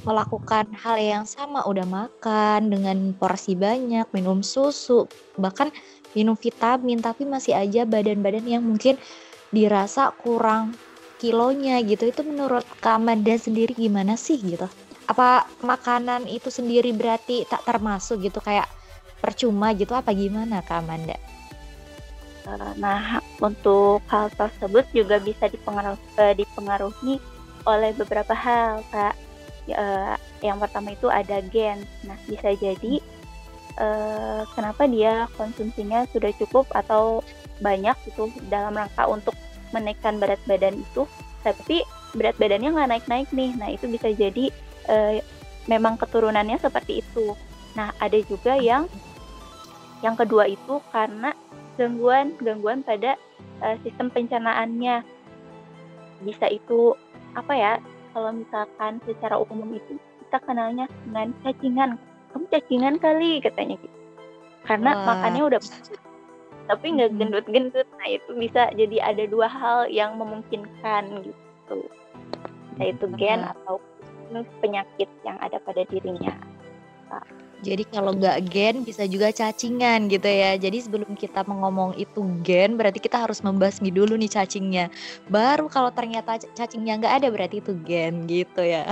melakukan 0.05 0.69
hal 0.77 0.97
yang 1.01 1.25
sama 1.25 1.65
udah 1.65 1.85
makan 1.85 2.71
dengan 2.71 3.13
porsi 3.17 3.59
banyak, 3.59 4.07
minum 4.15 4.45
susu, 4.45 5.09
bahkan 5.41 5.73
minum 6.19 6.35
vitamin 6.35 6.99
tapi 6.99 7.23
masih 7.23 7.55
aja 7.55 7.87
badan-badan 7.87 8.59
yang 8.59 8.67
mungkin 8.67 8.99
dirasa 9.55 10.11
kurang 10.19 10.75
kilonya 11.23 11.79
gitu 11.87 12.11
itu 12.11 12.27
menurut 12.27 12.67
Kak 12.83 12.99
Amanda 12.99 13.39
sendiri 13.39 13.79
gimana 13.79 14.19
sih 14.19 14.43
gitu 14.43 14.67
apa 15.07 15.47
makanan 15.63 16.27
itu 16.27 16.51
sendiri 16.51 16.91
berarti 16.91 17.47
tak 17.47 17.63
termasuk 17.63 18.19
gitu 18.27 18.43
kayak 18.43 18.67
percuma 19.23 19.71
gitu 19.73 19.95
apa 19.95 20.11
gimana 20.11 20.61
Amanda 20.69 21.17
Eh, 22.49 22.73
Nah, 22.81 23.21
untuk 23.45 24.01
hal 24.09 24.33
tersebut 24.33 24.89
juga 24.97 25.21
bisa 25.21 25.53
dipengaruhi, 25.53 26.01
dipengaruhi 26.17 27.15
oleh 27.69 27.91
beberapa 27.93 28.33
hal, 28.33 28.81
Kak. 28.89 29.15
Eh, 29.69 30.17
yang 30.41 30.57
pertama 30.57 30.97
itu 30.97 31.13
ada 31.13 31.45
gen. 31.53 31.85
Nah, 32.09 32.17
bisa 32.25 32.57
jadi 32.57 33.05
eh, 33.79 34.43
kenapa 34.53 34.85
dia 34.91 35.31
konsumsinya 35.39 36.05
sudah 36.11 36.35
cukup 36.37 36.67
atau 36.75 37.23
banyak 37.63 37.95
itu 38.07 38.31
dalam 38.51 38.75
rangka 38.75 39.07
untuk 39.07 39.35
menaikkan 39.71 40.19
berat 40.19 40.41
badan 40.47 40.79
itu, 40.79 41.07
tapi 41.47 41.83
berat 42.15 42.37
badannya 42.37 42.75
nggak 42.75 42.91
naik-naik 42.91 43.29
nih. 43.31 43.51
Nah, 43.55 43.69
itu 43.73 43.87
bisa 43.87 44.11
jadi 44.11 44.51
eh, 44.91 45.23
memang 45.71 45.97
keturunannya 45.97 46.59
seperti 46.59 47.01
itu. 47.03 47.35
Nah, 47.79 47.95
ada 48.03 48.19
juga 48.27 48.59
yang 48.59 48.91
yang 50.03 50.15
kedua 50.15 50.47
itu 50.47 50.79
karena 50.95 51.35
gangguan 51.79 52.35
gangguan 52.43 52.83
pada 52.83 53.15
eh, 53.63 53.77
sistem 53.87 54.11
pencernaannya 54.11 55.03
bisa 56.27 56.51
itu 56.51 56.95
apa 57.39 57.55
ya 57.55 57.73
kalau 58.11 58.35
misalkan 58.35 58.99
secara 59.07 59.39
umum 59.39 59.71
itu 59.75 59.95
kita 60.27 60.39
kenalnya 60.43 60.91
dengan 61.07 61.31
cacingan 61.47 61.91
kamu 62.33 62.45
cacingan 62.53 62.97
kali 63.01 63.41
katanya 63.41 63.77
gitu. 63.81 63.99
Karena 64.69 64.91
Wah. 64.93 65.05
makannya 65.17 65.43
udah 65.55 65.61
tapi 66.69 66.87
nggak 67.01 67.13
gendut-gendut. 67.17 67.89
Nah 67.97 68.09
itu 68.13 68.31
bisa 68.37 68.69
jadi 68.77 68.97
ada 69.01 69.25
dua 69.25 69.49
hal 69.49 69.89
yang 69.89 70.21
memungkinkan 70.21 71.25
gitu. 71.25 71.81
Yaitu 72.77 73.09
gen 73.17 73.43
Wah. 73.43 73.57
atau 73.57 73.81
penyakit 74.61 75.09
yang 75.25 75.41
ada 75.41 75.57
pada 75.65 75.89
dirinya. 75.89 76.37
Jadi 77.59 77.83
kalau 77.91 78.15
nggak 78.15 78.55
gen 78.55 78.87
bisa 78.87 79.03
juga 79.09 79.35
cacingan 79.35 80.07
gitu 80.07 80.31
ya. 80.31 80.55
Jadi 80.55 80.79
sebelum 80.79 81.19
kita 81.19 81.43
mengomong 81.43 81.97
itu 81.99 82.23
gen 82.47 82.79
berarti 82.79 83.03
kita 83.03 83.19
harus 83.19 83.43
membasmi 83.43 83.91
dulu 83.91 84.15
nih 84.15 84.31
cacingnya. 84.31 84.87
Baru 85.27 85.67
kalau 85.67 85.91
ternyata 85.91 86.39
cacingnya 86.55 87.03
nggak 87.03 87.15
ada 87.19 87.29
berarti 87.35 87.59
itu 87.59 87.75
gen 87.83 88.31
gitu 88.31 88.63
ya. 88.63 88.87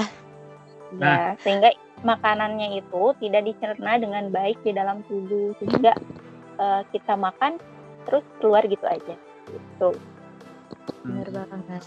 Ya, 0.98 1.34
sehingga 1.42 1.70
makanannya 2.04 2.82
itu 2.82 3.14
tidak 3.22 3.42
dicerna 3.48 3.96
dengan 3.96 4.28
baik 4.28 4.60
di 4.66 4.72
dalam 4.76 5.00
tubuh 5.08 5.56
sehingga 5.62 5.96
eh, 6.60 6.82
kita 6.92 7.14
makan 7.16 7.56
terus 8.04 8.24
keluar 8.40 8.64
gitu 8.66 8.84
aja. 8.84 9.14
Gitu. 9.46 9.90
bener 11.06 11.28
Hmm. 11.30 11.46
banget 11.46 11.82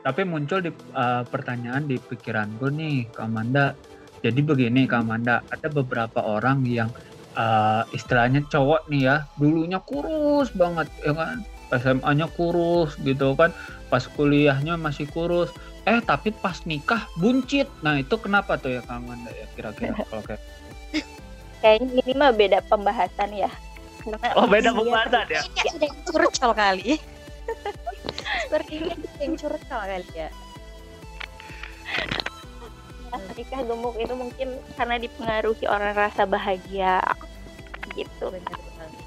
tapi 0.00 0.24
muncul 0.24 0.64
di 0.64 0.72
uh, 0.96 1.24
pertanyaan 1.28 1.84
di 1.84 2.00
pikiranku 2.00 2.72
nih 2.72 3.04
Kak 3.12 3.28
Amanda 3.28 3.76
jadi 4.24 4.40
begini 4.40 4.88
Kak 4.88 5.04
Amanda 5.04 5.44
ada 5.52 5.68
beberapa 5.68 6.24
orang 6.24 6.64
yang 6.64 6.88
uh, 7.36 7.84
istilahnya 7.92 8.40
cowok 8.48 8.88
nih 8.88 9.12
ya 9.12 9.16
dulunya 9.36 9.76
kurus 9.84 10.48
banget 10.56 10.88
ya 11.04 11.12
kan 11.12 11.44
SMA-nya 11.70 12.26
kurus 12.32 12.96
gitu 13.04 13.36
kan 13.36 13.52
pas 13.92 14.02
kuliahnya 14.08 14.80
masih 14.80 15.04
kurus 15.12 15.52
eh 15.88 16.00
tapi 16.04 16.28
pas 16.30 16.60
nikah 16.68 17.08
buncit. 17.16 17.68
Nah 17.80 17.96
itu 17.96 18.14
kenapa 18.20 18.60
tuh 18.60 18.76
ya 18.76 18.80
Kak 18.84 19.00
Amanda 19.00 19.32
ya 19.32 19.46
kira-kira 19.56 19.96
kalau 20.08 20.22
kayak 20.24 20.42
Kayaknya 21.60 22.00
ini 22.08 22.12
mah 22.16 22.32
beda 22.32 22.58
pembahasan 22.64 23.30
ya. 23.36 23.50
Karena 24.00 24.32
oh 24.32 24.48
beda 24.48 24.72
dia 24.72 24.78
pembahasan 24.80 25.26
ya? 25.28 25.40
Kayaknya 25.44 25.72
ada 25.76 25.84
yang 25.84 25.96
curcol 26.08 26.52
kali. 26.56 26.90
Sepertinya 28.48 28.92
ada 28.96 29.08
yang 29.20 29.34
curcol 29.36 29.82
kali 29.84 30.10
ya. 30.16 30.28
Ternyata 33.10 33.32
nikah 33.34 33.60
gemuk 33.66 33.94
itu 33.98 34.14
mungkin 34.14 34.48
karena 34.78 34.96
dipengaruhi 34.96 35.64
orang 35.68 35.92
rasa 35.92 36.22
bahagia. 36.24 37.02
Gitu. 37.92 38.26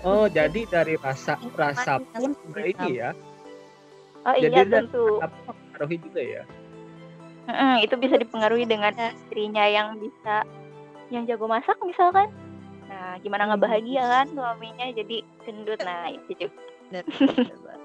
oh 0.03 0.27
jadi 0.27 0.67
dari 0.67 0.99
rasa 0.99 1.39
rasa 1.55 1.95
pun 2.11 2.35
juga 2.35 2.61
ini 2.67 2.89
ya. 2.99 3.15
Oh 4.23 4.35
Jadi 4.35 4.51
iya 4.51 4.63
dia- 4.67 4.83
tentu. 4.83 5.23
apa 5.23 5.35
mempengaruhi 5.47 5.97
juga 5.99 6.21
ya 6.21 6.43
Mm-mm, 7.43 7.83
itu 7.83 7.95
bisa 7.99 8.15
dipengaruhi 8.15 8.63
dengan 8.63 8.95
istrinya 8.95 9.67
yang 9.67 9.99
bisa 9.99 10.47
yang 11.11 11.27
jago 11.27 11.45
masak 11.45 11.75
misalkan. 11.83 12.31
Nah, 12.87 13.19
gimana 13.19 13.51
nggak 13.51 13.63
bahagia 13.63 14.03
kan 14.05 14.27
suaminya 14.31 14.87
jadi 14.95 15.17
gendut. 15.43 15.79
Nah, 15.83 16.07
itu 16.13 16.47
juga. 16.47 16.61
bener, 16.89 17.03
bener 17.39 17.57
banget. 17.59 17.81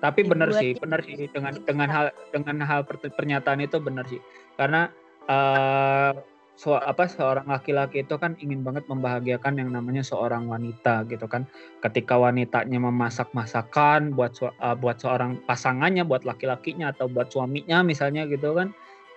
Tapi 0.00 0.20
benar 0.24 0.48
sih, 0.56 0.72
benar 0.80 1.00
sih 1.04 1.28
dengan 1.28 1.52
bisa. 1.56 1.66
dengan 1.68 1.88
hal 1.92 2.06
dengan 2.32 2.56
hal 2.64 2.80
per- 2.88 3.12
pernyataan 3.12 3.60
itu 3.64 3.76
benar 3.80 4.04
sih. 4.08 4.20
Karena 4.56 4.88
eh 5.28 6.12
so, 6.60 6.76
apa 6.76 7.08
seorang 7.08 7.48
laki-laki 7.48 8.04
itu 8.04 8.20
kan 8.20 8.36
ingin 8.36 8.60
banget 8.60 8.84
membahagiakan 8.84 9.56
yang 9.56 9.72
namanya 9.72 10.04
seorang 10.04 10.44
wanita 10.44 11.08
gitu 11.08 11.24
kan. 11.24 11.48
Ketika 11.80 12.20
wanitanya 12.20 12.76
memasak 12.76 13.32
masakan 13.32 14.12
buat 14.12 14.36
su- 14.36 14.52
eh, 14.52 14.76
buat 14.76 15.00
seorang 15.00 15.40
pasangannya, 15.48 16.04
buat 16.04 16.28
laki-lakinya 16.28 16.92
atau 16.92 17.08
buat 17.08 17.32
suaminya 17.32 17.80
misalnya 17.80 18.28
gitu 18.28 18.52
kan. 18.52 18.68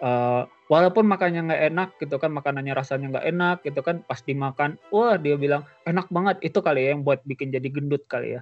eh, 0.03 0.43
walaupun 0.67 1.07
makannya 1.07 1.47
nggak 1.47 1.63
enak 1.71 1.89
gitu 1.95 2.19
kan, 2.19 2.27
makanannya 2.35 2.75
rasanya 2.75 3.07
nggak 3.15 3.27
enak 3.31 3.57
gitu 3.63 3.79
kan, 3.79 4.03
pas 4.03 4.19
dimakan, 4.19 4.75
wah 4.91 5.15
dia 5.15 5.39
bilang 5.39 5.63
enak 5.87 6.11
banget 6.11 6.43
itu 6.43 6.59
kali 6.59 6.83
ya 6.83 6.91
yang 6.91 7.07
buat 7.07 7.23
bikin 7.23 7.55
jadi 7.55 7.67
gendut 7.71 8.03
kali 8.11 8.35
ya. 8.35 8.41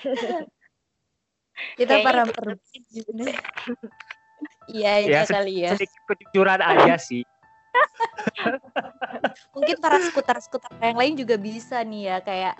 kita 1.76 2.00
para 2.00 2.24
perempuan 2.24 2.56
juga. 4.68 4.76
Iya, 4.76 4.92
Ya, 5.00 5.08
iya 5.08 5.22
kali 5.24 5.54
ya. 5.58 5.70
Sedikit 5.74 6.00
kejujuran 6.06 6.60
aja 6.60 6.94
sih. 6.96 7.24
Mungkin 9.54 9.76
para 9.78 9.98
skuter-skuter 10.00 10.70
yang 10.78 10.96
lain 10.96 11.14
juga 11.16 11.36
bisa 11.36 11.80
nih 11.80 12.02
ya 12.06 12.16
kayak 12.20 12.54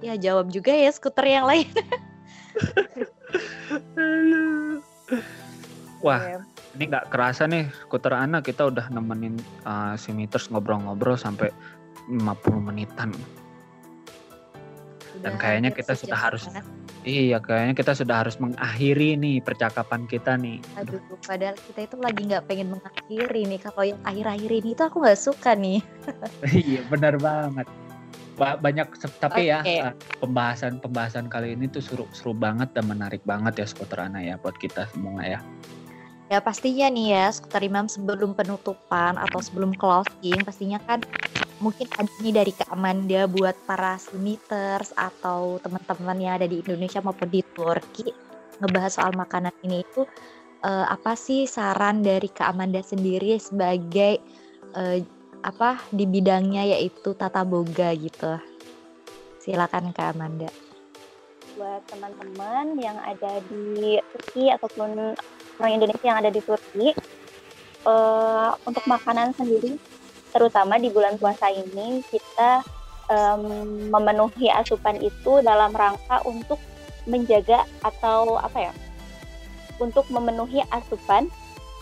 ya 0.00 0.14
jawab 0.16 0.48
juga 0.48 0.70
ya 0.70 0.90
skuter 0.90 1.24
yang 1.26 1.44
lain. 1.44 1.68
Wah, 6.00 6.20
Iya. 6.20 6.38
ini 6.74 6.84
nggak 6.86 7.08
kerasa 7.08 7.46
nih 7.46 7.64
skuter 7.80 8.12
anak 8.12 8.44
kita 8.44 8.68
udah 8.68 8.92
nemenin 8.92 9.36
uh, 9.64 9.96
si 9.96 10.12
Miters 10.12 10.52
ngobrol-ngobrol 10.52 11.16
sampai 11.16 11.48
50 12.06 12.20
menitan. 12.60 13.08
Dan 15.16 15.32
Udah 15.32 15.40
kayaknya 15.40 15.70
kita 15.72 15.96
sudah 15.96 16.18
harus- 16.18 16.44
setengah. 16.44 16.83
Iya, 17.04 17.36
kayaknya 17.36 17.76
kita 17.76 17.92
sudah 17.92 18.24
harus 18.24 18.40
mengakhiri 18.40 19.20
nih 19.20 19.44
percakapan 19.44 20.08
kita 20.08 20.40
nih. 20.40 20.56
Aduh, 20.80 21.04
padahal 21.20 21.52
kita 21.52 21.84
itu 21.84 21.96
lagi 22.00 22.20
nggak 22.24 22.48
pengen 22.48 22.72
mengakhiri 22.72 23.44
nih. 23.44 23.60
Kalau 23.60 23.84
yang 23.84 24.00
akhir-akhir 24.08 24.50
ini 24.50 24.68
itu 24.72 24.82
aku 24.82 25.04
nggak 25.04 25.20
suka 25.20 25.52
nih. 25.52 25.84
iya, 26.64 26.80
benar 26.88 27.20
banget. 27.20 27.68
Ba- 28.40 28.56
banyak 28.56 28.88
tapi 29.20 29.52
ya 29.52 29.60
Oke. 29.62 29.76
eh, 29.84 29.94
pembahasan 30.18 30.80
pembahasan 30.80 31.28
kali 31.28 31.54
ini 31.54 31.70
tuh 31.70 31.84
seru 31.84 32.08
seru 32.10 32.32
banget 32.34 32.72
dan 32.74 32.88
menarik 32.90 33.22
banget 33.22 33.62
ya 33.62 33.66
skuter 33.68 34.00
Ana 34.00 34.24
ya 34.24 34.40
buat 34.40 34.56
kita 34.56 34.88
semua 34.90 35.22
ya. 35.28 35.38
Ya 36.32 36.40
pastinya 36.40 36.88
nih 36.88 37.12
ya, 37.12 37.28
Skuter 37.28 37.68
Imam 37.68 37.84
sebelum 37.84 38.32
penutupan 38.32 39.20
atau 39.20 39.44
sebelum 39.44 39.76
closing 39.76 40.40
pastinya 40.40 40.80
kan 40.88 41.04
mungkin 41.62 41.86
ada 41.94 42.10
nih 42.18 42.34
dari 42.34 42.52
Kak 42.54 42.70
Amanda 42.74 43.30
buat 43.30 43.54
para 43.68 43.94
simiters 44.00 44.90
atau 44.98 45.62
teman-teman 45.62 46.18
yang 46.18 46.34
ada 46.40 46.46
di 46.50 46.58
Indonesia 46.58 46.98
maupun 46.98 47.30
di 47.30 47.42
Turki 47.54 48.10
ngebahas 48.58 48.98
soal 48.98 49.12
makanan 49.14 49.54
ini 49.66 49.82
itu 49.82 50.02
eh, 50.64 50.86
apa 50.86 51.14
sih 51.14 51.46
saran 51.46 52.02
dari 52.02 52.26
Kak 52.30 52.54
Amanda 52.54 52.82
sendiri 52.82 53.38
sebagai 53.38 54.18
eh, 54.74 54.98
apa 55.44 55.76
di 55.92 56.08
bidangnya 56.08 56.64
yaitu 56.64 57.12
tata 57.12 57.44
boga 57.44 57.92
gitu. 57.92 58.40
Silakan 59.44 59.92
Kak 59.92 60.16
Amanda. 60.16 60.48
buat 61.54 61.86
teman-teman 61.86 62.74
yang 62.82 62.98
ada 62.98 63.38
di 63.46 63.94
Turki 64.10 64.50
ataupun 64.50 65.14
orang 65.62 65.70
Indonesia 65.70 66.02
yang 66.02 66.18
ada 66.18 66.34
di 66.34 66.42
Turki 66.42 66.90
eh, 67.86 68.50
untuk 68.66 68.84
makanan 68.90 69.30
sendiri 69.38 69.78
terutama 70.34 70.76
di 70.82 70.90
bulan 70.90 71.14
puasa 71.16 71.46
ini 71.48 72.02
kita 72.10 72.66
em, 73.06 73.42
memenuhi 73.88 74.50
asupan 74.50 74.98
itu 74.98 75.38
dalam 75.46 75.70
rangka 75.70 76.20
untuk 76.26 76.58
menjaga 77.06 77.62
atau 77.86 78.36
apa 78.42 78.68
ya 78.70 78.72
untuk 79.78 80.10
memenuhi 80.10 80.60
asupan 80.74 81.30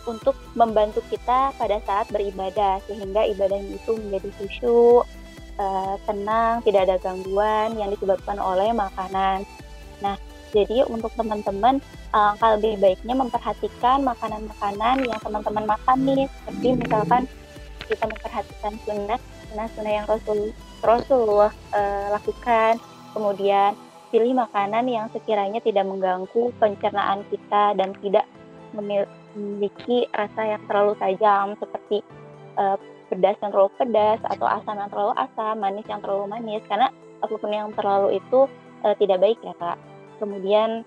untuk 0.04 0.34
membantu 0.58 1.00
kita 1.08 1.54
pada 1.56 1.78
saat 1.86 2.10
beribadah 2.10 2.82
sehingga 2.90 3.22
ibadahnya 3.32 3.78
itu 3.78 3.94
menjadi 3.94 4.28
khusyuk 4.36 5.04
eh, 5.56 5.94
tenang 6.04 6.60
tidak 6.66 6.90
ada 6.90 6.96
gangguan 6.98 7.78
yang 7.78 7.88
disebabkan 7.94 8.36
oleh 8.42 8.74
makanan. 8.74 9.46
Nah, 10.02 10.18
jadi 10.50 10.84
untuk 10.90 11.14
teman-teman, 11.16 11.80
alangkah 12.12 12.60
lebih 12.60 12.76
baiknya 12.82 13.14
memperhatikan 13.16 14.04
makanan-makanan 14.04 15.06
yang 15.06 15.20
teman-teman 15.22 15.64
makan 15.64 15.98
nih, 16.04 16.26
seperti 16.28 16.68
misalkan 16.76 17.22
kita 17.92 18.04
memperhatikan 18.08 18.72
sunnah, 18.88 19.20
sunnah-sunnah 19.52 19.92
yang 19.92 20.06
Rasul, 20.08 20.38
Rasulullah 20.80 21.52
eh, 21.76 22.06
lakukan, 22.16 22.80
kemudian 23.12 23.76
pilih 24.08 24.32
makanan 24.36 24.88
yang 24.88 25.06
sekiranya 25.12 25.60
tidak 25.60 25.84
mengganggu 25.84 26.52
pencernaan 26.56 27.24
kita 27.28 27.76
dan 27.76 27.92
tidak 28.00 28.24
memil- 28.72 29.08
memiliki 29.36 30.08
rasa 30.12 30.56
yang 30.56 30.62
terlalu 30.68 30.92
tajam 30.96 31.56
seperti 31.60 32.00
eh, 32.56 32.76
pedas 33.12 33.36
yang 33.44 33.52
terlalu 33.52 33.72
pedas 33.76 34.20
atau 34.24 34.48
asam 34.48 34.76
yang 34.80 34.88
terlalu 34.88 35.12
asam, 35.20 35.54
manis 35.60 35.86
yang 35.88 36.00
terlalu 36.00 36.24
manis. 36.32 36.64
Karena 36.64 36.88
apa 37.20 37.34
pun 37.36 37.52
yang 37.52 37.72
terlalu 37.76 38.16
itu 38.16 38.48
eh, 38.88 38.96
tidak 38.96 39.20
baik 39.20 39.38
ya 39.44 39.52
kak. 39.60 39.78
Kemudian 40.16 40.84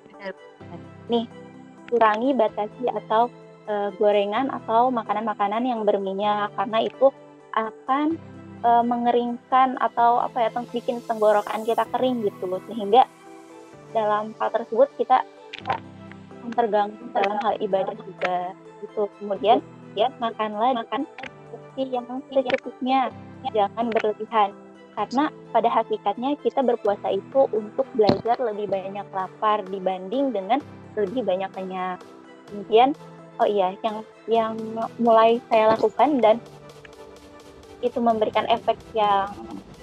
nih 1.06 1.30
kurangi 1.86 2.34
batasi 2.34 2.90
atau 2.90 3.30
eh, 3.66 3.90
gorengan 3.98 4.50
atau 4.50 4.90
makanan-makanan 4.94 5.64
yang 5.66 5.82
berminyak 5.84 6.54
karena 6.56 6.80
itu 6.86 7.12
akan 7.54 8.18
eh, 8.64 8.84
mengeringkan 8.86 9.78
atau 9.82 10.22
apa 10.22 10.38
ya 10.46 10.50
teng- 10.54 10.72
bikin 10.72 11.02
tenggorokan 11.06 11.66
kita 11.66 11.86
kering 11.94 12.26
gitu 12.26 12.46
loh. 12.50 12.62
Sehingga 12.70 13.06
dalam 13.96 14.36
hal 14.38 14.50
tersebut 14.52 14.92
kita 15.00 15.24
terganggu 16.54 17.00
dalam 17.16 17.38
hal 17.42 17.58
ibadah 17.58 17.96
juga 18.06 18.54
gitu. 18.84 19.10
Kemudian 19.18 19.66
ya 19.98 20.14
makanlah 20.22 20.78
makan 20.78 21.10
seperti 21.50 21.84
yang 21.90 22.06
secukupnya. 22.30 23.10
Jangan 23.54 23.94
berlebihan. 23.94 24.54
Karena 24.96 25.28
pada 25.52 25.68
hakikatnya 25.68 26.40
kita 26.40 26.64
berpuasa 26.64 27.12
itu 27.12 27.52
untuk 27.52 27.84
belajar 27.94 28.40
lebih 28.40 28.72
banyak 28.72 29.04
lapar 29.12 29.60
dibanding 29.68 30.32
dengan 30.32 30.64
lebih 30.96 31.28
banyak 31.28 31.52
kenyang. 31.52 32.00
Kemudian 32.48 32.96
oh 33.40 33.48
iya 33.48 33.76
yang 33.84 33.98
yang 34.26 34.54
mulai 34.98 35.38
saya 35.52 35.76
lakukan 35.76 36.22
dan 36.24 36.38
itu 37.84 38.00
memberikan 38.02 38.48
efek 38.50 38.80
yang 38.98 39.30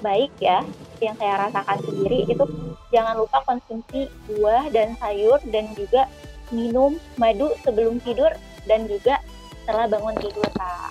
baik 0.03 0.33
ya 0.43 0.67
yang 0.99 1.15
saya 1.21 1.47
rasakan 1.47 1.79
sendiri 1.87 2.27
itu 2.27 2.45
jangan 2.91 3.15
lupa 3.19 3.39
konsumsi 3.47 4.11
buah 4.27 4.69
dan 4.75 4.99
sayur 4.99 5.39
dan 5.55 5.71
juga 5.79 6.11
minum 6.53 7.01
madu 7.17 7.55
sebelum 7.65 8.03
tidur 8.05 8.31
dan 8.69 8.87
juga 8.87 9.19
setelah 9.63 9.87
bangun 9.89 10.17
tidur 10.19 10.47
Kak. 10.59 10.91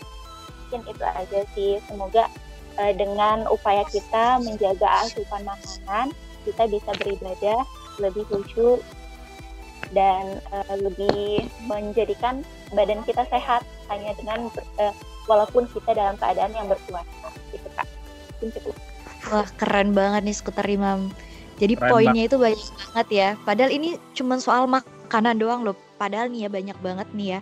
Mungkin 0.68 0.82
itu 0.88 1.04
aja 1.04 1.40
sih. 1.54 1.74
Semoga 1.86 2.32
eh, 2.80 2.94
dengan 2.96 3.46
upaya 3.52 3.84
kita 3.88 4.40
menjaga 4.42 5.06
asupan 5.06 5.44
makanan, 5.44 6.16
kita 6.48 6.64
bisa 6.72 6.92
beribadah 6.98 7.60
lebih 8.00 8.24
khusyuk 8.32 8.80
dan 9.92 10.40
eh, 10.52 10.76
lebih 10.80 11.48
menjadikan 11.68 12.44
badan 12.72 13.04
kita 13.04 13.28
sehat 13.28 13.64
hanya 13.92 14.16
dengan 14.16 14.48
ber- 14.52 14.68
eh, 14.80 14.96
walaupun 15.28 15.68
kita 15.70 15.96
dalam 15.96 16.16
keadaan 16.18 16.52
yang 16.56 16.68
berpuasa 16.68 17.28
gitu 17.52 17.68
kak. 17.76 17.88
Cukup. 18.42 18.76
Wah 19.30 19.48
keren 19.60 19.94
banget 19.94 20.22
nih 20.26 20.36
skuter 20.36 20.66
Imam. 20.66 21.14
Jadi 21.62 21.78
Keren 21.78 21.90
poinnya 21.94 22.24
itu 22.26 22.42
banyak 22.42 22.58
banget 22.90 23.08
ya. 23.14 23.30
Padahal 23.46 23.70
ini 23.70 24.02
cuma 24.18 24.42
soal 24.42 24.66
makanan 24.66 25.38
doang 25.38 25.62
loh. 25.62 25.78
Padahal 26.02 26.34
nih 26.34 26.48
ya 26.48 26.50
banyak 26.50 26.78
banget 26.82 27.08
nih 27.14 27.28
ya. 27.38 27.40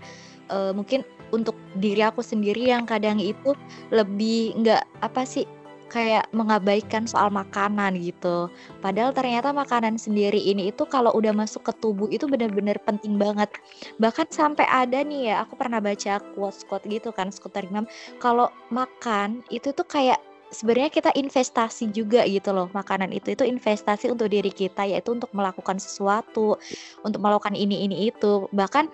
Eh, 0.52 0.72
mungkin 0.76 1.08
untuk 1.30 1.56
diri 1.78 2.02
aku 2.02 2.26
sendiri 2.26 2.74
yang 2.74 2.84
kadang 2.90 3.22
itu 3.22 3.54
lebih 3.94 4.58
nggak 4.60 4.82
apa 5.00 5.22
sih 5.24 5.46
kayak 5.90 6.30
mengabaikan 6.32 7.10
soal 7.10 7.34
makanan 7.34 7.98
gitu. 8.00 8.48
Padahal 8.80 9.12
ternyata 9.12 9.50
makanan 9.50 9.98
sendiri 9.98 10.38
ini 10.38 10.70
itu 10.70 10.86
kalau 10.86 11.12
udah 11.18 11.34
masuk 11.34 11.66
ke 11.66 11.74
tubuh 11.82 12.08
itu 12.14 12.30
benar-benar 12.30 12.78
penting 12.86 13.18
banget. 13.18 13.50
Bahkan 13.98 14.30
sampai 14.30 14.70
ada 14.70 15.02
nih 15.02 15.34
ya, 15.34 15.44
aku 15.44 15.58
pernah 15.58 15.82
baca 15.82 16.22
quotes-quotes 16.38 16.88
gitu 16.88 17.10
kan, 17.10 17.34
skuter 17.34 17.66
Imam. 17.66 17.90
Kalau 18.22 18.54
makan 18.70 19.42
itu 19.50 19.74
tuh 19.74 19.84
kayak 19.90 20.22
sebenarnya 20.50 20.90
kita 20.90 21.12
investasi 21.14 21.94
juga 21.94 22.26
gitu 22.26 22.50
loh 22.50 22.74
makanan 22.74 23.14
itu 23.14 23.38
itu 23.38 23.46
investasi 23.46 24.10
untuk 24.10 24.34
diri 24.34 24.50
kita 24.50 24.82
yaitu 24.82 25.14
untuk 25.14 25.30
melakukan 25.30 25.78
sesuatu 25.78 26.58
untuk 27.06 27.22
melakukan 27.22 27.54
ini 27.54 27.86
ini 27.86 28.10
itu 28.10 28.50
bahkan 28.50 28.90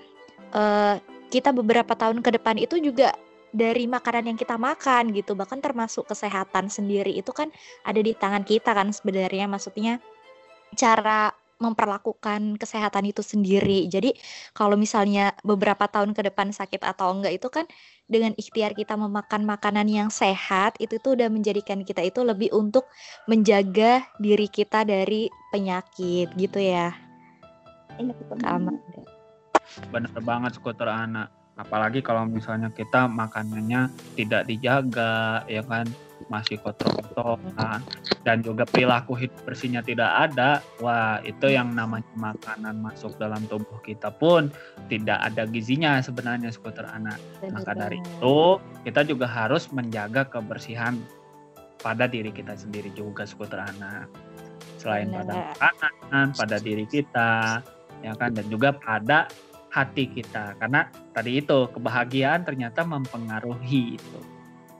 eh, 0.52 1.00
kita 1.32 1.56
beberapa 1.56 1.96
tahun 1.96 2.20
ke 2.20 2.40
depan 2.40 2.60
itu 2.60 2.80
juga 2.80 3.16
dari 3.56 3.88
makanan 3.88 4.36
yang 4.36 4.38
kita 4.38 4.60
makan 4.60 5.16
gitu. 5.16 5.32
Bahkan 5.34 5.64
termasuk 5.64 6.12
kesehatan 6.12 6.68
sendiri 6.68 7.16
itu 7.16 7.32
kan 7.32 7.48
ada 7.88 8.04
di 8.04 8.12
tangan 8.12 8.44
kita 8.44 8.76
kan 8.76 8.92
sebenarnya. 8.92 9.48
Maksudnya 9.48 10.04
cara 10.76 11.32
memperlakukan 11.56 12.60
kesehatan 12.60 13.08
itu 13.08 13.24
sendiri. 13.24 13.88
Jadi 13.88 14.12
kalau 14.52 14.76
misalnya 14.76 15.32
beberapa 15.40 15.88
tahun 15.88 16.12
ke 16.12 16.28
depan 16.28 16.52
sakit 16.52 16.84
atau 16.84 17.16
enggak 17.16 17.40
itu 17.40 17.48
kan 17.48 17.64
dengan 18.12 18.36
ikhtiar 18.36 18.76
kita 18.76 19.00
memakan 19.00 19.48
makanan 19.48 19.88
yang 19.88 20.12
sehat 20.12 20.76
itu 20.84 21.00
tuh 21.00 21.16
udah 21.16 21.32
menjadikan 21.32 21.82
kita 21.88 22.04
itu 22.04 22.22
lebih 22.28 22.52
untuk 22.52 22.86
menjaga 23.26 24.04
diri 24.20 24.52
kita 24.52 24.84
dari 24.84 25.32
penyakit 25.56 26.36
gitu 26.36 26.60
ya. 26.60 26.92
Amanda. 28.44 28.84
Bener 29.90 30.12
banget 30.20 30.60
skuter 30.60 30.92
anak. 30.92 31.32
Apalagi 31.56 32.04
kalau 32.04 32.28
misalnya 32.28 32.68
kita 32.68 33.08
makanannya 33.08 33.88
tidak 34.20 34.44
dijaga, 34.44 35.48
ya 35.48 35.64
kan 35.64 35.88
masih 36.28 36.58
kotor-kotoran 36.64 37.84
dan 38.24 38.42
juga 38.42 38.64
perilaku 38.66 39.16
hidup 39.16 39.40
bersihnya 39.48 39.80
tidak 39.86 40.10
ada. 40.32 40.60
Wah, 40.84 41.22
itu 41.24 41.52
yang 41.52 41.72
namanya 41.72 42.08
makanan 42.16 42.82
masuk 42.82 43.16
dalam 43.16 43.44
tubuh 43.48 43.80
kita 43.84 44.12
pun 44.12 44.52
tidak 44.92 45.20
ada 45.22 45.48
gizinya 45.48 46.00
sebenarnya 46.04 46.52
skuter 46.52 46.88
anak. 46.92 47.20
Maka 47.40 47.72
dari 47.72 48.00
itu 48.04 48.60
kita 48.84 49.08
juga 49.08 49.28
harus 49.30 49.70
menjaga 49.72 50.28
kebersihan 50.28 51.00
pada 51.80 52.10
diri 52.10 52.34
kita 52.34 52.58
sendiri 52.58 52.90
juga 52.98 53.24
skuter 53.24 53.62
anak. 53.62 54.10
Selain 54.82 55.08
pada 55.08 55.54
makanan, 55.62 56.26
pada 56.36 56.58
diri 56.58 56.86
kita, 56.90 57.62
ya 58.02 58.14
kan, 58.18 58.34
dan 58.34 58.46
juga 58.50 58.74
pada 58.74 59.30
hati 59.76 60.08
kita. 60.08 60.56
Karena 60.56 60.88
tadi 61.12 61.44
itu 61.44 61.68
kebahagiaan 61.76 62.48
ternyata 62.48 62.88
mempengaruhi 62.88 64.00
itu. 64.00 64.20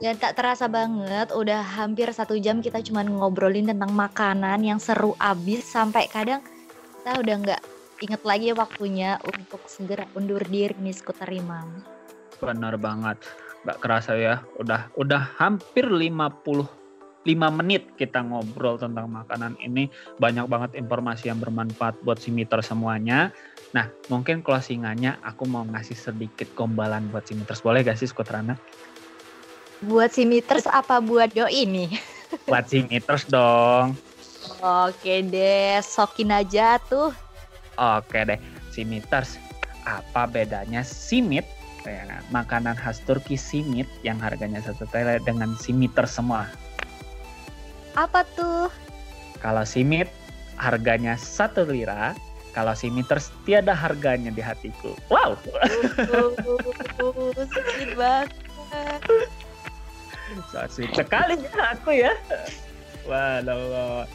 Dan 0.00 0.16
tak 0.16 0.36
terasa 0.36 0.68
banget, 0.68 1.32
udah 1.32 1.60
hampir 1.60 2.08
satu 2.12 2.36
jam 2.36 2.60
kita 2.60 2.80
cuma 2.84 3.04
ngobrolin 3.04 3.68
tentang 3.68 3.92
makanan 3.92 4.60
yang 4.64 4.80
seru 4.80 5.16
abis 5.16 5.64
sampai 5.64 6.04
kadang 6.08 6.40
kita 7.00 7.16
udah 7.16 7.36
nggak 7.40 7.62
inget 8.04 8.22
lagi 8.28 8.52
waktunya 8.52 9.16
untuk 9.24 9.64
segera 9.64 10.04
undur 10.12 10.44
diri 10.44 10.76
nih 10.76 10.92
skuter 10.92 11.28
Imam. 11.32 11.80
Benar 12.36 12.76
banget. 12.76 13.16
Nggak 13.64 13.80
kerasa 13.80 14.12
ya, 14.20 14.44
udah 14.60 14.92
udah 15.00 15.32
hampir 15.40 15.88
55 17.26 17.58
menit 17.58 17.82
kita 17.98 18.22
ngobrol 18.22 18.78
tentang 18.78 19.10
makanan 19.10 19.58
ini. 19.58 19.90
Banyak 20.22 20.46
banget 20.46 20.70
informasi 20.78 21.28
yang 21.28 21.42
bermanfaat 21.42 21.98
buat 22.06 22.22
si 22.22 22.30
meter 22.30 22.62
semuanya. 22.62 23.34
Nah, 23.74 23.90
mungkin 24.06 24.46
closingannya 24.46 25.18
aku 25.26 25.44
mau 25.50 25.66
ngasih 25.66 25.98
sedikit 25.98 26.46
gombalan 26.54 27.10
buat 27.10 27.26
si 27.26 27.34
meters. 27.34 27.60
Boleh 27.60 27.82
gak 27.82 27.98
sih, 27.98 28.06
Skutrana? 28.06 28.54
Buat 29.82 30.14
si 30.14 30.22
meters 30.24 30.64
apa 30.70 31.02
buat 31.02 31.34
doi 31.34 31.66
nih? 31.66 31.90
Buat 32.48 32.70
simiters 32.70 33.26
dong. 33.26 33.98
Oke 34.62 35.22
deh, 35.26 35.82
sokin 35.82 36.30
aja 36.30 36.78
tuh. 36.78 37.10
Oke 37.76 38.22
deh, 38.22 38.38
simiters. 38.70 39.38
Apa 39.86 40.26
bedanya 40.26 40.82
simit? 40.82 41.46
Ya, 41.86 42.18
makanan 42.34 42.74
khas 42.74 42.98
Turki 43.06 43.38
simit 43.38 43.86
yang 44.02 44.18
harganya 44.18 44.58
satu 44.58 44.90
tele 44.90 45.22
dengan 45.22 45.54
simiter 45.54 46.02
semua. 46.10 46.50
Apa 47.96 48.28
tuh? 48.36 48.68
Kalau 49.40 49.64
simit 49.64 50.12
harganya 50.60 51.16
satu 51.16 51.64
lira, 51.64 52.12
kalau 52.52 52.72
simiters 52.76 53.32
tiada 53.48 53.72
harganya 53.72 54.28
di 54.32 54.40
hatiku. 54.44 54.92
Wow, 55.08 55.36
Uh, 56.16 56.32
sweet 57.48 57.92
banget. 57.96 58.32
so 60.50 60.58
sweet 60.68 60.92
sekali 60.96 61.38
ya 61.40 61.76
aku 61.76 61.90
ya. 61.96 62.12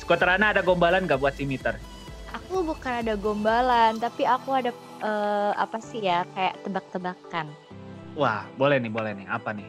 Skuter 0.01 0.27
Ana 0.27 0.51
ada 0.51 0.61
gombalan 0.61 1.07
gak 1.07 1.21
buat 1.21 1.33
simiter? 1.37 1.77
Aku 2.31 2.63
bukan 2.63 3.03
ada 3.05 3.15
gombalan, 3.15 3.99
tapi 3.99 4.27
aku 4.27 4.55
ada 4.55 4.71
eh, 5.03 5.51
apa 5.55 5.77
sih 5.79 6.03
ya 6.03 6.27
kayak 6.35 6.59
tebak-tebakan. 6.67 7.47
Wah, 8.19 8.43
boleh 8.59 8.79
nih, 8.83 8.91
boleh 8.91 9.15
nih. 9.15 9.27
Apa 9.31 9.55
nih? 9.55 9.67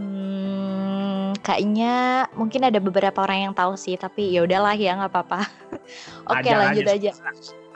Hmm, 0.00 1.36
kayaknya 1.44 2.24
mungkin 2.32 2.64
ada 2.64 2.80
beberapa 2.80 3.20
orang 3.20 3.52
yang 3.52 3.54
tahu 3.54 3.76
sih, 3.76 4.00
tapi 4.00 4.32
ya 4.32 4.48
udahlah 4.48 4.72
ya 4.72 4.96
nggak 4.96 5.12
apa-apa. 5.12 5.44
Oke, 6.32 6.48
Ajar 6.48 6.56
lanjut 6.56 6.88
aja. 6.88 7.12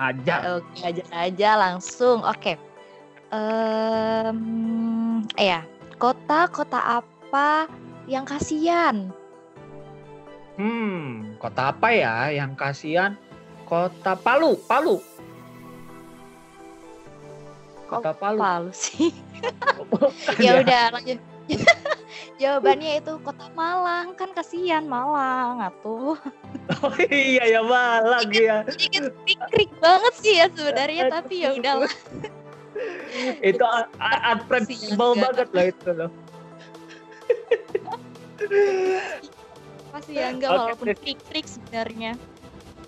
Aja. 0.01 0.35
Oke, 0.57 0.81
aja 0.81 1.05
aja 1.13 1.51
langsung. 1.61 2.25
Oke. 2.25 2.57
Em, 3.29 4.41
ya, 5.37 5.69
kota-kota 6.01 7.05
apa 7.05 7.69
yang 8.09 8.25
kasihan? 8.25 9.13
Hmm, 10.57 11.37
kota 11.37 11.77
apa 11.77 11.93
ya 11.93 12.33
yang 12.33 12.57
kasihan? 12.57 13.21
Kota 13.69 14.17
Palu, 14.17 14.57
Palu. 14.65 14.97
Kota 17.85 18.17
Palu. 18.17 18.41
Palu 18.41 18.71
sih. 18.73 19.13
Bukan 19.93 20.41
ya 20.47 20.65
udah 20.65 20.83
lanjut. 20.97 21.21
Jawabannya 22.39 22.99
itu 23.03 23.13
kota 23.23 23.47
Malang 23.55 24.15
kan 24.19 24.31
kasihan 24.35 24.85
Malang 24.87 25.63
atuh. 25.63 26.19
Oh 26.81 26.97
iya 27.13 27.45
ya 27.45 27.63
Malang 27.63 28.31
ya. 28.33 28.65
Sedikit 28.69 29.13
krik 29.53 29.71
banget 29.79 30.15
sih 30.19 30.35
ya 30.41 30.47
sebenarnya 30.51 31.03
tapi 31.13 31.35
ya 31.45 31.51
udahlah. 31.55 31.93
itu 33.45 33.63
un- 33.63 33.91
un- 34.01 34.23
unpredictable 34.35 35.15
banget 35.15 35.49
loh 35.55 35.65
itu 35.65 35.91
loh. 35.95 36.11
Pasti 39.95 40.13
ya 40.19 40.27
enggak 40.35 40.51
Oke, 40.51 40.59
walaupun 40.59 40.87
krik-krik 40.99 41.47
sebenarnya. 41.47 42.19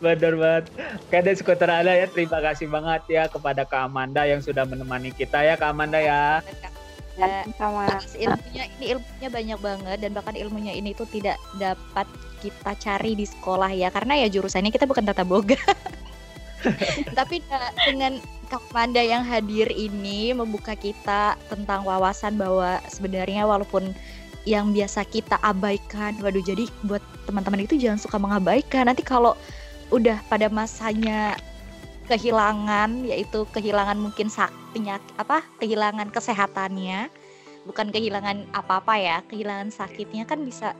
Bener 0.02 0.34
banget. 0.36 0.64
Kade 1.08 1.32
skuter 1.38 1.70
Ana 1.70 1.92
ya 1.96 2.06
terima 2.10 2.42
kasih 2.42 2.68
banget 2.68 3.02
ya 3.08 3.24
kepada 3.30 3.64
Kak 3.64 3.88
Amanda 3.88 4.26
yang 4.28 4.42
sudah 4.44 4.66
menemani 4.68 5.14
kita 5.14 5.40
ya 5.40 5.54
Kak 5.56 5.72
Amanda 5.72 6.02
ya. 6.02 6.42
Ya, 7.16 7.48
sama 7.56 7.88
atas 7.88 8.12
ilmunya 8.12 8.68
ini 8.76 8.84
ilmunya 8.92 9.28
banyak 9.32 9.58
banget 9.64 9.98
dan 10.04 10.10
bahkan 10.12 10.36
ilmunya 10.36 10.76
ini 10.76 10.92
tuh 10.92 11.08
tidak 11.08 11.40
dapat 11.56 12.04
kita 12.44 12.76
cari 12.76 13.16
di 13.16 13.24
sekolah 13.24 13.72
ya 13.72 13.88
karena 13.88 14.20
ya 14.20 14.28
jurusannya 14.28 14.68
kita 14.68 14.84
bukan 14.84 15.08
tata 15.08 15.24
boga. 15.24 15.56
Tapi 17.18 17.40
dengan 17.88 18.20
Kak 18.46 18.68
Manda 18.70 19.00
yang 19.00 19.24
hadir 19.24 19.66
ini 19.72 20.36
membuka 20.36 20.76
kita 20.76 21.40
tentang 21.48 21.82
wawasan 21.88 22.36
bahwa 22.36 22.78
sebenarnya 22.86 23.48
walaupun 23.48 23.96
yang 24.46 24.70
biasa 24.70 25.02
kita 25.08 25.42
abaikan, 25.42 26.14
waduh 26.22 26.44
jadi 26.44 26.70
buat 26.86 27.02
teman-teman 27.26 27.66
itu 27.66 27.74
jangan 27.74 27.98
suka 27.98 28.20
mengabaikan. 28.20 28.86
Nanti 28.86 29.02
kalau 29.02 29.34
udah 29.90 30.22
pada 30.30 30.46
masanya 30.46 31.34
kehilangan 32.07 33.04
yaitu 33.04 33.44
kehilangan 33.50 33.98
mungkin 33.98 34.30
sak 34.30 34.54
apa 35.18 35.42
kehilangan 35.59 36.09
kesehatannya 36.12 37.11
bukan 37.66 37.90
kehilangan 37.90 38.46
apa-apa 38.54 38.94
ya 38.96 39.16
kehilangan 39.26 39.74
sakitnya 39.74 40.22
kan 40.28 40.44
bisa 40.46 40.72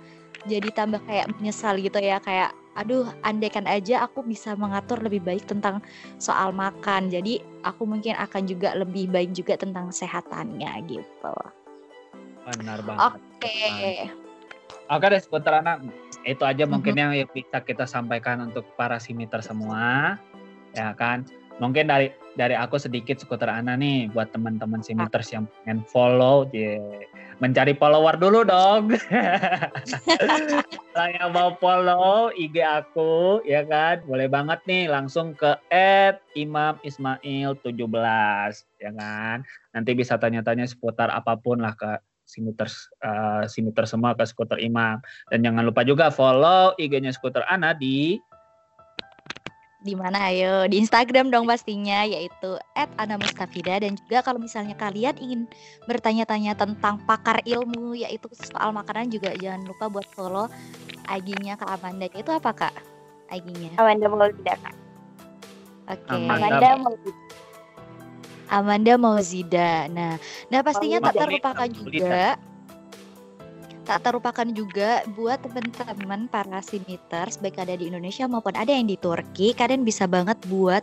jadi 0.47 0.71
tambah 0.71 1.03
kayak 1.03 1.27
menyesal 1.35 1.75
gitu 1.83 1.99
ya 1.99 2.23
kayak 2.23 2.55
aduh 2.77 3.09
andaikan 3.25 3.65
aja 3.67 4.05
aku 4.05 4.23
bisa 4.23 4.55
mengatur 4.55 5.01
lebih 5.01 5.25
baik 5.25 5.49
tentang 5.49 5.81
soal 6.21 6.53
makan 6.53 7.09
jadi 7.09 7.41
aku 7.65 7.89
mungkin 7.89 8.15
akan 8.15 8.47
juga 8.47 8.77
lebih 8.77 9.09
baik 9.11 9.33
juga 9.35 9.57
tentang 9.59 9.91
kesehatannya 9.91 10.71
gitu 10.87 11.35
Benar 12.47 12.79
banget. 12.87 13.19
oke 13.19 13.59
Oke 14.87 15.07
deh 15.11 15.19
skuter 15.19 15.51
Ana 15.51 15.83
itu 16.23 16.47
aja 16.47 16.63
mungkin 16.63 16.95
Mhm. 16.95 17.01
yang 17.03 17.13
yang 17.19 17.31
bisa 17.35 17.59
kita 17.59 17.91
sampaikan 17.91 18.39
untuk 18.47 18.63
para 18.79 19.03
simiter 19.03 19.43
semua. 19.43 20.15
Ya 20.77 20.93
kan? 20.93 21.25
Mungkin 21.57 21.89
dari 21.89 22.13
dari 22.37 22.53
aku 22.53 22.77
sedikit 22.77 23.17
skuter 23.17 23.49
Ana 23.49 23.81
nih 23.81 24.13
buat 24.13 24.29
teman-teman 24.29 24.85
simiters 24.85 25.33
yang 25.33 25.49
pengen 25.65 25.81
follow, 25.89 26.45
ye. 26.53 26.77
mencari 27.37 27.77
follower 27.77 28.17
dulu 28.17 28.49
dong. 28.49 28.93
Kalau 30.97 31.09
yang 31.13 31.37
mau 31.37 31.53
follow 31.61 32.33
IG 32.33 32.65
aku, 32.65 33.45
ya 33.45 33.61
kan, 33.69 34.01
boleh 34.09 34.25
banget 34.25 34.57
nih 34.65 34.89
langsung 34.89 35.37
ke 35.37 35.53
@imamismail17, 36.33 38.57
ya 38.81 38.91
kan. 38.97 39.45
Nanti 39.77 39.91
bisa 39.93 40.17
tanya-tanya 40.17 40.65
seputar 40.65 41.13
apa 41.13 41.37
pun 41.37 41.61
lah 41.61 41.77
ke 41.77 42.01
simiters 42.25 42.89
eh, 43.05 43.45
simiter 43.53 43.85
semua 43.85 44.17
ke 44.17 44.25
skuter 44.25 44.57
Imam. 44.57 44.97
Dan 45.29 45.45
jangan 45.45 45.69
lupa 45.69 45.85
juga 45.85 46.09
follow 46.09 46.73
IG-nya 46.81 47.13
skuter 47.13 47.45
Ana 47.53 47.77
di 47.77 48.17
di 49.87 49.95
mana 49.95 50.19
ayo 50.27 50.67
di 50.67 50.83
Instagram 50.83 51.31
dong 51.31 51.47
pastinya 51.47 52.03
yaitu 52.03 52.59
@anamustafida 52.99 53.79
dan 53.79 53.95
juga 53.95 54.27
kalau 54.27 54.43
misalnya 54.43 54.75
kalian 54.75 55.15
ingin 55.23 55.41
bertanya-tanya 55.87 56.59
tentang 56.59 56.99
pakar 57.07 57.39
ilmu 57.47 57.95
yaitu 57.95 58.27
soal 58.51 58.75
makanan 58.75 59.07
juga 59.07 59.31
jangan 59.39 59.63
lupa 59.63 59.87
buat 59.87 60.07
follow 60.11 60.51
IG-nya 61.07 61.55
Kak 61.55 61.71
Amanda 61.71 62.11
itu 62.11 62.31
apa 62.35 62.51
Kak? 62.51 62.75
IG-nya. 63.31 63.79
Amanda 63.79 64.07
mau 64.11 64.27
tidak 64.27 64.59
kak 64.67 64.75
Oke. 65.87 66.11
Amanda. 66.11 66.51
Amanda 66.51 66.71
mau 66.83 66.95
Amanda 68.47 68.95
Mauzida. 68.95 69.91
Nah, 69.91 70.23
nah 70.51 70.61
pastinya 70.63 71.03
tak 71.03 71.19
Maulida. 71.19 71.23
terlupakan 71.27 71.69
Maulida. 71.71 71.87
juga 71.91 72.27
tak 73.87 74.03
terlupakan 74.03 74.51
juga 74.51 75.07
buat 75.15 75.39
teman-teman 75.47 76.27
para 76.27 76.59
simiters 76.59 77.39
baik 77.39 77.63
ada 77.63 77.79
di 77.79 77.87
Indonesia 77.87 78.27
maupun 78.27 78.53
ada 78.59 78.75
yang 78.75 78.91
di 78.91 78.99
Turki 78.99 79.55
kalian 79.55 79.87
bisa 79.87 80.11
banget 80.11 80.35
buat 80.51 80.83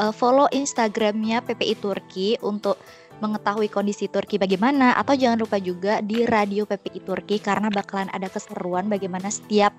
uh, 0.00 0.10
follow 0.10 0.48
Instagramnya 0.48 1.44
PPI 1.44 1.76
Turki 1.76 2.40
untuk 2.40 2.80
mengetahui 3.20 3.68
kondisi 3.68 4.08
Turki 4.08 4.40
bagaimana 4.40 4.96
atau 4.96 5.12
jangan 5.14 5.44
lupa 5.44 5.60
juga 5.60 6.00
di 6.00 6.24
radio 6.24 6.64
PPI 6.64 7.00
Turki 7.04 7.36
karena 7.38 7.68
bakalan 7.68 8.08
ada 8.10 8.26
keseruan 8.32 8.88
bagaimana 8.88 9.28
setiap 9.28 9.76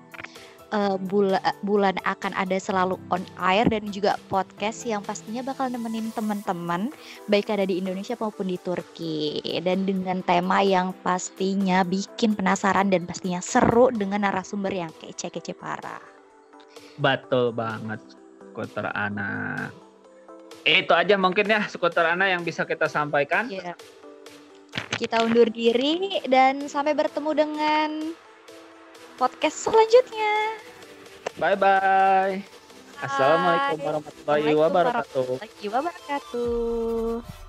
uh, 0.74 0.96
bula- 0.98 1.54
bulan 1.62 1.94
akan 2.02 2.34
ada 2.34 2.58
selalu 2.58 2.98
on 3.14 3.22
air 3.38 3.64
dan 3.70 3.86
juga 3.94 4.18
podcast 4.26 4.82
yang 4.84 5.00
pastinya 5.00 5.46
bakal 5.46 5.70
nemenin 5.70 6.10
teman-teman 6.10 6.90
baik 7.30 7.48
ada 7.54 7.64
di 7.64 7.78
Indonesia 7.78 8.18
maupun 8.18 8.50
di 8.50 8.58
Turki 8.58 9.40
dan 9.62 9.86
dengan 9.86 10.20
tema 10.26 10.60
yang 10.66 10.90
pastinya 11.06 11.86
bikin 11.86 12.34
penasaran 12.34 12.90
dan 12.90 13.06
pastinya 13.06 13.38
seru 13.38 13.94
dengan 13.94 14.26
narasumber 14.26 14.74
yang 14.74 14.90
kece-kece 14.98 15.54
parah. 15.54 16.02
Betul 16.98 17.54
banget 17.54 18.02
skuter 18.50 18.90
Ana. 18.90 19.70
Itu 20.62 20.94
aja 20.94 21.18
mungkin 21.18 21.50
ya 21.50 21.66
skuter 21.66 22.06
Ana 22.06 22.30
yang 22.30 22.42
bisa 22.42 22.62
kita 22.66 22.90
sampaikan. 22.90 23.50
Ya. 23.50 23.74
Kita 24.94 25.22
undur 25.22 25.50
diri 25.50 26.22
dan 26.26 26.66
sampai 26.70 26.94
bertemu 26.94 27.30
dengan 27.34 28.14
podcast 29.18 29.56
selanjutnya. 29.66 30.34
Bye 31.38 31.56
bye. 31.58 32.42
Assalamualaikum 33.02 33.78
warahmatullahi 33.82 34.54
Waalaikumsalam 34.54 34.56
wabarakatuh. 34.56 35.28
warahmatullahi 35.42 35.66
wabarakatuh. 35.70 37.43